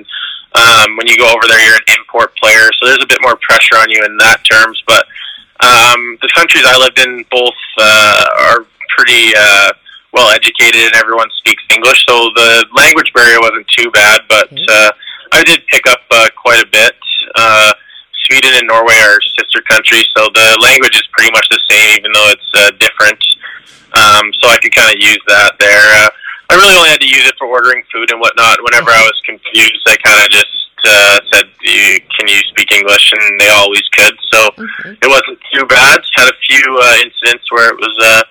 um, 0.55 0.96
when 0.96 1.07
you 1.07 1.16
go 1.16 1.29
over 1.31 1.46
there, 1.48 1.61
you're 1.64 1.77
an 1.77 1.96
import 1.98 2.37
player, 2.37 2.68
so 2.77 2.87
there's 2.88 3.03
a 3.03 3.07
bit 3.07 3.18
more 3.22 3.37
pressure 3.48 3.77
on 3.79 3.88
you 3.90 4.03
in 4.05 4.16
that 4.18 4.42
terms. 4.44 4.83
But 4.87 5.07
um, 5.62 6.18
the 6.20 6.29
countries 6.35 6.64
I 6.66 6.77
lived 6.77 6.98
in 6.98 7.25
both 7.31 7.55
uh, 7.79 8.27
are 8.40 8.66
pretty 8.98 9.33
uh, 9.37 9.72
well 10.12 10.29
educated, 10.35 10.83
and 10.83 10.94
everyone 10.96 11.29
speaks 11.38 11.62
English, 11.72 12.05
so 12.09 12.29
the 12.35 12.66
language 12.77 13.12
barrier 13.14 13.38
wasn't 13.40 13.66
too 13.68 13.90
bad. 13.92 14.22
But 14.29 14.53
Okay. 14.53 14.66
uh, 14.68 14.90
I 15.33 15.42
did 15.44 15.64
pick 15.68 15.87
up 15.87 16.01
uh, 16.11 16.29
quite 16.37 16.62
a 16.62 16.66
bit. 16.66 16.96
Uh, 17.35 17.72
Sweden 18.26 18.52
and 18.54 18.66
Norway 18.68 18.94
are 18.94 19.18
sister 19.38 19.61
countries, 19.62 20.06
so 20.16 20.28
the 20.35 20.58
language 20.62 20.94
is 20.96 21.06
pretty 21.12 21.32
much 21.32 21.48
the 21.50 21.61
same, 21.68 21.98
even 21.98 22.12
though 22.12 22.28
it's 22.30 22.50
uh, 22.54 22.70
different. 22.78 23.18
Um, 23.92 24.32
so 24.40 24.48
I 24.48 24.56
could 24.62 24.74
kind 24.74 24.94
of 24.94 25.00
use 25.00 25.20
that 25.28 25.58
there. 25.58 25.85
Uh, 26.06 26.11
I 26.50 26.54
really 26.56 26.76
only 26.76 26.90
had 26.90 27.00
to 27.00 27.08
use 27.08 27.26
it 27.28 27.35
for 27.38 27.46
ordering 27.48 27.82
food 27.92 28.11
and 28.11 28.20
whatnot. 28.20 28.58
Whenever 28.62 28.90
I 28.90 29.02
was 29.02 29.20
confused, 29.24 29.82
I 29.87 29.96
kind 29.96 30.20
of 30.24 30.30
just 30.30 30.56
uh, 30.85 31.20
said, 31.32 31.44
you, 31.62 32.00
"Can 32.18 32.28
you 32.28 32.38
speak 32.52 32.72
English?" 32.72 33.12
And 33.12 33.40
they 33.40 33.48
always 33.48 33.85
could. 33.92 34.16
So 34.32 34.38
Okay. 34.58 34.96
it 35.02 35.08
wasn't 35.08 35.38
too 35.52 35.64
bad. 35.66 36.00
Had 36.14 36.28
a 36.28 36.37
few 36.48 36.62
uh, 36.78 36.96
incidents 37.04 37.44
where 37.50 37.68
it 37.70 37.76
was 37.76 37.96
uh, 38.02 38.22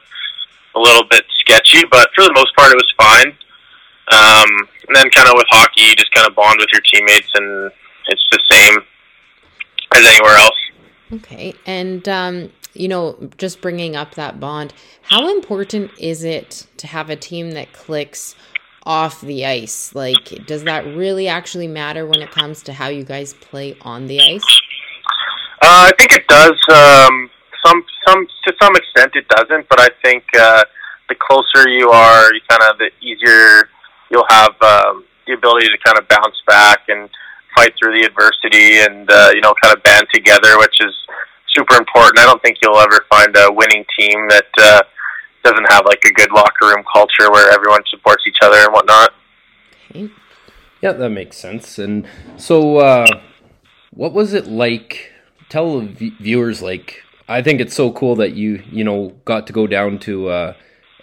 a 0.76 0.80
little 0.80 1.04
bit 1.04 1.26
sketchy, 1.42 1.84
but 1.92 2.10
for 2.16 2.24
the 2.24 2.34
most 2.34 2.56
part, 2.56 2.72
it 2.72 2.78
was 2.78 2.94
fine. 2.98 3.30
Um, 4.12 4.68
and 4.88 4.96
then, 4.96 5.10
kind 5.12 5.28
of 5.30 5.36
with 5.36 5.48
hockey, 5.50 5.82
you 5.82 5.96
just 5.96 6.12
kind 6.12 6.28
of 6.28 6.36
bond 6.36 6.60
with 6.60 6.70
your 6.74 6.82
teammates, 6.82 7.30
and 7.36 7.72
it's 8.08 8.26
the 8.32 8.40
same 8.52 8.80
as 9.94 10.06
anywhere 10.06 10.36
else. 10.36 10.60
Okay. 11.14 11.54
And 11.66 12.08
um, 12.08 12.52
you 12.74 12.88
know, 12.88 13.30
just 13.38 13.62
bringing 13.62 13.96
up 13.96 14.16
that 14.16 14.40
bond, 14.40 14.74
how 15.04 15.30
important 15.30 15.92
is 16.00 16.24
it 16.24 16.68
to 16.78 16.88
have 16.88 17.10
a 17.10 17.16
team 17.16 17.52
that 17.52 17.74
clicks 17.74 18.36
off 18.84 19.22
the 19.22 19.46
ice? 19.46 19.94
Like 19.94 20.46
does 20.46 20.64
that 20.64 20.86
really 20.86 21.28
actually 21.28 21.68
matter 21.68 22.06
when 22.06 22.22
it 22.22 22.32
comes 22.32 22.64
to 22.64 22.74
how 22.74 22.88
you 22.88 23.04
guys 23.04 23.34
play 23.34 23.78
on 23.82 24.08
the 24.08 24.22
ice? 24.22 24.62
Uh, 25.62 25.90
I 25.90 25.92
think 26.00 26.14
it 26.14 26.28
does. 26.28 26.58
Um, 26.72 27.30
some, 27.64 27.84
some, 28.08 28.28
to 28.48 28.54
some 28.60 28.76
extent, 28.76 29.12
it 29.16 29.28
doesn't. 29.28 29.70
But 29.70 29.80
I 29.80 29.90
think 30.04 30.24
uh, 30.40 30.64
the 31.08 31.16
closer 31.16 31.70
you 31.70 31.90
are, 31.92 32.34
you 32.34 32.42
kind 32.50 32.64
of 32.64 32.80
the 32.80 32.90
easier 33.02 33.70
you'll 34.10 34.26
have 34.30 34.56
um, 34.62 35.06
the 35.28 35.34
ability 35.34 35.68
to 35.68 35.78
kind 35.84 35.98
of 35.98 36.08
bounce 36.08 36.36
back 36.48 36.82
and 36.88 37.10
fight 37.56 37.74
through 37.78 38.00
the 38.00 38.06
adversity 38.06 38.80
and 38.80 39.10
uh, 39.12 39.32
you 39.34 39.42
know 39.42 39.54
kind 39.62 39.76
of 39.76 39.84
band 39.84 40.08
together, 40.14 40.58
which 40.58 40.76
is 40.80 40.94
super 41.54 41.76
important. 41.78 42.20
I 42.20 42.26
don't 42.26 42.42
think 42.42 42.58
you'll 42.62 42.80
ever 42.80 43.06
find 43.10 43.36
a 43.36 43.52
winning 43.52 43.86
team 43.98 44.28
that 44.30 44.48
uh, 44.60 44.82
doesn't 45.44 45.72
have 45.72 45.86
like 45.86 46.04
a 46.06 46.14
good 46.14 46.32
locker 46.32 46.68
room 46.68 46.84
culture 46.92 47.32
where 47.32 47.52
everyone 47.52 47.82
supports 47.90 48.24
each 48.28 48.38
other 48.42 48.58
and 48.58 48.74
whatnot. 48.74 49.14
Okay. 49.90 50.10
Yeah, 50.82 50.94
that 50.94 51.10
makes 51.10 51.38
sense. 51.38 51.78
And 51.78 52.08
so, 52.38 52.78
uh, 52.78 53.06
what 53.92 54.14
was 54.14 54.34
it 54.34 54.48
like? 54.48 55.12
Tell 55.48 55.80
the 55.80 55.88
v- 55.88 56.16
viewers, 56.20 56.62
like, 56.62 57.04
I 57.28 57.42
think 57.42 57.62
it's 57.62 57.76
so 57.76 57.92
cool 57.92 58.16
that 58.16 58.34
you, 58.34 58.64
you 58.72 58.84
know, 58.84 59.14
got 59.26 59.46
to 59.48 59.54
go 59.54 59.68
down 59.68 60.00
to 60.00 60.30
uh, 60.30 60.54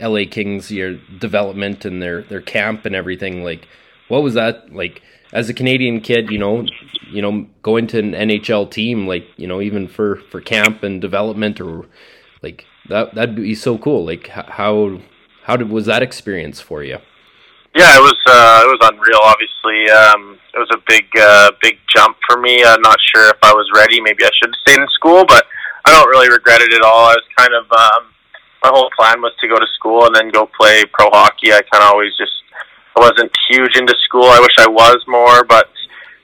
LA 0.00 0.22
Kings, 0.28 0.70
your 0.72 0.94
development 0.94 1.84
and 1.84 2.02
their 2.02 2.22
their 2.22 2.40
camp 2.40 2.86
and 2.86 2.96
everything. 2.96 3.44
Like, 3.44 3.68
what 4.08 4.22
was 4.22 4.34
that 4.34 4.74
like? 4.74 5.02
As 5.32 5.50
a 5.50 5.54
Canadian 5.54 6.00
kid, 6.00 6.30
you 6.30 6.38
know, 6.38 6.64
you 7.10 7.20
know, 7.20 7.46
going 7.62 7.86
to 7.88 7.98
an 7.98 8.12
NHL 8.12 8.70
team, 8.70 9.06
like, 9.06 9.26
you 9.36 9.46
know, 9.46 9.60
even 9.60 9.86
for 9.86 10.16
for 10.16 10.40
camp 10.40 10.82
and 10.82 11.00
development, 11.00 11.60
or 11.60 11.86
like 12.42 12.64
that, 12.88 13.14
that'd 13.14 13.36
be 13.36 13.54
so 13.54 13.76
cool. 13.76 14.06
Like, 14.06 14.28
how 14.28 15.00
how 15.44 15.56
did 15.56 15.70
was 15.70 15.86
that 15.86 16.02
experience 16.02 16.60
for 16.60 16.82
you? 16.82 16.98
Yeah, 17.74 17.96
it 17.96 18.00
was 18.00 18.16
uh, 18.26 18.64
it 18.64 18.68
was 18.68 18.80
unreal. 18.90 19.20
Obviously, 19.22 19.90
um, 19.90 20.38
it 20.54 20.58
was 20.58 20.70
a 20.72 20.80
big 20.88 21.04
uh, 21.18 21.52
big 21.60 21.78
jump 21.94 22.16
for 22.28 22.40
me. 22.40 22.64
I'm 22.64 22.80
not 22.80 22.96
sure 23.14 23.28
if 23.28 23.38
I 23.42 23.52
was 23.52 23.70
ready. 23.74 24.00
Maybe 24.00 24.24
I 24.24 24.30
should 24.34 24.50
have 24.50 24.60
stayed 24.66 24.80
in 24.80 24.88
school, 24.88 25.24
but 25.26 25.46
I 25.84 25.92
don't 25.92 26.08
really 26.08 26.28
regret 26.30 26.62
it 26.62 26.72
at 26.72 26.82
all. 26.82 27.12
I 27.12 27.14
was 27.14 27.28
kind 27.36 27.52
of 27.54 27.64
um, 27.70 28.12
my 28.62 28.70
whole 28.72 28.90
plan 28.98 29.20
was 29.20 29.32
to 29.40 29.48
go 29.48 29.58
to 29.58 29.66
school 29.76 30.06
and 30.06 30.14
then 30.14 30.30
go 30.30 30.48
play 30.58 30.84
pro 30.92 31.10
hockey. 31.10 31.52
I 31.52 31.60
kind 31.70 31.84
of 31.84 31.92
always 31.92 32.16
just 32.16 32.32
I 32.98 33.00
wasn't 33.00 33.30
huge 33.48 33.76
into 33.76 33.94
school. 34.04 34.24
I 34.24 34.40
wish 34.40 34.58
I 34.58 34.66
was 34.66 34.98
more, 35.06 35.44
but 35.44 35.70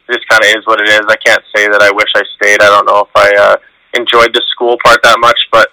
it 0.09 0.19
just 0.19 0.29
kind 0.29 0.43
of 0.43 0.51
is 0.59 0.67
what 0.67 0.81
it 0.81 0.89
is. 0.89 1.03
I 1.07 1.17
can't 1.17 1.43
say 1.55 1.69
that 1.69 1.83
I 1.83 1.91
wish 1.93 2.11
I 2.17 2.23
stayed. 2.35 2.61
I 2.61 2.67
don't 2.67 2.87
know 2.87 3.07
if 3.07 3.15
I 3.15 3.31
uh, 3.31 3.57
enjoyed 3.95 4.35
the 4.35 4.43
school 4.51 4.77
part 4.85 4.99
that 5.05 5.19
much, 5.21 5.39
but 5.53 5.71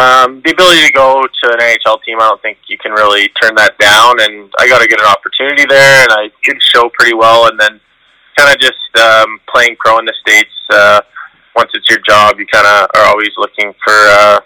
um, 0.00 0.40
the 0.40 0.52
ability 0.52 0.86
to 0.86 0.92
go 0.92 1.20
to 1.20 1.52
an 1.52 1.60
NHL 1.60 2.02
team, 2.02 2.16
I 2.16 2.32
don't 2.32 2.40
think 2.40 2.58
you 2.66 2.78
can 2.78 2.92
really 2.92 3.28
turn 3.42 3.54
that 3.56 3.76
down. 3.76 4.24
And 4.24 4.50
I 4.58 4.66
got 4.68 4.80
to 4.80 4.88
get 4.88 5.00
an 5.00 5.06
opportunity 5.06 5.66
there, 5.68 6.08
and 6.08 6.12
I 6.12 6.30
did 6.44 6.62
show 6.62 6.88
pretty 6.96 7.12
well. 7.12 7.48
And 7.48 7.60
then 7.60 7.78
kind 8.36 8.48
of 8.48 8.58
just 8.58 8.88
um, 8.96 9.38
playing 9.52 9.76
pro 9.84 9.98
in 9.98 10.06
the 10.06 10.14
states. 10.26 10.56
Uh, 10.72 11.02
once 11.54 11.70
it's 11.74 11.90
your 11.90 12.00
job, 12.08 12.40
you 12.40 12.46
kind 12.46 12.66
of 12.66 12.88
are 12.96 13.04
always 13.04 13.36
looking 13.36 13.74
for 13.84 13.92
uh, 13.92 14.40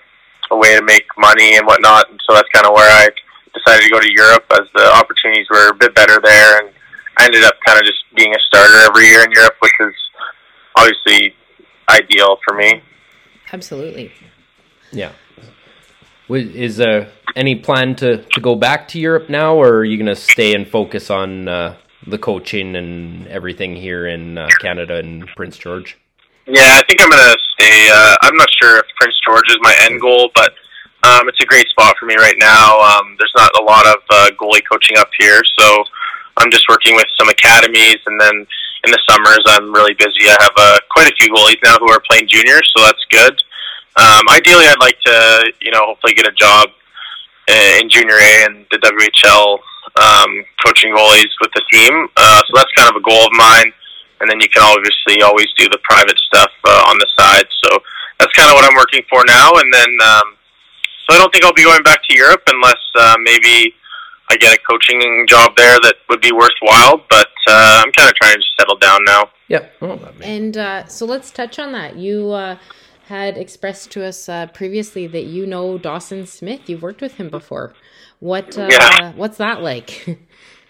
a 0.51 0.57
way 0.57 0.75
to 0.75 0.83
make 0.83 1.07
money 1.17 1.57
and 1.57 1.65
whatnot. 1.65 2.11
And 2.11 2.21
so 2.27 2.35
that's 2.35 2.49
kind 2.51 2.67
of 2.67 2.75
where 2.75 2.91
I 2.91 3.09
decided 3.57 3.85
to 3.85 3.91
go 3.91 4.01
to 4.01 4.13
Europe 4.13 4.45
as 4.53 4.67
the 4.75 4.93
opportunities 4.95 5.47
were 5.51 5.71
a 5.71 5.75
bit 5.75 5.95
better 5.95 6.21
there. 6.23 6.59
And 6.61 6.71
I 7.17 7.25
ended 7.25 7.45
up 7.45 7.55
kind 7.67 7.79
of 7.79 7.85
just 7.85 8.05
being 8.15 8.35
a 8.35 8.39
starter 8.47 8.79
every 8.85 9.07
year 9.07 9.25
in 9.25 9.33
Europe, 9.33 9.57
which 9.61 9.73
is 9.81 9.95
obviously 10.77 11.35
ideal 11.89 12.39
for 12.47 12.55
me. 12.55 12.83
Absolutely. 13.53 14.13
Yeah. 14.93 15.13
Is 16.29 16.77
there 16.77 17.09
any 17.37 17.55
plan 17.55 17.95
to, 17.97 18.23
to 18.23 18.41
go 18.41 18.57
back 18.57 18.89
to 18.89 18.99
Europe 18.99 19.29
now, 19.31 19.55
or 19.55 19.69
are 19.77 19.85
you 19.85 19.97
going 19.97 20.07
to 20.07 20.21
stay 20.21 20.55
and 20.55 20.67
focus 20.67 21.09
on 21.11 21.47
uh, 21.47 21.77
the 22.07 22.19
coaching 22.19 22.75
and 22.77 23.27
everything 23.29 23.77
here 23.77 24.07
in 24.07 24.39
uh, 24.39 24.49
Canada 24.61 24.97
and 24.97 25.27
Prince 25.37 25.59
George? 25.59 25.97
Yeah, 26.47 26.63
I 26.63 26.83
think 26.87 27.03
I'm 27.03 27.11
gonna 27.11 27.35
stay. 27.55 27.89
Uh, 27.93 28.17
I'm 28.23 28.37
not 28.37 28.49
sure 28.63 28.79
if 28.79 28.85
Prince 29.01 29.17
George 29.27 29.49
is 29.49 29.57
my 29.63 29.75
end 29.81 30.01
goal, 30.01 30.31
but 30.33 30.55
um, 31.07 31.29
it's 31.29 31.41
a 31.41 31.47
great 31.47 31.69
spot 31.69 31.95
for 31.99 32.07
me 32.07 32.17
right 32.17 32.37
now. 32.39 32.81
Um, 32.81 33.15
there's 33.19 33.33
not 33.37 33.51
a 33.61 33.63
lot 33.63 33.87
of 33.87 34.03
uh, 34.11 34.31
goalie 34.39 34.63
coaching 34.71 34.99
up 34.99 35.11
here, 35.19 35.43
so 35.59 35.85
I'm 36.37 36.51
just 36.51 36.69
working 36.69 36.97
with 36.97 37.07
some 37.17 37.29
academies, 37.29 37.99
and 38.07 38.21
then 38.21 38.47
in 38.85 38.91
the 38.91 38.99
summers 39.09 39.43
I'm 39.47 39.73
really 39.73 39.95
busy. 39.95 40.27
I 40.29 40.37
have 40.41 40.57
uh, 40.57 40.79
quite 40.91 41.11
a 41.11 41.15
few 41.17 41.33
goalies 41.33 41.63
now 41.63 41.79
who 41.79 41.91
are 41.91 42.03
playing 42.11 42.29
juniors, 42.29 42.71
so 42.77 42.83
that's 42.83 43.05
good. 43.11 43.43
Um, 43.97 44.29
ideally, 44.29 44.67
I'd 44.67 44.81
like 44.81 45.01
to, 45.07 45.53
you 45.63 45.71
know, 45.71 45.87
hopefully 45.87 46.13
get 46.13 46.27
a 46.27 46.33
job 46.33 46.69
in 47.49 47.89
junior 47.89 48.19
A 48.19 48.45
and 48.45 48.67
the 48.71 48.79
WHL 48.79 49.59
um, 49.97 50.45
coaching 50.65 50.93
goalies 50.93 51.33
with 51.41 51.51
the 51.55 51.63
team. 51.73 52.09
Uh, 52.17 52.43
so 52.47 52.53
that's 52.55 52.73
kind 52.77 52.91
of 52.91 52.97
a 52.97 53.05
goal 53.05 53.25
of 53.25 53.33
mine. 53.33 53.73
And 54.21 54.29
then 54.29 54.41
you 54.41 54.49
can 54.49 54.63
obviously 54.63 55.23
always 55.23 55.49
do 55.57 55.69
the 55.69 55.79
private 55.85 56.19
stuff 56.19 56.51
uh, 56.65 56.85
on 56.89 56.99
the 56.99 57.09
side. 57.19 57.47
So 57.65 57.79
that's 58.19 58.33
kind 58.33 58.51
of 58.51 58.57
what 58.57 58.65
I'm 58.65 58.77
working 58.77 59.03
for 59.09 59.25
now. 59.27 59.53
And 59.57 59.73
then, 59.73 59.91
um, 60.05 60.37
so 61.09 61.15
I 61.15 61.19
don't 61.19 61.33
think 61.33 61.45
I'll 61.45 61.53
be 61.53 61.63
going 61.65 61.83
back 61.83 62.01
to 62.09 62.17
Europe 62.17 62.43
unless 62.49 62.79
uh, 62.97 63.17
maybe 63.21 63.75
I 64.31 64.37
get 64.37 64.53
a 64.57 64.59
coaching 64.69 65.25
job 65.29 65.57
there 65.57 65.79
that 65.81 65.97
would 66.09 66.21
be 66.21 66.33
worthwhile. 66.33 67.05
But 67.09 67.29
uh, 67.49 67.83
I'm 67.85 67.93
kind 67.93 68.11
of 68.11 68.15
trying 68.17 68.35
to 68.37 68.43
settle 68.59 68.77
down 68.77 69.01
now. 69.07 69.31
Yep. 69.49 69.73
Oh, 69.83 70.09
And 70.23 70.57
uh, 70.57 70.87
so 70.87 71.07
let's 71.07 71.31
touch 71.31 71.59
on 71.59 71.73
that. 71.73 71.97
You 71.97 72.31
uh, 72.33 72.59
had 73.07 73.39
expressed 73.39 73.93
to 73.93 74.05
us 74.05 74.29
uh, 74.29 74.47
previously 74.49 75.07
that 75.07 75.25
you 75.25 75.47
know 75.47 75.79
Dawson 75.79 76.27
Smith. 76.27 76.69
You've 76.69 76.83
worked 76.83 77.01
with 77.01 77.15
him 77.15 77.29
before. 77.31 77.73
What 78.19 78.59
uh, 78.59 78.69
Yeah. 78.71 79.13
what's 79.13 79.39
that 79.39 79.63
like? 79.63 80.19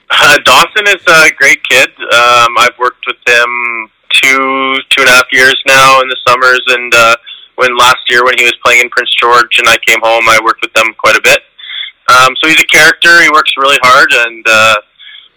Uh, 0.08 0.38
Dawson 0.44 0.86
is 0.86 1.02
a 1.08 1.30
great 1.36 1.58
kid. 1.68 1.88
Um, 1.98 2.54
I've 2.58 2.78
worked 2.78 3.04
with 3.08 3.16
him 3.26 3.90
two 4.12 4.76
two 4.90 5.00
and 5.02 5.08
a 5.08 5.10
half 5.10 5.26
years 5.32 5.60
now 5.66 6.00
in 6.00 6.06
the 6.08 6.16
summers, 6.28 6.60
and 6.68 6.94
uh, 6.94 7.16
when 7.56 7.76
last 7.76 8.00
year 8.08 8.24
when 8.24 8.36
he 8.38 8.44
was 8.44 8.56
playing 8.64 8.80
in 8.80 8.88
Prince 8.88 9.10
George 9.20 9.58
and 9.58 9.68
I 9.68 9.76
came 9.84 10.00
home, 10.00 10.28
I 10.28 10.40
worked 10.44 10.62
with 10.62 10.72
them 10.72 10.94
quite 10.98 11.16
a 11.16 11.22
bit. 11.22 11.40
Um, 12.08 12.36
so 12.40 12.48
he's 12.48 12.60
a 12.60 12.70
character. 12.70 13.20
He 13.22 13.30
works 13.30 13.52
really 13.56 13.78
hard, 13.82 14.12
and 14.12 14.44
uh, 14.46 14.76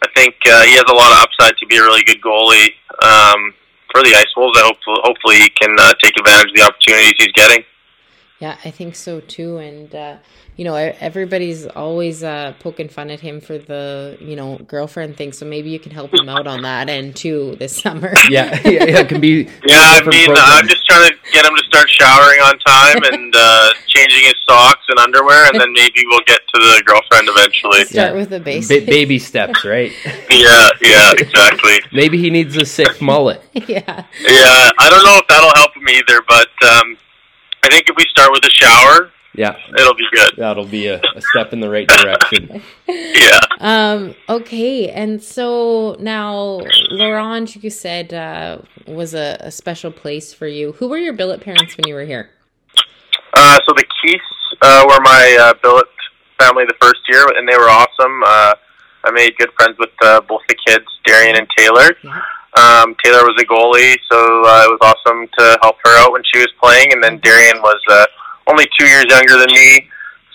I 0.04 0.08
think 0.16 0.36
uh, 0.46 0.64
he 0.64 0.74
has 0.76 0.86
a 0.88 0.94
lot 0.94 1.12
of 1.12 1.26
upside 1.26 1.58
to 1.58 1.66
be 1.66 1.78
a 1.78 1.82
really 1.82 2.04
good 2.04 2.22
goalie 2.22 2.76
um, 3.02 3.54
for 3.92 4.04
the 4.04 4.14
Ice 4.16 4.30
Wolves. 4.38 4.58
I 4.60 4.64
hope 4.64 4.78
hopefully 4.86 5.38
he 5.42 5.50
can 5.50 5.76
uh, 5.80 5.94
take 6.02 6.14
advantage 6.18 6.52
of 6.52 6.56
the 6.56 6.64
opportunities 6.64 7.14
he's 7.18 7.34
getting. 7.34 7.64
Yeah, 8.40 8.58
I 8.64 8.72
think 8.72 8.96
so 8.96 9.20
too. 9.20 9.58
And 9.58 9.94
uh, 9.94 10.18
you 10.56 10.66
know, 10.66 10.76
everybody's 10.76 11.66
always 11.68 12.22
uh, 12.24 12.54
poking 12.60 12.90
fun 12.90 13.10
at 13.10 13.20
him 13.22 13.40
for 13.42 13.58
the 13.58 14.18
you 14.20 14.36
know 14.36 14.58
girlfriend 14.60 15.18
thing. 15.18 15.32
So 15.34 15.46
maybe 15.46 15.70
you 15.70 15.80
can 15.80 15.92
help 15.92 16.14
him 16.14 16.28
out 16.30 16.48
on 16.48 16.62
that 16.64 16.90
end 16.90 17.16
too 17.16 17.56
this 17.60 17.76
summer. 17.82 18.14
yeah, 18.30 18.60
yeah, 18.66 18.72
yeah, 18.86 19.00
it 19.00 19.10
can 19.10 19.20
be. 19.22 19.48
Yeah, 19.66 19.78
I 19.78 20.02
mean, 20.06 20.26
programs. 20.26 20.40
I'm 20.52 20.68
just 20.68 20.86
trying 20.88 21.10
to 21.12 21.16
get 21.34 21.46
him 21.46 21.56
to 21.56 21.64
start 21.66 21.90
showering 21.90 22.40
on 22.42 22.60
time 22.60 23.04
and 23.14 23.34
uh, 23.36 23.70
changing 23.88 24.24
his 24.24 24.36
socks 24.48 24.84
and 24.90 25.00
underwear, 25.00 25.46
and 25.52 25.60
then 25.60 25.72
maybe 25.74 26.04
we'll 26.08 26.24
get 26.26 26.42
to 26.54 26.60
the 26.60 26.84
girlfriend 26.86 27.28
eventually. 27.30 27.86
Start 27.86 27.92
Yeah. 27.92 28.14
with 28.14 28.30
the 28.30 28.40
Ba- 28.40 28.86
baby 28.86 29.20
steps, 29.20 29.64
right? 29.66 29.92
Yeah, 30.30 30.70
yeah, 30.82 31.12
exactly. 31.18 31.80
Maybe 31.92 32.18
he 32.18 32.30
needs 32.30 32.56
a 32.58 32.66
sick 32.66 33.02
mullet. 33.02 33.42
yeah. 33.54 34.06
Yeah, 34.22 34.72
I 34.80 34.90
don't 34.90 35.04
know 35.06 35.18
if 35.20 35.28
that'll 35.28 35.54
help 35.56 35.76
him 35.76 35.88
either, 35.90 36.22
but 36.28 36.50
um, 36.70 36.98
I 37.64 37.70
think 37.70 37.90
if 37.90 37.96
we 37.96 38.06
start 38.10 38.32
with 38.32 38.44
a 38.46 38.50
shower, 38.50 39.12
Yeah, 39.36 39.56
it'll 39.78 39.94
be 39.96 40.08
good. 40.14 40.32
that'll 40.38 40.66
be 40.66 40.88
a, 40.88 41.02
a 41.16 41.22
step 41.22 41.54
in 41.54 41.60
the 41.60 41.70
right 41.70 41.88
direction. 41.88 42.62
Yeah. 42.88 43.40
Um, 43.60 44.16
okay, 44.30 44.90
and 44.90 45.22
so 45.22 45.96
now 46.00 46.62
La 46.90 47.10
Ronge, 47.10 47.58
you 47.58 47.70
said 47.70 48.14
uh, 48.14 48.60
was 48.88 49.14
a, 49.14 49.38
a 49.42 49.52
special 49.52 49.92
place 49.92 50.34
for 50.34 50.48
you. 50.48 50.72
Who 50.74 50.88
were 50.88 50.98
your 50.98 51.14
billet 51.14 51.42
parents 51.42 51.76
when 51.78 51.86
you 51.88 51.94
were 51.96 52.06
here? 52.06 52.30
Uh, 53.34 53.60
so 53.68 53.74
the 53.76 53.84
Keiths 54.02 54.24
uh, 54.62 54.86
were 54.88 55.00
my 55.02 55.38
uh, 55.40 55.54
billet 55.62 55.88
family 56.40 56.66
the 56.66 56.74
first 56.82 57.02
year, 57.10 57.24
and 57.36 57.48
they 57.48 57.56
were 57.58 57.70
awesome. 57.70 58.24
Uh, 58.26 58.54
I 59.04 59.12
made 59.12 59.36
good 59.38 59.52
friends 59.58 59.78
with 59.78 59.92
uh, 60.02 60.22
both 60.22 60.42
the 60.48 60.56
kids, 60.66 60.86
Darian 61.06 61.36
and 61.38 61.48
Taylor. 61.58 61.96
Yeah. 62.04 62.22
Um, 62.58 62.96
Taylor 63.04 63.24
was 63.26 63.38
a 63.40 63.46
goalie, 63.46 63.98
so 64.10 64.18
uh, 64.18 64.66
it 64.66 64.72
was 64.74 64.82
awesome 64.82 65.28
to 65.38 65.58
help 65.62 65.78
her 65.86 65.98
out 66.00 66.12
when 66.12 66.24
she 66.34 66.40
was 66.40 66.50
playing. 66.62 66.94
And 66.94 67.04
then 67.04 67.20
Darian 67.20 67.62
was 67.62 67.80
uh, 67.90 68.06
only 68.48 68.66
two 68.80 68.88
years 68.88 69.06
younger 69.10 69.38
than 69.38 69.52
me, 69.54 69.88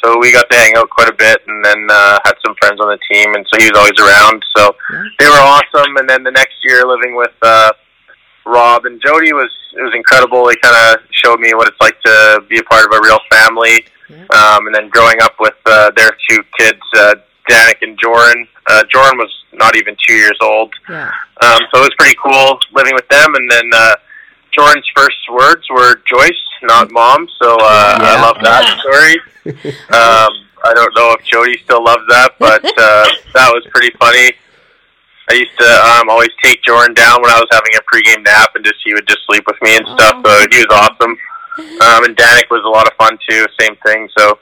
so 0.02 0.18
we 0.18 0.30
got 0.30 0.48
to 0.50 0.56
hang 0.56 0.76
out 0.76 0.90
quite 0.90 1.08
a 1.08 1.14
bit. 1.14 1.42
And 1.46 1.64
then 1.64 1.86
uh, 1.90 2.18
had 2.24 2.34
some 2.44 2.54
friends 2.60 2.80
on 2.80 2.88
the 2.88 2.98
team, 3.10 3.34
and 3.34 3.44
so 3.50 3.58
he 3.58 3.70
was 3.70 3.78
always 3.78 3.98
around. 3.98 4.44
So 4.56 4.76
they 5.18 5.26
were 5.26 5.42
awesome. 5.42 5.96
And 5.96 6.08
then 6.08 6.22
the 6.22 6.30
next 6.30 6.54
year, 6.62 6.86
living 6.86 7.16
with 7.16 7.34
uh, 7.42 7.72
Rob 8.46 8.84
and 8.86 9.00
Jody 9.04 9.32
was 9.32 9.50
it 9.76 9.82
was 9.82 9.92
incredible. 9.94 10.46
They 10.46 10.54
kind 10.62 10.76
of 10.76 11.02
showed 11.10 11.40
me 11.40 11.52
what 11.54 11.66
it's 11.66 11.80
like 11.80 12.00
to 12.02 12.44
be 12.48 12.58
a 12.58 12.62
part 12.64 12.86
of 12.86 12.92
a 12.92 13.00
real 13.02 13.18
family. 13.30 13.84
Um, 14.30 14.66
and 14.66 14.74
then 14.74 14.88
growing 14.90 15.20
up 15.22 15.34
with 15.40 15.54
uh, 15.66 15.90
their 15.96 16.16
two 16.28 16.42
kids, 16.58 16.80
uh, 16.96 17.14
Danik 17.48 17.82
and 17.82 17.98
Joran. 18.02 18.48
Uh, 18.66 18.84
Joran 18.90 19.18
was 19.18 19.32
not 19.52 19.76
even 19.76 19.96
two 20.06 20.14
years 20.14 20.38
old. 20.40 20.72
Yeah. 20.88 21.10
Um, 21.42 21.60
so 21.72 21.80
it 21.80 21.90
was 21.90 21.94
pretty 21.98 22.16
cool 22.22 22.58
living 22.72 22.94
with 22.94 23.08
them. 23.08 23.34
And 23.34 23.50
then 23.50 23.70
uh, 23.74 23.96
Jordan's 24.52 24.88
first 24.94 25.18
words 25.30 25.68
were 25.70 26.00
Joyce, 26.08 26.32
not 26.62 26.90
mom. 26.90 27.28
So 27.40 27.56
uh, 27.60 27.98
I 28.00 28.20
love 28.22 28.36
that 28.42 28.78
story. 28.80 29.20
Um, 29.92 30.44
I 30.64 30.72
don't 30.72 30.94
know 30.96 31.12
if 31.12 31.24
Jody 31.26 31.58
still 31.64 31.84
loves 31.84 32.04
that, 32.08 32.32
but 32.38 32.64
uh, 32.64 33.08
that 33.34 33.52
was 33.52 33.66
pretty 33.70 33.94
funny. 33.98 34.32
I 35.28 35.34
used 35.34 35.56
to 35.58 35.68
um, 35.68 36.08
always 36.08 36.30
take 36.42 36.62
Jordan 36.62 36.94
down 36.94 37.20
when 37.22 37.30
I 37.30 37.40
was 37.40 37.48
having 37.50 37.72
a 37.76 37.82
pregame 37.88 38.24
nap, 38.24 38.50
and 38.54 38.64
just 38.64 38.76
he 38.84 38.92
would 38.94 39.06
just 39.06 39.20
sleep 39.26 39.44
with 39.46 39.60
me 39.62 39.76
and 39.76 39.86
stuff. 39.88 40.20
So 40.24 40.46
he 40.50 40.64
was 40.64 40.68
awesome. 40.70 41.16
Um, 41.58 42.04
and 42.04 42.16
Danik 42.16 42.50
was 42.50 42.62
a 42.64 42.68
lot 42.68 42.86
of 42.86 42.94
fun 42.94 43.18
too. 43.28 43.46
Same 43.60 43.76
thing. 43.86 44.08
So 44.18 44.38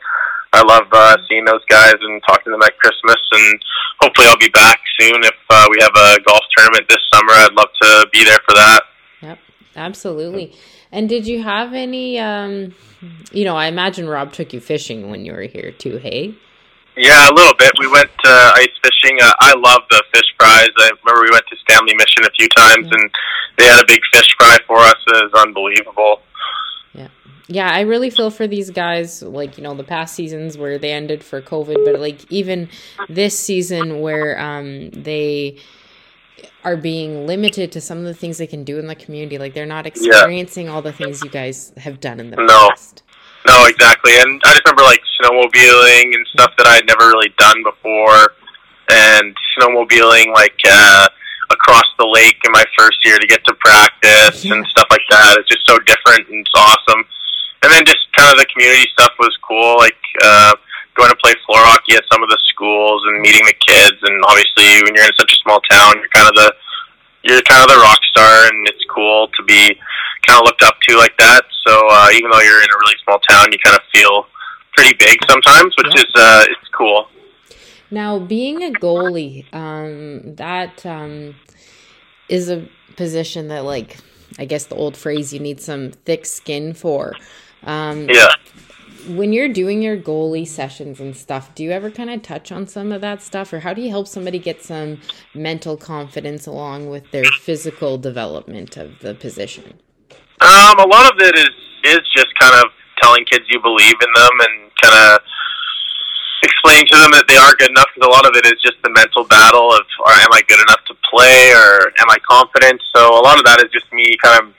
I 0.53 0.63
love 0.63 0.87
uh, 0.93 1.17
seeing 1.29 1.45
those 1.45 1.65
guys 1.69 1.95
and 2.01 2.23
talking 2.29 2.45
to 2.45 2.51
them 2.51 2.63
at 2.63 2.79
Christmas, 2.79 3.17
and 3.33 3.65
hopefully 4.01 4.27
I'll 4.29 4.37
be 4.37 4.51
back 4.51 4.81
soon. 5.01 5.25
If 5.25 5.35
uh, 5.49 5.67
we 5.71 5.79
have 5.81 5.93
a 5.97 6.21
golf 6.27 6.43
tournament 6.57 6.87
this 6.89 6.99
summer, 7.13 7.33
I'd 7.33 7.53
love 7.53 7.69
to 7.83 8.07
be 8.13 8.25
there 8.25 8.39
for 8.47 8.55
that. 8.55 8.83
Yep, 9.23 9.39
absolutely. 9.77 10.55
And 10.91 11.09
did 11.09 11.27
you 11.27 11.43
have 11.43 11.73
any? 11.73 12.19
Um, 12.19 12.75
you 13.33 13.45
know, 13.45 13.57
I 13.57 13.67
imagine 13.67 14.07
Rob 14.07 14.33
took 14.33 14.53
you 14.53 14.61
fishing 14.61 15.11
when 15.11 15.25
you 15.25 15.33
were 15.33 15.43
here 15.43 15.73
too. 15.73 15.97
Hey. 15.97 16.35
Yeah, 16.95 17.31
a 17.31 17.33
little 17.33 17.55
bit. 17.59 17.73
We 17.81 17.89
went 17.89 18.11
uh, 18.23 18.53
ice 18.57 18.69
fishing. 18.85 19.19
Uh, 19.23 19.33
I 19.41 19.55
love 19.57 19.81
the 19.89 20.05
fish 20.13 20.29
fries. 20.39 20.69
I 20.77 20.91
remember 21.03 21.23
we 21.25 21.31
went 21.33 21.47
to 21.49 21.57
Stanley 21.65 21.95
Mission 21.95 22.27
a 22.27 22.31
few 22.37 22.49
times, 22.49 22.87
and 22.91 23.11
they 23.57 23.65
had 23.65 23.83
a 23.83 23.87
big 23.87 24.03
fish 24.13 24.29
fry 24.39 24.59
for 24.67 24.77
us. 24.77 24.97
It 25.07 25.33
was 25.33 25.43
unbelievable. 25.43 26.21
Yeah. 27.53 27.71
I 27.71 27.81
really 27.81 28.11
feel 28.11 28.31
for 28.31 28.47
these 28.47 28.71
guys. 28.71 29.23
Like 29.23 29.57
you 29.57 29.65
know, 29.65 29.75
the 29.75 29.85
past 29.85 30.15
seasons 30.15 30.57
where 30.57 30.79
they 30.79 30.93
ended 30.93 31.23
for 31.23 31.41
COVID, 31.41 31.85
but 31.85 32.01
like 32.01 32.31
even 32.31 32.69
this 33.09 33.39
season 33.39 34.01
where 34.01 34.39
um, 34.41 34.91
they 34.91 35.59
are 36.65 36.77
being 36.77 37.27
limited 37.27 37.73
to 37.73 37.81
some 37.81 37.99
of 37.99 38.05
the 38.05 38.15
things 38.15 38.39
they 38.39 38.47
can 38.47 38.65
do 38.65 38.79
in 38.79 38.87
the 38.87 38.95
community. 38.95 39.39
Like 39.39 39.55
they're 39.55 39.67
not 39.67 39.87
experiencing 39.87 40.67
yeah. 40.67 40.73
all 40.73 40.83
the 40.83 40.93
things 40.93 41.23
you 41.23 41.31
guys 41.31 41.73
have 41.77 42.01
done 42.01 42.21
in 42.21 42.31
the 42.31 42.37
no. 42.37 42.69
past. 42.71 43.03
No, 43.47 43.67
exactly. 43.67 44.13
And 44.19 44.41
I 44.45 44.53
just 44.53 44.65
remember 44.65 44.83
like 44.83 45.03
snowmobiling 45.21 46.15
and 46.15 46.27
stuff 46.29 46.53
that 46.59 46.67
I 46.67 46.75
had 46.77 46.87
never 46.87 47.09
really 47.09 47.35
done 47.39 47.63
before, 47.65 48.35
and 48.89 49.37
snowmobiling 49.59 50.33
like 50.33 50.59
uh, 50.69 51.09
across 51.51 51.85
the 51.99 52.07
lake 52.07 52.37
in 52.45 52.53
my 52.53 52.65
first 52.79 53.05
year 53.05 53.19
to 53.19 53.27
get 53.27 53.45
to 53.45 53.55
practice 53.55 54.45
yeah. 54.45 54.55
and 54.55 54.67
stuff 54.67 54.87
like 54.91 55.03
that. 55.11 55.39
It's 55.39 55.49
just 55.49 55.67
so 55.67 55.79
different 55.81 56.29
and 56.29 56.47
it's 56.47 56.51
awesome. 56.55 57.05
And 57.63 57.71
then 57.71 57.85
just 57.85 58.03
kind 58.19 58.33
of 58.33 58.39
the 58.39 58.47
community 58.47 58.87
stuff 58.93 59.13
was 59.19 59.37
cool, 59.47 59.79
like 59.79 59.99
uh, 60.23 60.55
going 60.95 61.11
to 61.11 61.17
play 61.23 61.33
floor 61.47 61.63
hockey 61.63 61.95
at 61.95 62.05
some 62.11 62.23
of 62.23 62.29
the 62.29 62.39
schools 62.51 63.03
and 63.07 63.21
meeting 63.23 63.47
the 63.47 63.55
kids. 63.55 63.99
And 64.03 64.19
obviously, 64.27 64.83
when 64.83 64.95
you're 64.95 65.07
in 65.07 65.17
such 65.19 65.33
a 65.33 65.43
small 65.47 65.61
town, 65.71 65.95
you're 65.99 66.11
kind 66.11 66.29
of 66.29 66.35
the 66.35 66.51
you're 67.23 67.43
kind 67.43 67.63
of 67.63 67.71
the 67.71 67.79
rock 67.79 68.03
star, 68.11 68.51
and 68.51 68.67
it's 68.67 68.83
cool 68.91 69.29
to 69.29 69.43
be 69.45 69.79
kind 70.27 70.43
of 70.43 70.45
looked 70.45 70.63
up 70.63 70.75
to 70.89 70.97
like 70.97 71.17
that. 71.19 71.43
So 71.67 71.73
uh, 71.91 72.09
even 72.13 72.31
though 72.31 72.41
you're 72.41 72.63
in 72.63 72.71
a 72.71 72.79
really 72.83 72.99
small 73.05 73.21
town, 73.31 73.53
you 73.53 73.59
kind 73.63 73.77
of 73.77 73.83
feel 73.95 74.27
pretty 74.77 74.97
big 74.99 75.19
sometimes, 75.29 75.75
which 75.79 75.95
yeah. 75.95 76.03
is 76.03 76.11
uh, 76.15 76.45
it's 76.49 76.69
cool. 76.77 77.09
Now, 77.93 78.19
being 78.19 78.63
a 78.63 78.73
goalie, 78.73 79.45
um, 79.55 80.35
that 80.37 80.85
um, 80.87 81.37
is 82.29 82.49
a 82.49 82.67
position 82.97 83.49
that, 83.49 83.65
like, 83.65 83.99
I 84.39 84.47
guess 84.47 84.65
the 84.65 84.77
old 84.77 84.97
phrase, 84.97 85.33
you 85.33 85.41
need 85.41 85.61
some 85.61 85.91
thick 85.91 86.25
skin 86.25 86.73
for. 86.73 87.15
Um, 87.65 88.09
yeah. 88.09 88.29
When 89.09 89.33
you're 89.33 89.49
doing 89.49 89.83
your 89.83 89.97
goalie 89.97 90.47
sessions 90.47 91.01
and 91.01 91.17
stuff, 91.17 91.53
do 91.57 91.65
you 91.65 91.73
ever 91.73 91.91
kind 91.91 92.09
of 92.09 92.23
touch 92.23 92.53
on 92.53 92.69
some 92.69 92.93
of 92.93 93.01
that 93.01 93.21
stuff, 93.21 93.53
or 93.53 93.59
how 93.59 93.75
do 93.75 93.83
you 93.83 93.91
help 93.91 94.07
somebody 94.07 94.39
get 94.39 94.63
some 94.63 95.01
mental 95.35 95.77
confidence 95.77 96.47
along 96.47 96.89
with 96.89 97.11
their 97.11 97.25
physical 97.25 97.99
development 97.99 98.77
of 98.77 99.01
the 99.01 99.15
position? 99.15 99.81
Um, 100.41 100.79
a 100.79 100.87
lot 100.87 101.13
of 101.13 101.19
it 101.19 101.35
is 101.37 101.51
is 101.85 102.01
just 102.15 102.33
kind 102.39 102.55
of 102.65 102.71
telling 103.03 103.25
kids 103.25 103.45
you 103.51 103.61
believe 103.61 103.95
in 104.01 104.13
them 104.15 104.35
and 104.39 104.71
kind 104.81 104.95
of 104.95 105.21
explaining 106.45 106.87
to 106.87 106.97
them 106.97 107.11
that 107.11 107.27
they 107.27 107.37
are 107.37 107.55
good 107.59 107.71
enough. 107.71 107.87
Because 107.95 108.07
a 108.07 108.11
lot 108.11 108.27
of 108.27 108.37
it 108.37 108.47
is 108.47 108.61
just 108.63 108.79
the 108.83 108.91
mental 108.91 109.25
battle 109.25 109.73
of, 109.73 109.83
or 110.07 110.13
am 110.13 110.31
I 110.33 110.43
good 110.47 110.61
enough 110.61 110.85
to 110.87 110.95
play, 111.11 111.51
or 111.51 111.91
am 111.99 112.09
I 112.11 112.19
confident? 112.29 112.81
So 112.95 113.19
a 113.19 113.23
lot 113.23 113.39
of 113.39 113.45
that 113.47 113.63
is 113.67 113.71
just 113.73 113.93
me 113.93 114.15
kind 114.23 114.47
of 114.47 114.55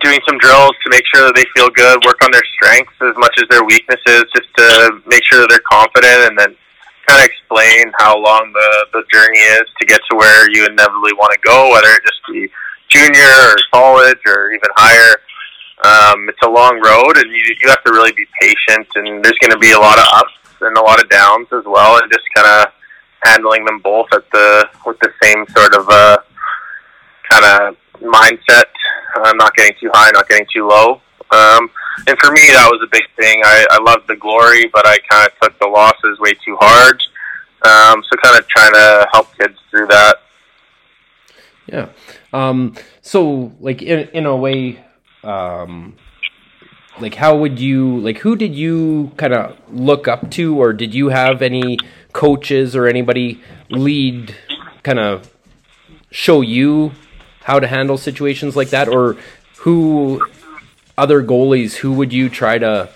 doing 0.00 0.20
some 0.28 0.38
drills 0.38 0.72
to 0.84 0.90
make 0.90 1.04
sure 1.14 1.26
that 1.26 1.34
they 1.34 1.44
feel 1.54 1.70
good, 1.70 2.04
work 2.04 2.22
on 2.24 2.30
their 2.30 2.44
strengths 2.54 2.94
as 3.00 3.16
much 3.16 3.34
as 3.38 3.48
their 3.48 3.64
weaknesses, 3.64 4.24
just 4.34 4.48
to 4.56 5.00
make 5.06 5.24
sure 5.24 5.40
that 5.42 5.48
they're 5.50 5.68
confident, 5.70 6.30
and 6.30 6.38
then 6.38 6.56
kind 7.06 7.22
of 7.22 7.26
explain 7.26 7.92
how 7.98 8.18
long 8.18 8.52
the 8.52 8.86
the 8.92 9.02
journey 9.12 9.38
is 9.38 9.66
to 9.78 9.86
get 9.86 10.00
to 10.10 10.16
where 10.16 10.50
you 10.50 10.66
inevitably 10.66 11.14
want 11.14 11.32
to 11.32 11.40
go, 11.46 11.70
whether 11.70 11.88
it 11.94 12.02
just 12.02 12.20
be 12.28 12.48
junior 12.88 13.34
or 13.46 13.56
college 13.72 14.20
or 14.26 14.52
even 14.52 14.70
higher. 14.76 15.16
Um, 15.84 16.28
it's 16.28 16.42
a 16.42 16.48
long 16.48 16.80
road, 16.80 17.16
and 17.18 17.30
you 17.30 17.42
you 17.60 17.68
have 17.68 17.82
to 17.84 17.92
really 17.92 18.12
be 18.12 18.26
patient. 18.40 18.88
And 18.96 19.24
there's 19.24 19.38
going 19.38 19.52
to 19.52 19.58
be 19.58 19.72
a 19.72 19.78
lot 19.78 19.98
of 19.98 20.06
ups 20.14 20.34
and 20.60 20.76
a 20.76 20.82
lot 20.82 21.02
of 21.02 21.08
downs 21.10 21.48
as 21.52 21.64
well, 21.64 22.02
and 22.02 22.10
just 22.10 22.24
kind 22.34 22.48
of 22.48 22.72
handling 23.24 23.64
them 23.64 23.80
both 23.80 24.06
at 24.12 24.24
the 24.32 24.68
with 24.84 24.98
the 25.00 25.12
same 25.22 25.44
sort 25.54 25.74
of 25.74 25.88
uh, 25.88 26.18
kind 27.30 27.44
of 27.44 27.76
mindset. 28.00 28.70
Uh, 29.16 29.32
not 29.32 29.54
getting 29.54 29.74
too 29.80 29.90
high, 29.94 30.10
not 30.12 30.28
getting 30.28 30.46
too 30.52 30.68
low. 30.68 31.00
Um, 31.30 31.70
and 32.06 32.16
for 32.18 32.30
me, 32.30 32.42
that 32.52 32.68
was 32.70 32.80
a 32.84 32.90
big 32.90 33.04
thing. 33.16 33.42
I, 33.44 33.66
I 33.70 33.82
loved 33.82 34.06
the 34.06 34.16
glory, 34.16 34.66
but 34.72 34.86
I 34.86 34.98
kind 35.10 35.26
of 35.26 35.38
took 35.40 35.58
the 35.58 35.66
losses 35.66 36.18
way 36.20 36.32
too 36.44 36.56
hard. 36.60 37.02
Um, 37.62 38.02
so 38.04 38.16
kind 38.22 38.38
of 38.38 38.46
trying 38.48 38.72
to 38.74 39.08
help 39.12 39.36
kids 39.36 39.58
through 39.70 39.86
that. 39.88 40.16
Yeah. 41.66 41.88
Um, 42.32 42.74
so 43.00 43.52
like 43.60 43.82
in 43.82 44.08
in 44.10 44.26
a 44.26 44.36
way, 44.36 44.84
um, 45.24 45.96
like 47.00 47.14
how 47.14 47.36
would 47.36 47.58
you 47.58 47.98
like 47.98 48.18
who 48.18 48.36
did 48.36 48.54
you 48.54 49.12
kind 49.16 49.34
of 49.34 49.56
look 49.72 50.06
up 50.06 50.30
to, 50.32 50.56
or 50.60 50.72
did 50.72 50.94
you 50.94 51.08
have 51.08 51.42
any 51.42 51.78
coaches 52.12 52.76
or 52.76 52.86
anybody 52.86 53.40
lead 53.68 54.34
kind 54.82 54.98
of 54.98 55.32
show 56.10 56.40
you 56.40 56.92
how 57.46 57.60
to 57.60 57.66
handle 57.68 57.96
situations 57.96 58.56
like 58.56 58.70
that, 58.70 58.88
or 58.88 59.16
who 59.58 60.20
other 60.98 61.22
goalies 61.22 61.74
who 61.76 61.92
would 61.92 62.12
you 62.12 62.28
try 62.28 62.58
to 62.58 62.88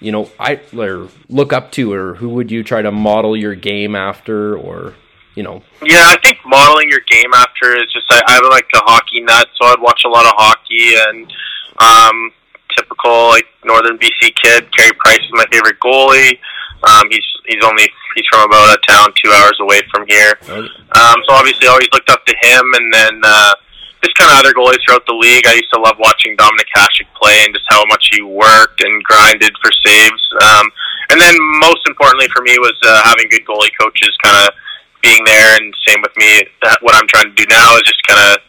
you 0.00 0.10
know 0.10 0.28
I 0.40 0.60
or 0.76 1.08
look 1.28 1.52
up 1.52 1.70
to, 1.72 1.92
or 1.92 2.14
who 2.14 2.30
would 2.30 2.50
you 2.50 2.64
try 2.64 2.82
to 2.82 2.90
model 2.90 3.36
your 3.36 3.54
game 3.54 3.94
after, 3.94 4.56
or 4.56 4.94
you 5.36 5.44
know. 5.44 5.62
Yeah, 5.84 6.02
I 6.02 6.16
think 6.20 6.38
modeling 6.44 6.88
your 6.90 7.02
game 7.08 7.32
after 7.32 7.76
is 7.76 7.92
just 7.92 8.06
I, 8.10 8.20
I'm 8.26 8.50
like 8.50 8.66
a 8.74 8.80
hockey 8.90 9.20
nut, 9.20 9.46
so 9.54 9.68
I'd 9.68 9.80
watch 9.80 10.02
a 10.04 10.08
lot 10.08 10.26
of 10.26 10.32
hockey 10.34 10.96
and 11.06 11.32
um, 11.78 12.32
typical 12.76 13.28
like 13.28 13.46
Northern 13.64 13.98
BC 13.98 14.34
kid. 14.42 14.66
Carey 14.76 14.90
Price 14.98 15.20
is 15.20 15.30
my 15.30 15.46
favorite 15.52 15.78
goalie. 15.78 16.38
Um, 16.82 17.06
he's 17.08 17.24
he's 17.46 17.62
only 17.64 17.88
he's 18.14 18.26
from 18.30 18.48
about 18.48 18.76
a 18.76 18.80
town 18.88 19.12
two 19.22 19.30
hours 19.32 19.56
away 19.60 19.80
from 19.90 20.06
here. 20.06 20.38
Um, 20.48 21.16
so 21.26 21.34
obviously, 21.34 21.68
always 21.68 21.88
looked 21.92 22.10
up 22.10 22.24
to 22.26 22.34
him, 22.40 22.64
and 22.74 22.92
then 22.92 23.20
uh, 23.22 23.54
just 24.02 24.16
kind 24.16 24.32
of 24.32 24.40
other 24.40 24.52
goalies 24.54 24.80
throughout 24.84 25.04
the 25.06 25.16
league. 25.16 25.46
I 25.46 25.54
used 25.54 25.72
to 25.72 25.80
love 25.80 25.96
watching 25.98 26.36
Dominik 26.36 26.70
Hasek 26.74 27.08
play 27.20 27.44
and 27.44 27.54
just 27.54 27.66
how 27.68 27.84
much 27.88 28.08
he 28.12 28.22
worked 28.22 28.82
and 28.82 29.02
grinded 29.04 29.52
for 29.62 29.70
saves. 29.84 30.22
Um, 30.42 30.66
and 31.10 31.20
then 31.20 31.34
most 31.60 31.84
importantly 31.86 32.28
for 32.32 32.42
me 32.42 32.56
was 32.58 32.76
uh, 32.86 33.02
having 33.04 33.28
good 33.28 33.44
goalie 33.44 33.74
coaches, 33.80 34.16
kind 34.22 34.36
of 34.46 34.54
being 35.02 35.24
there, 35.24 35.56
and 35.60 35.74
same 35.86 36.00
with 36.02 36.16
me. 36.16 36.44
That 36.62 36.78
what 36.82 36.94
I'm 36.94 37.08
trying 37.08 37.28
to 37.28 37.36
do 37.36 37.44
now 37.48 37.76
is 37.76 37.82
just 37.82 38.00
kind 38.06 38.20
of 38.32 38.42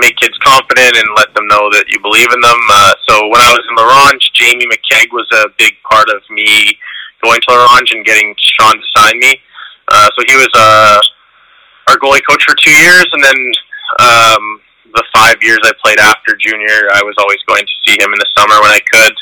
make 0.00 0.16
kids 0.16 0.36
confident 0.40 0.96
and 0.96 1.06
let 1.16 1.32
them 1.34 1.46
know 1.46 1.68
that 1.70 1.84
you 1.88 2.00
believe 2.00 2.32
in 2.32 2.40
them. 2.40 2.60
Uh, 2.72 2.92
so 3.08 3.28
when 3.28 3.40
I 3.40 3.52
was 3.52 3.64
in 3.68 3.76
La 3.76 3.84
Ronge, 3.84 4.30
Jamie 4.32 4.66
McKeag 4.66 5.12
was 5.12 5.28
a 5.32 5.48
big 5.58 5.76
part 5.88 6.08
of 6.08 6.22
me 6.30 6.76
going 7.22 7.40
to 7.40 7.54
La 7.54 7.64
Ronge 7.64 7.92
and 7.92 8.04
getting 8.04 8.34
Sean 8.38 8.74
to 8.74 8.86
sign 8.96 9.18
me. 9.18 9.40
Uh, 9.88 10.08
so 10.16 10.24
he 10.26 10.36
was 10.36 10.48
uh, 10.54 11.00
our 11.88 11.96
goalie 11.98 12.22
coach 12.28 12.42
for 12.46 12.54
two 12.54 12.70
years, 12.70 13.06
and 13.12 13.22
then 13.22 13.38
um, 14.00 14.60
the 14.94 15.04
five 15.12 15.36
years 15.42 15.58
I 15.64 15.72
played 15.82 15.98
after 15.98 16.36
junior, 16.36 16.90
I 16.94 17.02
was 17.02 17.14
always 17.18 17.42
going 17.46 17.64
to 17.66 17.76
see 17.86 17.98
him 17.98 18.12
in 18.12 18.18
the 18.18 18.30
summer 18.36 18.60
when 18.60 18.70
I 18.70 18.80
could. 18.92 19.14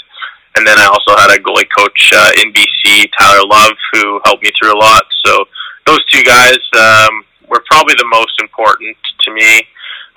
And 0.57 0.67
then 0.67 0.79
I 0.79 0.87
also 0.87 1.15
had 1.17 1.31
a 1.31 1.39
goalie 1.39 1.69
coach 1.77 2.13
uh, 2.15 2.33
in 2.43 2.53
BC, 2.53 3.11
Tyler 3.19 3.47
Love, 3.47 3.77
who 3.93 4.21
helped 4.25 4.43
me 4.43 4.51
through 4.59 4.75
a 4.75 4.81
lot. 4.81 5.05
So 5.25 5.45
those 5.87 6.05
two 6.07 6.23
guys 6.25 6.59
um, 6.77 7.25
were 7.49 7.63
probably 7.71 7.95
the 7.95 8.09
most 8.11 8.35
important 8.41 8.97
to 9.23 9.33
me, 9.33 9.63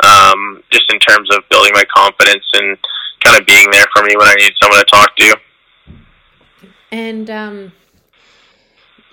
um, 0.03 0.63
just 0.71 0.91
in 0.91 0.99
terms 0.99 1.29
of 1.35 1.47
building 1.49 1.71
my 1.73 1.83
confidence 1.93 2.45
and 2.53 2.77
kind 3.23 3.39
of 3.39 3.45
being 3.45 3.69
there 3.71 3.85
for 3.95 4.03
me 4.03 4.15
when 4.17 4.27
I 4.27 4.35
need 4.35 4.53
someone 4.61 4.79
to 4.79 4.85
talk 4.89 5.15
to. 5.17 5.35
And 6.91 7.29
um, 7.29 7.71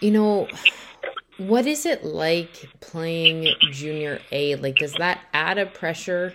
you 0.00 0.10
know, 0.10 0.48
what 1.38 1.66
is 1.66 1.86
it 1.86 2.04
like 2.04 2.68
playing 2.80 3.54
junior 3.70 4.20
A? 4.32 4.56
Like, 4.56 4.76
does 4.76 4.94
that 4.94 5.20
add 5.32 5.58
a 5.58 5.66
pressure? 5.66 6.34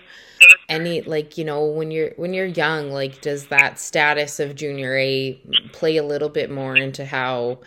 Any 0.68 1.02
like 1.02 1.36
you 1.36 1.44
know 1.44 1.64
when 1.64 1.90
you're 1.90 2.12
when 2.16 2.32
you're 2.32 2.46
young, 2.46 2.90
like 2.90 3.20
does 3.20 3.48
that 3.48 3.78
status 3.78 4.40
of 4.40 4.54
junior 4.54 4.96
A 4.96 5.40
play 5.72 5.96
a 5.96 6.02
little 6.02 6.28
bit 6.28 6.50
more 6.50 6.76
into 6.76 7.04
how 7.04 7.58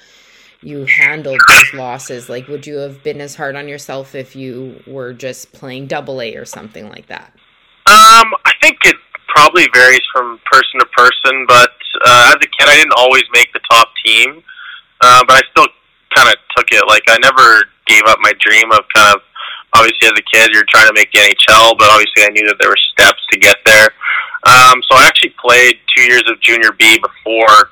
you 0.61 0.85
handled 0.85 1.39
those 1.47 1.73
losses? 1.73 2.29
Like, 2.29 2.47
would 2.47 2.65
you 2.65 2.77
have 2.77 3.03
been 3.03 3.21
as 3.21 3.35
hard 3.35 3.55
on 3.55 3.67
yourself 3.67 4.15
if 4.15 4.35
you 4.35 4.81
were 4.87 5.13
just 5.13 5.51
playing 5.53 5.87
double 5.87 6.21
A 6.21 6.35
or 6.35 6.45
something 6.45 6.89
like 6.89 7.07
that? 7.07 7.31
Um, 7.85 8.33
I 8.45 8.51
think 8.61 8.77
it 8.83 8.95
probably 9.27 9.67
varies 9.73 10.01
from 10.11 10.39
person 10.51 10.79
to 10.79 10.85
person, 10.87 11.45
but 11.47 11.71
uh, 12.05 12.36
as 12.36 12.36
a 12.36 12.49
kid, 12.49 12.67
I 12.67 12.75
didn't 12.75 12.97
always 12.97 13.23
make 13.33 13.51
the 13.53 13.62
top 13.69 13.89
team, 14.05 14.43
uh, 15.01 15.23
but 15.27 15.38
I 15.38 15.41
still 15.51 15.67
kind 16.15 16.29
of 16.29 16.36
took 16.55 16.67
it. 16.71 16.86
Like, 16.88 17.03
I 17.07 17.17
never 17.19 17.65
gave 17.86 18.03
up 18.07 18.19
my 18.21 18.33
dream 18.39 18.71
of 18.71 18.83
kind 18.93 19.15
of 19.15 19.21
obviously 19.73 20.07
as 20.07 20.13
a 20.17 20.25
kid 20.31 20.49
you're 20.53 20.67
trying 20.69 20.88
to 20.88 20.93
make 20.93 21.12
the 21.12 21.19
NHL, 21.19 21.77
but 21.77 21.89
obviously 21.89 22.23
I 22.23 22.29
knew 22.29 22.47
that 22.47 22.57
there 22.60 22.69
were 22.69 22.83
steps 22.91 23.19
to 23.31 23.38
get 23.38 23.57
there. 23.65 23.89
Um, 24.47 24.81
so 24.89 24.95
I 24.97 25.05
actually 25.07 25.36
played 25.39 25.79
two 25.95 26.03
years 26.03 26.23
of 26.27 26.39
junior 26.41 26.71
B 26.71 26.99
before 26.99 27.71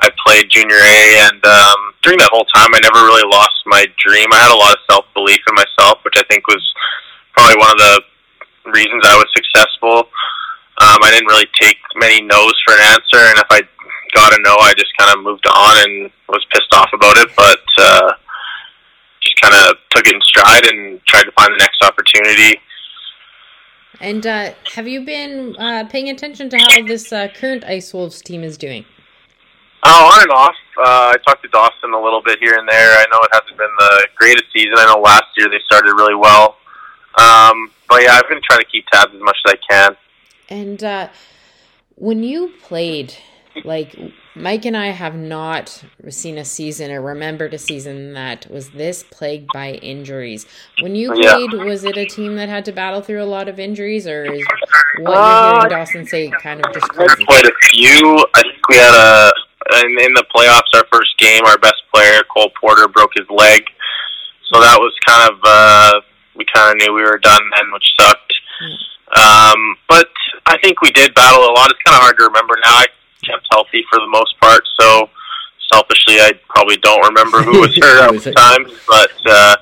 I 0.00 0.10
played 0.26 0.50
junior 0.50 0.78
A, 0.78 1.00
and 1.26 1.42
um, 1.44 1.80
during 2.02 2.18
that 2.18 2.30
whole 2.30 2.46
time, 2.54 2.70
I 2.70 2.78
never 2.78 3.02
really 3.06 3.26
lost 3.26 3.58
my 3.66 3.84
dream. 3.98 4.30
I 4.32 4.38
had 4.38 4.54
a 4.54 4.58
lot 4.58 4.72
of 4.72 4.80
self 4.90 5.04
belief 5.14 5.40
in 5.42 5.54
myself, 5.54 5.98
which 6.04 6.14
I 6.16 6.22
think 6.30 6.46
was 6.46 6.62
probably 7.34 7.58
one 7.58 7.70
of 7.70 7.78
the 7.78 8.02
reasons 8.70 9.02
I 9.04 9.16
was 9.18 9.26
successful. 9.34 10.08
Um, 10.80 10.98
I 11.02 11.10
didn't 11.10 11.26
really 11.26 11.48
take 11.60 11.78
many 11.96 12.22
no's 12.22 12.54
for 12.64 12.74
an 12.74 12.80
answer, 12.80 13.18
and 13.18 13.38
if 13.38 13.46
I 13.50 13.62
got 14.14 14.32
a 14.32 14.40
no, 14.42 14.54
I 14.60 14.74
just 14.74 14.96
kind 14.96 15.16
of 15.16 15.24
moved 15.24 15.46
on 15.46 15.76
and 15.84 16.10
was 16.28 16.44
pissed 16.52 16.72
off 16.72 16.90
about 16.92 17.16
it. 17.18 17.28
But 17.36 17.60
uh, 17.78 18.12
just 19.20 19.40
kind 19.40 19.54
of 19.54 19.76
took 19.90 20.06
it 20.06 20.14
in 20.14 20.20
stride 20.22 20.66
and 20.66 21.04
tried 21.06 21.24
to 21.24 21.32
find 21.32 21.52
the 21.52 21.58
next 21.58 21.82
opportunity. 21.82 22.60
And 24.00 24.26
uh, 24.26 24.54
have 24.74 24.86
you 24.86 25.04
been 25.04 25.56
uh, 25.58 25.84
paying 25.90 26.10
attention 26.10 26.48
to 26.50 26.58
how 26.58 26.86
this 26.86 27.12
uh, 27.12 27.28
current 27.34 27.64
Ice 27.64 27.92
Wolves 27.92 28.22
team 28.22 28.44
is 28.44 28.56
doing? 28.56 28.84
Oh, 29.82 30.10
on 30.14 30.22
and 30.22 30.30
off. 30.30 30.54
Uh, 30.78 31.14
I 31.14 31.16
talked 31.26 31.42
to 31.42 31.48
Dawson 31.48 31.92
a 31.92 32.00
little 32.00 32.22
bit 32.22 32.38
here 32.38 32.54
and 32.54 32.68
there. 32.68 32.98
I 32.98 33.04
know 33.10 33.18
it 33.22 33.30
hasn't 33.32 33.58
been 33.58 33.74
the 33.78 34.06
greatest 34.16 34.46
season. 34.52 34.74
I 34.76 34.86
know 34.86 35.00
last 35.00 35.26
year 35.36 35.48
they 35.48 35.60
started 35.66 35.92
really 35.94 36.14
well. 36.14 36.56
Um, 37.18 37.70
but 37.88 38.02
yeah, 38.02 38.14
I've 38.14 38.28
been 38.28 38.40
trying 38.42 38.60
to 38.60 38.66
keep 38.66 38.86
tabs 38.86 39.14
as 39.14 39.20
much 39.20 39.36
as 39.46 39.54
I 39.54 39.58
can. 39.68 39.96
And 40.48 40.82
uh, 40.82 41.08
when 41.94 42.22
you 42.22 42.48
played, 42.62 43.14
like 43.64 43.94
Mike 44.34 44.64
and 44.64 44.76
I 44.76 44.86
have 44.88 45.16
not 45.16 45.84
seen 46.08 46.38
a 46.38 46.44
season 46.44 46.90
or 46.90 47.02
remembered 47.02 47.54
a 47.54 47.58
season 47.58 48.14
that 48.14 48.48
was 48.50 48.70
this 48.70 49.02
plagued 49.02 49.52
by 49.52 49.72
injuries. 49.72 50.46
When 50.76 50.94
you 50.94 51.12
Yeah. 51.12 51.32
played, 51.32 51.54
was 51.54 51.84
it 51.84 51.96
a 51.96 52.06
team 52.06 52.36
that 52.36 52.48
had 52.48 52.64
to 52.66 52.72
battle 52.72 53.00
through 53.02 53.22
a 53.22 53.26
lot 53.26 53.48
of 53.48 53.58
injuries, 53.58 54.06
or 54.06 54.24
is 54.26 54.46
what 54.92 55.18
Uh, 55.18 55.26
you're 55.26 55.36
hearing 55.36 55.68
Dawson 55.68 56.04
say 56.06 56.30
kind 56.30 56.60
of 56.60 56.70
just 56.72 56.88
crazy? 56.88 57.24
quite 57.26 57.46
a 57.46 57.52
few. 57.72 58.26
I 58.34 58.42
think 58.42 58.68
we 58.68 58.76
had 58.76 58.94
a 58.94 59.32
in, 59.84 59.98
in 60.00 60.14
the 60.14 60.24
playoffs. 60.34 60.72
Our 60.74 60.86
first 60.92 61.18
game, 61.18 61.44
our 61.44 61.58
best 61.58 61.82
player 61.92 62.22
Cole 62.32 62.50
Porter 62.60 62.88
broke 62.88 63.10
his 63.16 63.28
leg, 63.28 63.64
so 64.50 64.60
that 64.60 64.78
was 64.78 64.94
kind 65.06 65.30
of 65.30 65.38
uh, 65.44 66.00
we 66.36 66.44
kind 66.54 66.70
of 66.70 66.76
knew 66.86 66.94
we 66.94 67.02
were 67.02 67.18
done 67.18 67.42
then, 67.56 67.72
which 67.72 67.84
sucked. 68.00 68.34
Um, 69.16 69.76
but 69.88 70.08
I 70.46 70.58
think 70.62 70.80
we 70.80 70.90
did 70.92 71.14
battle 71.14 71.44
a 71.44 71.52
lot. 71.52 71.70
It's 71.70 71.80
kind 71.84 71.96
of 71.96 72.02
hard 72.02 72.18
to 72.18 72.24
remember 72.24 72.56
now. 72.64 72.84
I 72.84 72.86
kept 73.24 73.46
healthy 73.50 73.84
for 73.90 73.98
the 74.00 74.08
most 74.08 74.38
part, 74.40 74.62
so 74.78 75.10
selfishly, 75.72 76.20
I 76.20 76.32
probably 76.48 76.76
don't 76.78 77.04
remember 77.08 77.42
who 77.42 77.60
was 77.60 77.76
hurt 77.80 78.14
at 78.14 78.22
the 78.22 78.32
time. 78.32 78.64
But 78.88 79.12
uh, 79.26 79.56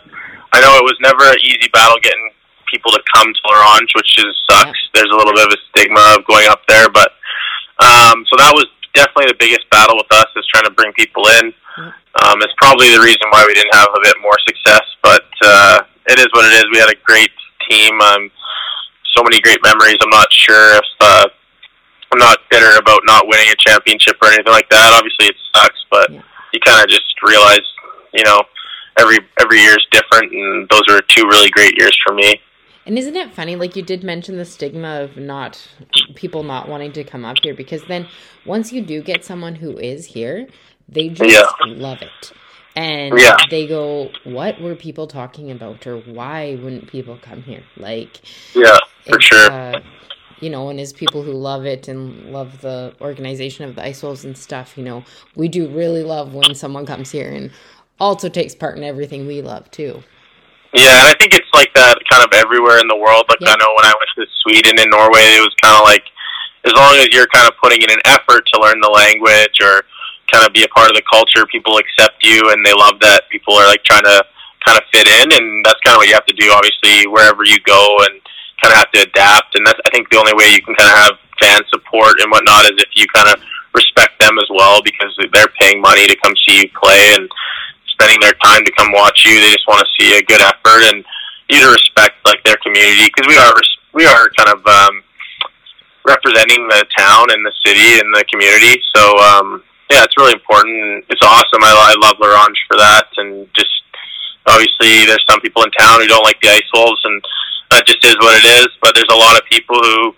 I 0.53 0.61
know 0.61 0.77
it 0.79 0.87
was 0.87 0.99
never 1.01 1.25
an 1.27 1.39
easy 1.43 1.69
battle 1.73 1.99
getting 2.03 2.31
people 2.71 2.91
to 2.93 3.03
come 3.15 3.27
to 3.33 3.43
Orange, 3.47 3.91
which 3.95 4.19
is 4.19 4.35
sucks. 4.51 4.79
There's 4.95 5.11
a 5.11 5.17
little 5.17 5.35
bit 5.35 5.47
of 5.47 5.53
a 5.55 5.61
stigma 5.71 6.17
of 6.19 6.27
going 6.27 6.49
up 6.49 6.63
there, 6.69 6.89
but 6.91 7.13
um, 7.79 8.25
so 8.27 8.35
that 8.39 8.53
was 8.55 8.67
definitely 8.95 9.29
the 9.29 9.39
biggest 9.39 9.69
battle 9.71 9.97
with 9.97 10.11
us 10.11 10.27
is 10.35 10.47
trying 10.49 10.65
to 10.65 10.73
bring 10.73 10.93
people 10.95 11.27
in. 11.43 11.53
Um, 12.25 12.41
it's 12.41 12.57
probably 12.57 12.89
the 12.97 13.03
reason 13.05 13.29
why 13.29 13.45
we 13.47 13.53
didn't 13.53 13.75
have 13.77 13.93
a 13.93 14.01
bit 14.03 14.17
more 14.23 14.37
success, 14.49 14.85
but 15.03 15.29
uh, 15.45 15.85
it 16.09 16.19
is 16.19 16.27
what 16.33 16.49
it 16.49 16.57
is. 16.57 16.65
We 16.73 16.79
had 16.79 16.89
a 16.89 16.99
great 17.05 17.31
team. 17.69 18.01
Um, 18.01 18.31
so 19.17 19.23
many 19.23 19.41
great 19.41 19.59
memories. 19.63 19.97
I'm 20.03 20.11
not 20.11 20.33
sure 20.33 20.77
if 20.77 20.85
uh, 21.01 21.29
I'm 22.13 22.19
not 22.19 22.39
bitter 22.51 22.77
about 22.79 23.01
not 23.05 23.27
winning 23.27 23.47
a 23.51 23.57
championship 23.57 24.17
or 24.23 24.29
anything 24.29 24.53
like 24.53 24.69
that. 24.71 24.93
Obviously, 24.97 25.27
it 25.27 25.37
sucks, 25.55 25.85
but 25.91 26.11
Yeah. 26.11 26.23
you 26.53 26.61
kind 26.65 26.83
of 26.83 26.89
just 26.89 27.15
realize, 27.23 27.61
you 28.13 28.25
know, 28.25 28.43
every 28.99 29.19
every 29.41 29.61
year 29.61 29.73
is 29.73 29.87
different, 29.91 30.33
and 30.33 30.69
those 30.69 30.83
were 30.89 31.01
two 31.03 31.25
really 31.25 31.51
great 31.51 31.77
years 31.79 31.97
for 32.07 32.15
me. 32.15 32.41
And 32.85 32.97
isn't 32.97 33.17
it 33.17 33.35
funny? 33.35 33.57
Like 33.57 33.75
you 33.75 33.83
did 33.83 34.05
mention 34.05 34.37
the 34.37 34.45
stigma 34.45 35.01
of 35.01 35.17
not 35.17 35.61
people 36.15 36.45
not 36.45 36.69
wanting 36.69 36.93
to 36.93 37.03
come 37.03 37.25
up 37.25 37.39
here 37.43 37.53
because 37.55 37.83
then 37.89 38.07
once 38.45 38.73
you 38.73 38.81
do 38.81 39.03
get 39.03 39.25
someone 39.25 39.57
who 39.57 39.77
is 39.77 40.07
here, 40.07 40.47
they 40.89 41.09
just 41.09 41.33
Yeah. 41.33 41.47
love 41.67 42.01
it. 42.03 42.33
And 42.77 43.19
Yeah. 43.19 43.37
they 43.51 43.67
go, 43.67 44.13
What 44.23 44.61
were 44.61 44.77
people 44.77 45.09
talking 45.09 45.51
about? 45.51 45.85
Or 45.85 45.97
why 45.99 46.57
wouldn't 46.63 46.87
people 46.87 47.19
come 47.21 47.43
here? 47.43 47.65
Like 47.77 48.21
Yeah, 48.55 48.79
for 49.09 49.21
sure. 49.21 49.51
Uh, 49.51 49.81
you 50.41 50.51
know, 50.51 50.69
and 50.69 50.79
as 50.79 50.93
people 50.93 51.23
who 51.23 51.33
love 51.33 51.65
it 51.65 51.89
and 51.89 52.31
love 52.33 52.61
the 52.61 52.95
organization 53.01 53.65
of 53.69 53.75
the 53.75 53.85
Ice 53.85 54.03
Wolves 54.03 54.25
and 54.25 54.37
stuff, 54.37 54.77
you 54.77 54.85
know, 54.85 55.05
we 55.35 55.49
do 55.49 55.69
really 55.69 56.03
love 56.03 56.35
when 56.35 56.55
someone 56.55 56.85
comes 56.85 57.11
here 57.11 57.31
and 57.31 57.51
also 57.99 58.29
takes 58.29 58.55
part 58.55 58.77
in 58.77 58.85
everything 58.85 59.27
we 59.27 59.41
love 59.41 59.71
too. 59.71 60.03
Yeah, 60.75 60.93
and 61.01 61.09
I 61.09 61.15
think 61.19 61.33
it's 61.33 61.49
like 61.55 61.73
that 61.75 61.97
kind 62.11 62.23
of 62.23 62.31
everywhere 62.35 62.79
in 62.79 62.89
the 62.89 62.97
world. 62.97 63.25
Like 63.29 63.41
Yeah. 63.41 63.53
I 63.53 63.57
know 63.57 63.73
when 63.73 63.87
I 63.87 63.95
went 63.97 64.11
to 64.17 64.27
Sweden 64.43 64.79
and 64.79 64.91
Norway, 64.91 65.25
it 65.37 65.41
was 65.41 65.55
kind 65.63 65.81
of 65.81 65.85
like 65.85 66.05
as 66.67 66.73
long 66.75 66.97
as 66.97 67.09
you're 67.13 67.29
kind 67.29 67.49
of 67.49 67.55
putting 67.63 67.81
in 67.81 67.91
an 67.91 68.03
effort 68.05 68.45
to 68.53 68.61
learn 68.61 68.81
the 68.81 68.91
language 68.91 69.57
or 69.63 69.85
kind 70.31 70.45
of 70.45 70.53
be 70.53 70.65
a 70.65 70.69
part 70.69 70.91
of 70.91 70.97
the 70.97 71.03
culture, 71.11 71.47
people 71.47 71.79
accept 71.79 72.23
you 72.23 72.51
and 72.51 72.67
they 72.67 72.75
love 72.75 73.01
that 73.01 73.23
people 73.31 73.55
are 73.55 73.67
like 73.67 73.85
trying 73.85 74.03
to 74.03 74.25
kind 74.67 74.77
of 74.77 74.85
fit 74.93 75.07
in, 75.07 75.33
and 75.33 75.65
that's 75.65 75.79
kind 75.81 75.95
of 75.95 75.99
what 75.99 76.09
you 76.09 76.15
have 76.15 76.27
to 76.27 76.35
do. 76.35 76.51
Obviously, 76.51 77.07
wherever 77.07 77.45
you 77.45 77.57
go, 77.65 77.97
and 78.11 78.21
kind 78.63 78.73
of 78.73 78.79
have 78.79 78.93
to 78.93 79.01
adapt. 79.03 79.55
And 79.55 79.67
that's 79.67 79.81
I 79.87 79.91
think 79.91 80.11
the 80.11 80.19
only 80.19 80.35
way 80.35 80.53
you 80.53 80.63
can 80.63 80.75
kind 80.75 80.91
of 80.91 80.99
have 80.99 81.17
fan 81.41 81.61
support 81.69 82.21
and 82.21 82.31
whatnot 82.31 82.65
is 82.65 82.77
if 82.79 82.91
you 82.95 83.07
kind 83.15 83.29
of 83.29 83.41
respect 83.75 84.19
them 84.21 84.39
as 84.39 84.49
well 84.51 84.81
because 84.83 85.13
they're 85.33 85.53
paying 85.61 85.81
money 85.81 86.07
to 86.07 86.17
come 86.25 86.33
see 86.47 86.65
you 86.65 86.69
play 86.81 87.13
and 87.15 87.29
spending 87.93 88.21
their 88.21 88.33
time 88.45 88.65
to 88.65 88.73
come 88.73 88.93
watch 88.93 89.25
you. 89.25 89.41
They 89.41 89.53
just 89.53 89.69
want 89.69 89.85
to 89.85 89.89
see 90.01 90.17
a 90.17 90.23
good 90.23 90.41
effort 90.41 90.83
and 90.93 91.05
you 91.49 91.61
to 91.61 91.71
respect 91.71 92.17
like 92.25 92.43
their 92.45 92.57
community 92.65 93.07
because 93.07 93.29
we 93.29 93.37
are 93.37 93.55
we 93.93 94.05
are 94.05 94.29
kind 94.37 94.51
of 94.51 94.61
um, 94.67 95.03
representing 96.05 96.69
the 96.69 96.85
town 96.97 97.31
and 97.31 97.45
the 97.45 97.53
city 97.65 98.01
and 98.01 98.13
the 98.15 98.25
community. 98.31 98.83
So 98.95 99.17
um, 99.19 99.63
yeah, 99.91 100.05
it's 100.05 100.17
really 100.17 100.33
important. 100.33 101.05
It's 101.09 101.23
awesome. 101.23 101.63
I, 101.63 101.73
I 101.73 101.95
love 101.99 102.17
La 102.21 102.29
Ronge 102.29 102.59
for 102.69 102.77
that, 102.77 103.07
and 103.17 103.47
just 103.55 103.71
obviously 104.47 105.07
there's 105.07 105.25
some 105.29 105.41
people 105.41 105.63
in 105.63 105.71
town 105.73 106.01
who 106.01 106.07
don't 106.07 106.25
like 106.25 106.41
the 106.41 106.51
Ice 106.51 106.71
Wolves, 106.75 107.01
and 107.05 107.23
that 107.77 107.87
just 107.87 108.05
is 108.05 108.17
what 108.17 108.35
it 108.43 108.47
is. 108.61 108.69
But 108.81 108.95
there's 108.95 109.13
a 109.13 109.15
lot 109.17 109.37
of 109.39 109.45
people 109.51 109.77
who 109.83 110.15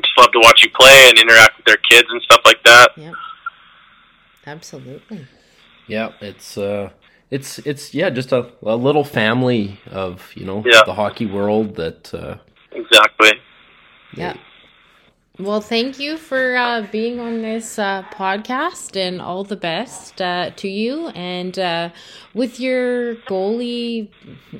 just 0.00 0.12
love 0.18 0.32
to 0.32 0.38
watch 0.40 0.62
you 0.64 0.70
play 0.78 1.08
and 1.08 1.18
interact 1.18 1.56
with 1.58 1.66
their 1.66 1.76
kids 1.90 2.08
and 2.10 2.20
stuff 2.22 2.40
like 2.44 2.62
that. 2.64 2.88
Yep. 2.96 3.14
Absolutely. 4.46 5.26
Yeah, 5.86 6.12
it's 6.20 6.56
uh 6.58 6.90
it's 7.30 7.58
it's 7.60 7.94
yeah, 7.94 8.10
just 8.10 8.32
a, 8.32 8.50
a 8.62 8.76
little 8.76 9.04
family 9.04 9.80
of, 9.90 10.32
you 10.34 10.44
know, 10.46 10.62
Yeah. 10.66 10.82
the 10.86 10.94
hockey 10.94 11.26
world 11.26 11.76
that 11.76 12.12
uh 12.14 12.36
Exactly. 12.72 13.32
Yeah. 14.14 14.36
Well, 15.40 15.60
thank 15.60 16.00
you 16.00 16.16
for 16.16 16.56
uh, 16.56 16.88
being 16.90 17.20
on 17.20 17.42
this 17.42 17.78
uh, 17.78 18.02
podcast 18.12 18.96
and 18.96 19.22
all 19.22 19.44
the 19.44 19.54
best 19.54 20.20
uh, 20.20 20.50
to 20.56 20.68
you. 20.68 21.08
And 21.10 21.56
uh, 21.56 21.90
with 22.34 22.58
your 22.58 23.14
goalie 23.14 24.08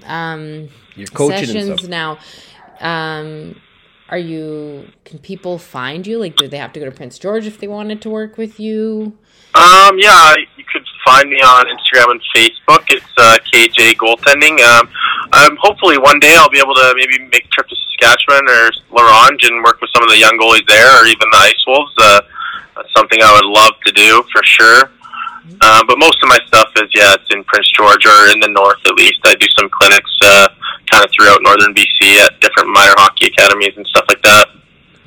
um, 0.05 0.69
coaching 1.14 1.47
sessions 1.47 1.88
now, 1.88 2.19
um, 2.81 3.61
are 4.09 4.19
you, 4.19 4.87
can 5.05 5.19
people 5.19 5.59
find 5.59 6.07
you? 6.07 6.17
Like, 6.19 6.37
do 6.37 6.47
they 6.47 6.59
have 6.59 6.73
to 6.75 6.81
go 6.81 6.87
to 6.87 6.93
Prince 6.93 7.19
George 7.19 7.47
if 7.47 7.59
they 7.59 7.67
wanted 7.67 8.01
to 8.03 8.11
work 8.11 8.38
with 8.38 8.61
you? 8.61 9.19
Um, 9.55 9.99
yeah, 9.99 10.35
you 10.57 10.65
could 10.65 10.85
find 11.05 11.29
me 11.31 11.41
on 11.41 11.67
Instagram 11.67 12.13
and 12.13 12.21
Facebook. 12.35 12.85
It's 12.89 13.05
uh, 13.17 13.39
KJ 13.53 13.97
Goaltending. 13.97 14.61
Um, 14.61 14.89
um, 15.33 15.57
hopefully 15.61 15.99
one 15.99 16.21
day 16.21 16.35
I'll 16.37 16.51
be 16.51 16.59
able 16.59 16.75
to 16.75 16.95
maybe 16.97 17.19
make 17.25 17.45
a 17.47 17.49
trip 17.49 17.69
to 17.69 17.77
Saskatchewan 17.77 18.49
or 18.49 18.71
La 18.93 19.03
Ronge 19.03 19.45
and 19.45 19.65
work 19.65 19.81
with 19.81 19.91
some 19.95 20.03
of 20.03 20.11
the 20.11 20.19
young 20.19 20.39
goalies 20.39 20.67
there, 20.69 21.03
or 21.03 21.07
even 21.07 21.27
the 21.33 21.39
Ice 21.39 21.65
Wolves. 21.67 21.93
Uh, 21.99 22.21
that's 22.77 22.93
something 22.97 23.19
I 23.23 23.33
would 23.33 23.49
love 23.49 23.75
to 23.87 23.93
do 23.93 24.23
for 24.33 24.43
sure. 24.45 24.91
Uh, 25.61 25.83
but 25.89 25.99
most 25.99 26.23
of 26.23 26.29
my 26.29 26.39
stuff 26.47 26.69
is 26.77 26.91
yeah, 26.95 27.15
it's 27.15 27.25
in 27.35 27.43
Prince 27.45 27.71
George 27.73 28.05
or 28.07 28.29
in 28.31 28.41
the 28.41 28.49
north 28.49 28.79
at 28.87 28.95
least. 28.95 29.19
I 29.25 29.35
do 29.35 29.47
some 29.59 29.69
clinics 29.71 30.11
uh, 30.23 30.49
kind 30.91 31.05
of 31.05 31.11
throughout 31.11 31.41
northern 31.43 31.75
BC 31.75 32.17
at 32.19 32.39
different 32.41 32.69
minor 32.69 32.95
hockey 32.97 33.27
academies 33.27 33.73
and 33.77 33.87
stuff 33.87 34.05
like 34.09 34.23
that. 34.23 34.49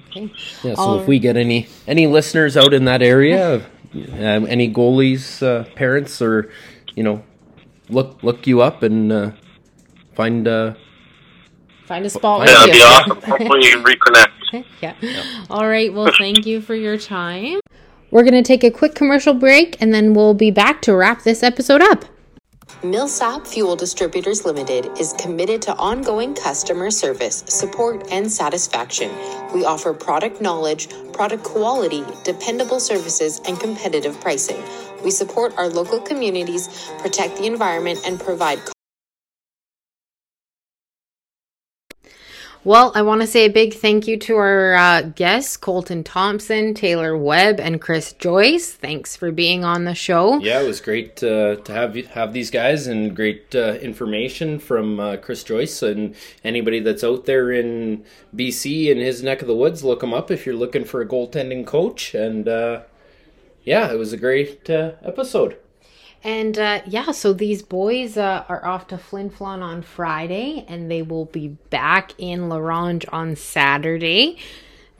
Okay. 0.10 0.32
Yeah, 0.64 0.76
so 0.76 0.82
All- 0.82 1.00
if 1.00 1.08
we 1.08 1.20
get 1.20 1.38
any 1.38 1.68
any 1.88 2.08
listeners 2.08 2.58
out 2.58 2.74
in 2.74 2.86
that 2.86 3.02
area, 3.02 3.64
um, 3.94 4.46
any 4.48 4.72
goalies 4.72 5.42
uh, 5.46 5.64
parents 5.76 6.22
or 6.22 6.50
you 6.96 7.04
know, 7.04 7.24
look 7.90 8.22
look 8.24 8.48
you 8.48 8.62
up 8.62 8.84
and 8.84 9.12
uh, 9.12 9.32
find 10.14 10.48
uh 10.48 10.74
Find 11.86 12.06
a 12.06 12.10
spot 12.10 12.40
Yeah, 12.40 12.46
with 12.46 12.54
that'd 12.54 12.76
you. 12.76 12.80
be 12.82 12.86
awesome. 12.86 13.22
Hopefully 13.24 13.66
you 13.66 13.72
can 13.72 13.84
reconnect. 13.84 14.66
yeah. 14.82 15.24
All 15.50 15.68
right. 15.68 15.94
Well, 15.94 16.10
thank 16.18 16.46
you 16.46 16.62
for 16.62 16.74
your 16.74 16.98
time. 16.98 17.60
We're 18.12 18.24
going 18.24 18.42
to 18.42 18.44
take 18.44 18.64
a 18.64 18.72
quick 18.72 18.96
commercial 18.96 19.34
break 19.34 19.76
and 19.82 19.94
then 19.94 20.14
we'll 20.14 20.34
be 20.34 20.52
back 20.52 20.82
to 20.84 20.96
wrap 20.96 21.24
this 21.24 21.44
episode 21.44 21.82
up. 21.82 22.06
Millsap 22.84 23.46
Fuel 23.46 23.76
Distributors 23.76 24.44
Limited 24.44 24.88
is 25.00 25.14
committed 25.14 25.62
to 25.62 25.76
ongoing 25.76 26.34
customer 26.34 26.90
service, 26.90 27.44
support, 27.48 28.08
and 28.10 28.32
satisfaction. 28.32 29.12
We 29.54 29.66
offer 29.66 29.94
product 29.94 30.42
knowledge, 30.42 30.90
product 31.14 31.44
quality, 31.44 32.04
dependable 32.24 32.80
services, 32.80 33.40
and 33.48 33.60
competitive 33.60 34.20
pricing. 34.20 34.64
We 35.04 35.12
support 35.12 35.56
our 35.60 35.70
local 35.70 36.00
communities, 36.00 36.90
protect 36.98 37.38
the 37.38 37.46
environment, 37.46 38.00
and 38.04 38.20
provide 38.20 38.60
Well, 42.64 42.92
I 42.94 43.02
want 43.02 43.22
to 43.22 43.28
say 43.28 43.46
a 43.46 43.50
big 43.50 43.74
thank 43.74 44.08
you 44.08 44.18
to 44.18 44.36
our 44.36 44.76
uh, 44.76 45.02
guests, 45.02 45.58
Colten 45.58 46.06
Thompson, 46.06 46.76
Taylor 46.76 47.18
Webb, 47.18 47.60
and 47.60 47.82
Kris 47.82 48.14
Joyce. 48.14 48.72
Thanks 48.72 49.16
for 49.16 49.32
being 49.32 49.64
on 49.64 49.86
the 49.86 49.96
show. 49.96 50.38
Yeah, 50.38 50.62
it 50.62 50.68
was 50.68 50.80
great 50.80 51.24
uh, 51.24 51.56
to 51.56 51.74
have 51.74 51.96
have 51.96 52.34
these 52.34 52.52
guys 52.52 52.86
and 52.86 53.16
great 53.16 53.56
uh, 53.56 53.80
information 53.82 54.60
from 54.60 55.00
uh, 55.00 55.18
Kris 55.18 55.44
Joyce 55.44 55.82
and 55.82 56.16
anybody 56.44 56.80
that's 56.80 57.04
out 57.04 57.26
there 57.26 57.52
in 57.52 58.06
BC 58.36 58.90
in 58.90 59.00
his 59.00 59.24
neck 59.24 59.42
of 59.42 59.48
the 59.48 59.56
woods. 59.56 59.84
Look 59.84 60.04
him 60.04 60.14
up 60.14 60.30
if 60.30 60.46
you're 60.46 60.54
looking 60.54 60.86
for 60.86 61.02
a 61.02 61.08
goaltending 61.08 61.66
coach. 61.66 62.14
And 62.14 62.48
uh, 62.48 62.82
yeah, 63.64 63.92
it 63.92 63.98
was 63.98 64.14
a 64.14 64.18
great 64.18 64.70
uh, 64.70 64.92
episode. 65.02 65.58
And 66.24 66.58
uh, 66.58 66.82
yeah, 66.86 67.12
so 67.12 67.34
these 67.34 67.64
boys 67.64 68.16
uh, 68.16 68.46
are 68.48 68.64
off 68.66 68.88
to 68.88 68.98
Flin 68.98 69.30
Flon 69.32 69.62
on 69.62 69.82
Friday, 69.82 70.66
and 70.68 70.90
they 70.90 71.02
will 71.02 71.26
be 71.26 71.48
back 71.48 72.14
in 72.20 72.48
La 72.48 72.58
Ronge 72.58 73.06
on 73.12 73.36
Saturday, 73.36 74.38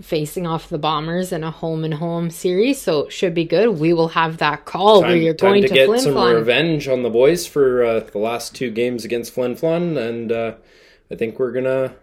facing 0.02 0.48
off 0.48 0.70
the 0.70 0.80
Bombers 0.80 1.32
in 1.32 1.44
a 1.44 1.52
home 1.52 1.84
and 1.84 1.94
home 1.94 2.32
series. 2.32 2.82
So 2.82 3.06
it 3.06 3.14
should 3.14 3.36
be 3.36 3.46
good. 3.46 3.80
We 3.80 3.94
will 3.94 4.10
have 4.10 4.38
that 4.38 4.66
call 4.66 5.02
where 5.02 5.16
you're 5.16 5.36
going 5.36 5.62
to, 5.62 5.68
to 5.68 5.74
get 5.74 5.86
Flin 5.86 6.00
some 6.00 6.14
Flon. 6.14 6.36
revenge 6.36 6.88
on 6.88 7.04
the 7.04 7.10
boys 7.12 7.46
for 7.46 7.84
uh, 7.84 8.00
the 8.00 8.18
last 8.18 8.56
two 8.56 8.72
games 8.72 9.06
against 9.06 9.32
Flin 9.32 9.56
Flon, 9.56 9.98
and 9.98 10.32
uh, 10.32 10.56
I 11.12 11.16
think 11.16 11.38
we're 11.38 11.52
gonna 11.52 11.94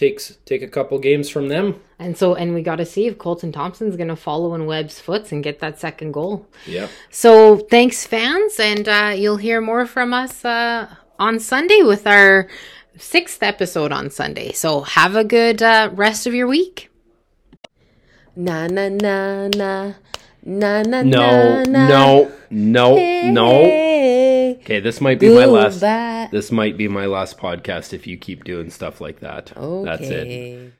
take 0.00 0.18
take 0.46 0.62
a 0.62 0.68
couple 0.68 0.98
games 0.98 1.28
from 1.28 1.48
them. 1.48 1.66
And 1.98 2.16
so, 2.16 2.34
and 2.34 2.54
we 2.54 2.62
got 2.62 2.76
to 2.76 2.86
see 2.86 3.06
if 3.06 3.18
Colten 3.18 3.52
Thompson's 3.52 3.96
going 3.96 4.08
to 4.08 4.16
follow 4.16 4.54
in 4.54 4.64
Webb's 4.64 4.98
foots 4.98 5.32
and 5.32 5.44
get 5.44 5.60
that 5.60 5.78
second 5.78 6.12
goal. 6.12 6.46
Yeah. 6.66 6.88
So 7.10 7.58
thanks, 7.58 8.06
fans, 8.06 8.58
and 8.58 8.88
uh, 8.88 9.12
you'll 9.14 9.36
hear 9.36 9.60
more 9.60 9.84
from 9.86 10.14
us 10.14 10.42
uh, 10.44 10.88
on 11.18 11.38
Sunday 11.38 11.82
with 11.82 12.06
our 12.06 12.48
sixth 12.96 13.42
episode 13.42 13.92
on 13.92 14.08
Sunday. 14.10 14.52
So 14.52 14.80
have 14.80 15.14
a 15.14 15.24
good 15.24 15.62
uh, 15.62 15.90
rest 15.92 16.26
of 16.26 16.32
your 16.34 16.48
week. 16.48 16.88
Na 18.34 18.66
na 18.68 18.88
na 18.88 19.48
na 19.48 19.92
na 20.42 20.82
na 20.82 21.02
No, 21.02 21.62
na, 21.62 21.62
na. 21.64 21.88
no, 21.88 22.32
no, 22.50 22.96
no. 23.30 23.89
Okay, 24.70 24.78
this 24.78 25.00
might 25.00 25.18
be 25.18 25.28
my 25.34 25.46
last. 25.46 25.80
goodbye. 25.80 26.28
This 26.30 26.52
might 26.52 26.76
be 26.76 26.86
my 26.86 27.06
last 27.06 27.38
podcast 27.38 27.92
if 27.92 28.06
you 28.06 28.16
keep 28.16 28.44
doing 28.44 28.70
stuff 28.70 29.00
like 29.00 29.18
that. 29.18 29.46
That's 29.56 30.02
it. 30.02 30.26
Okay. 30.26 30.72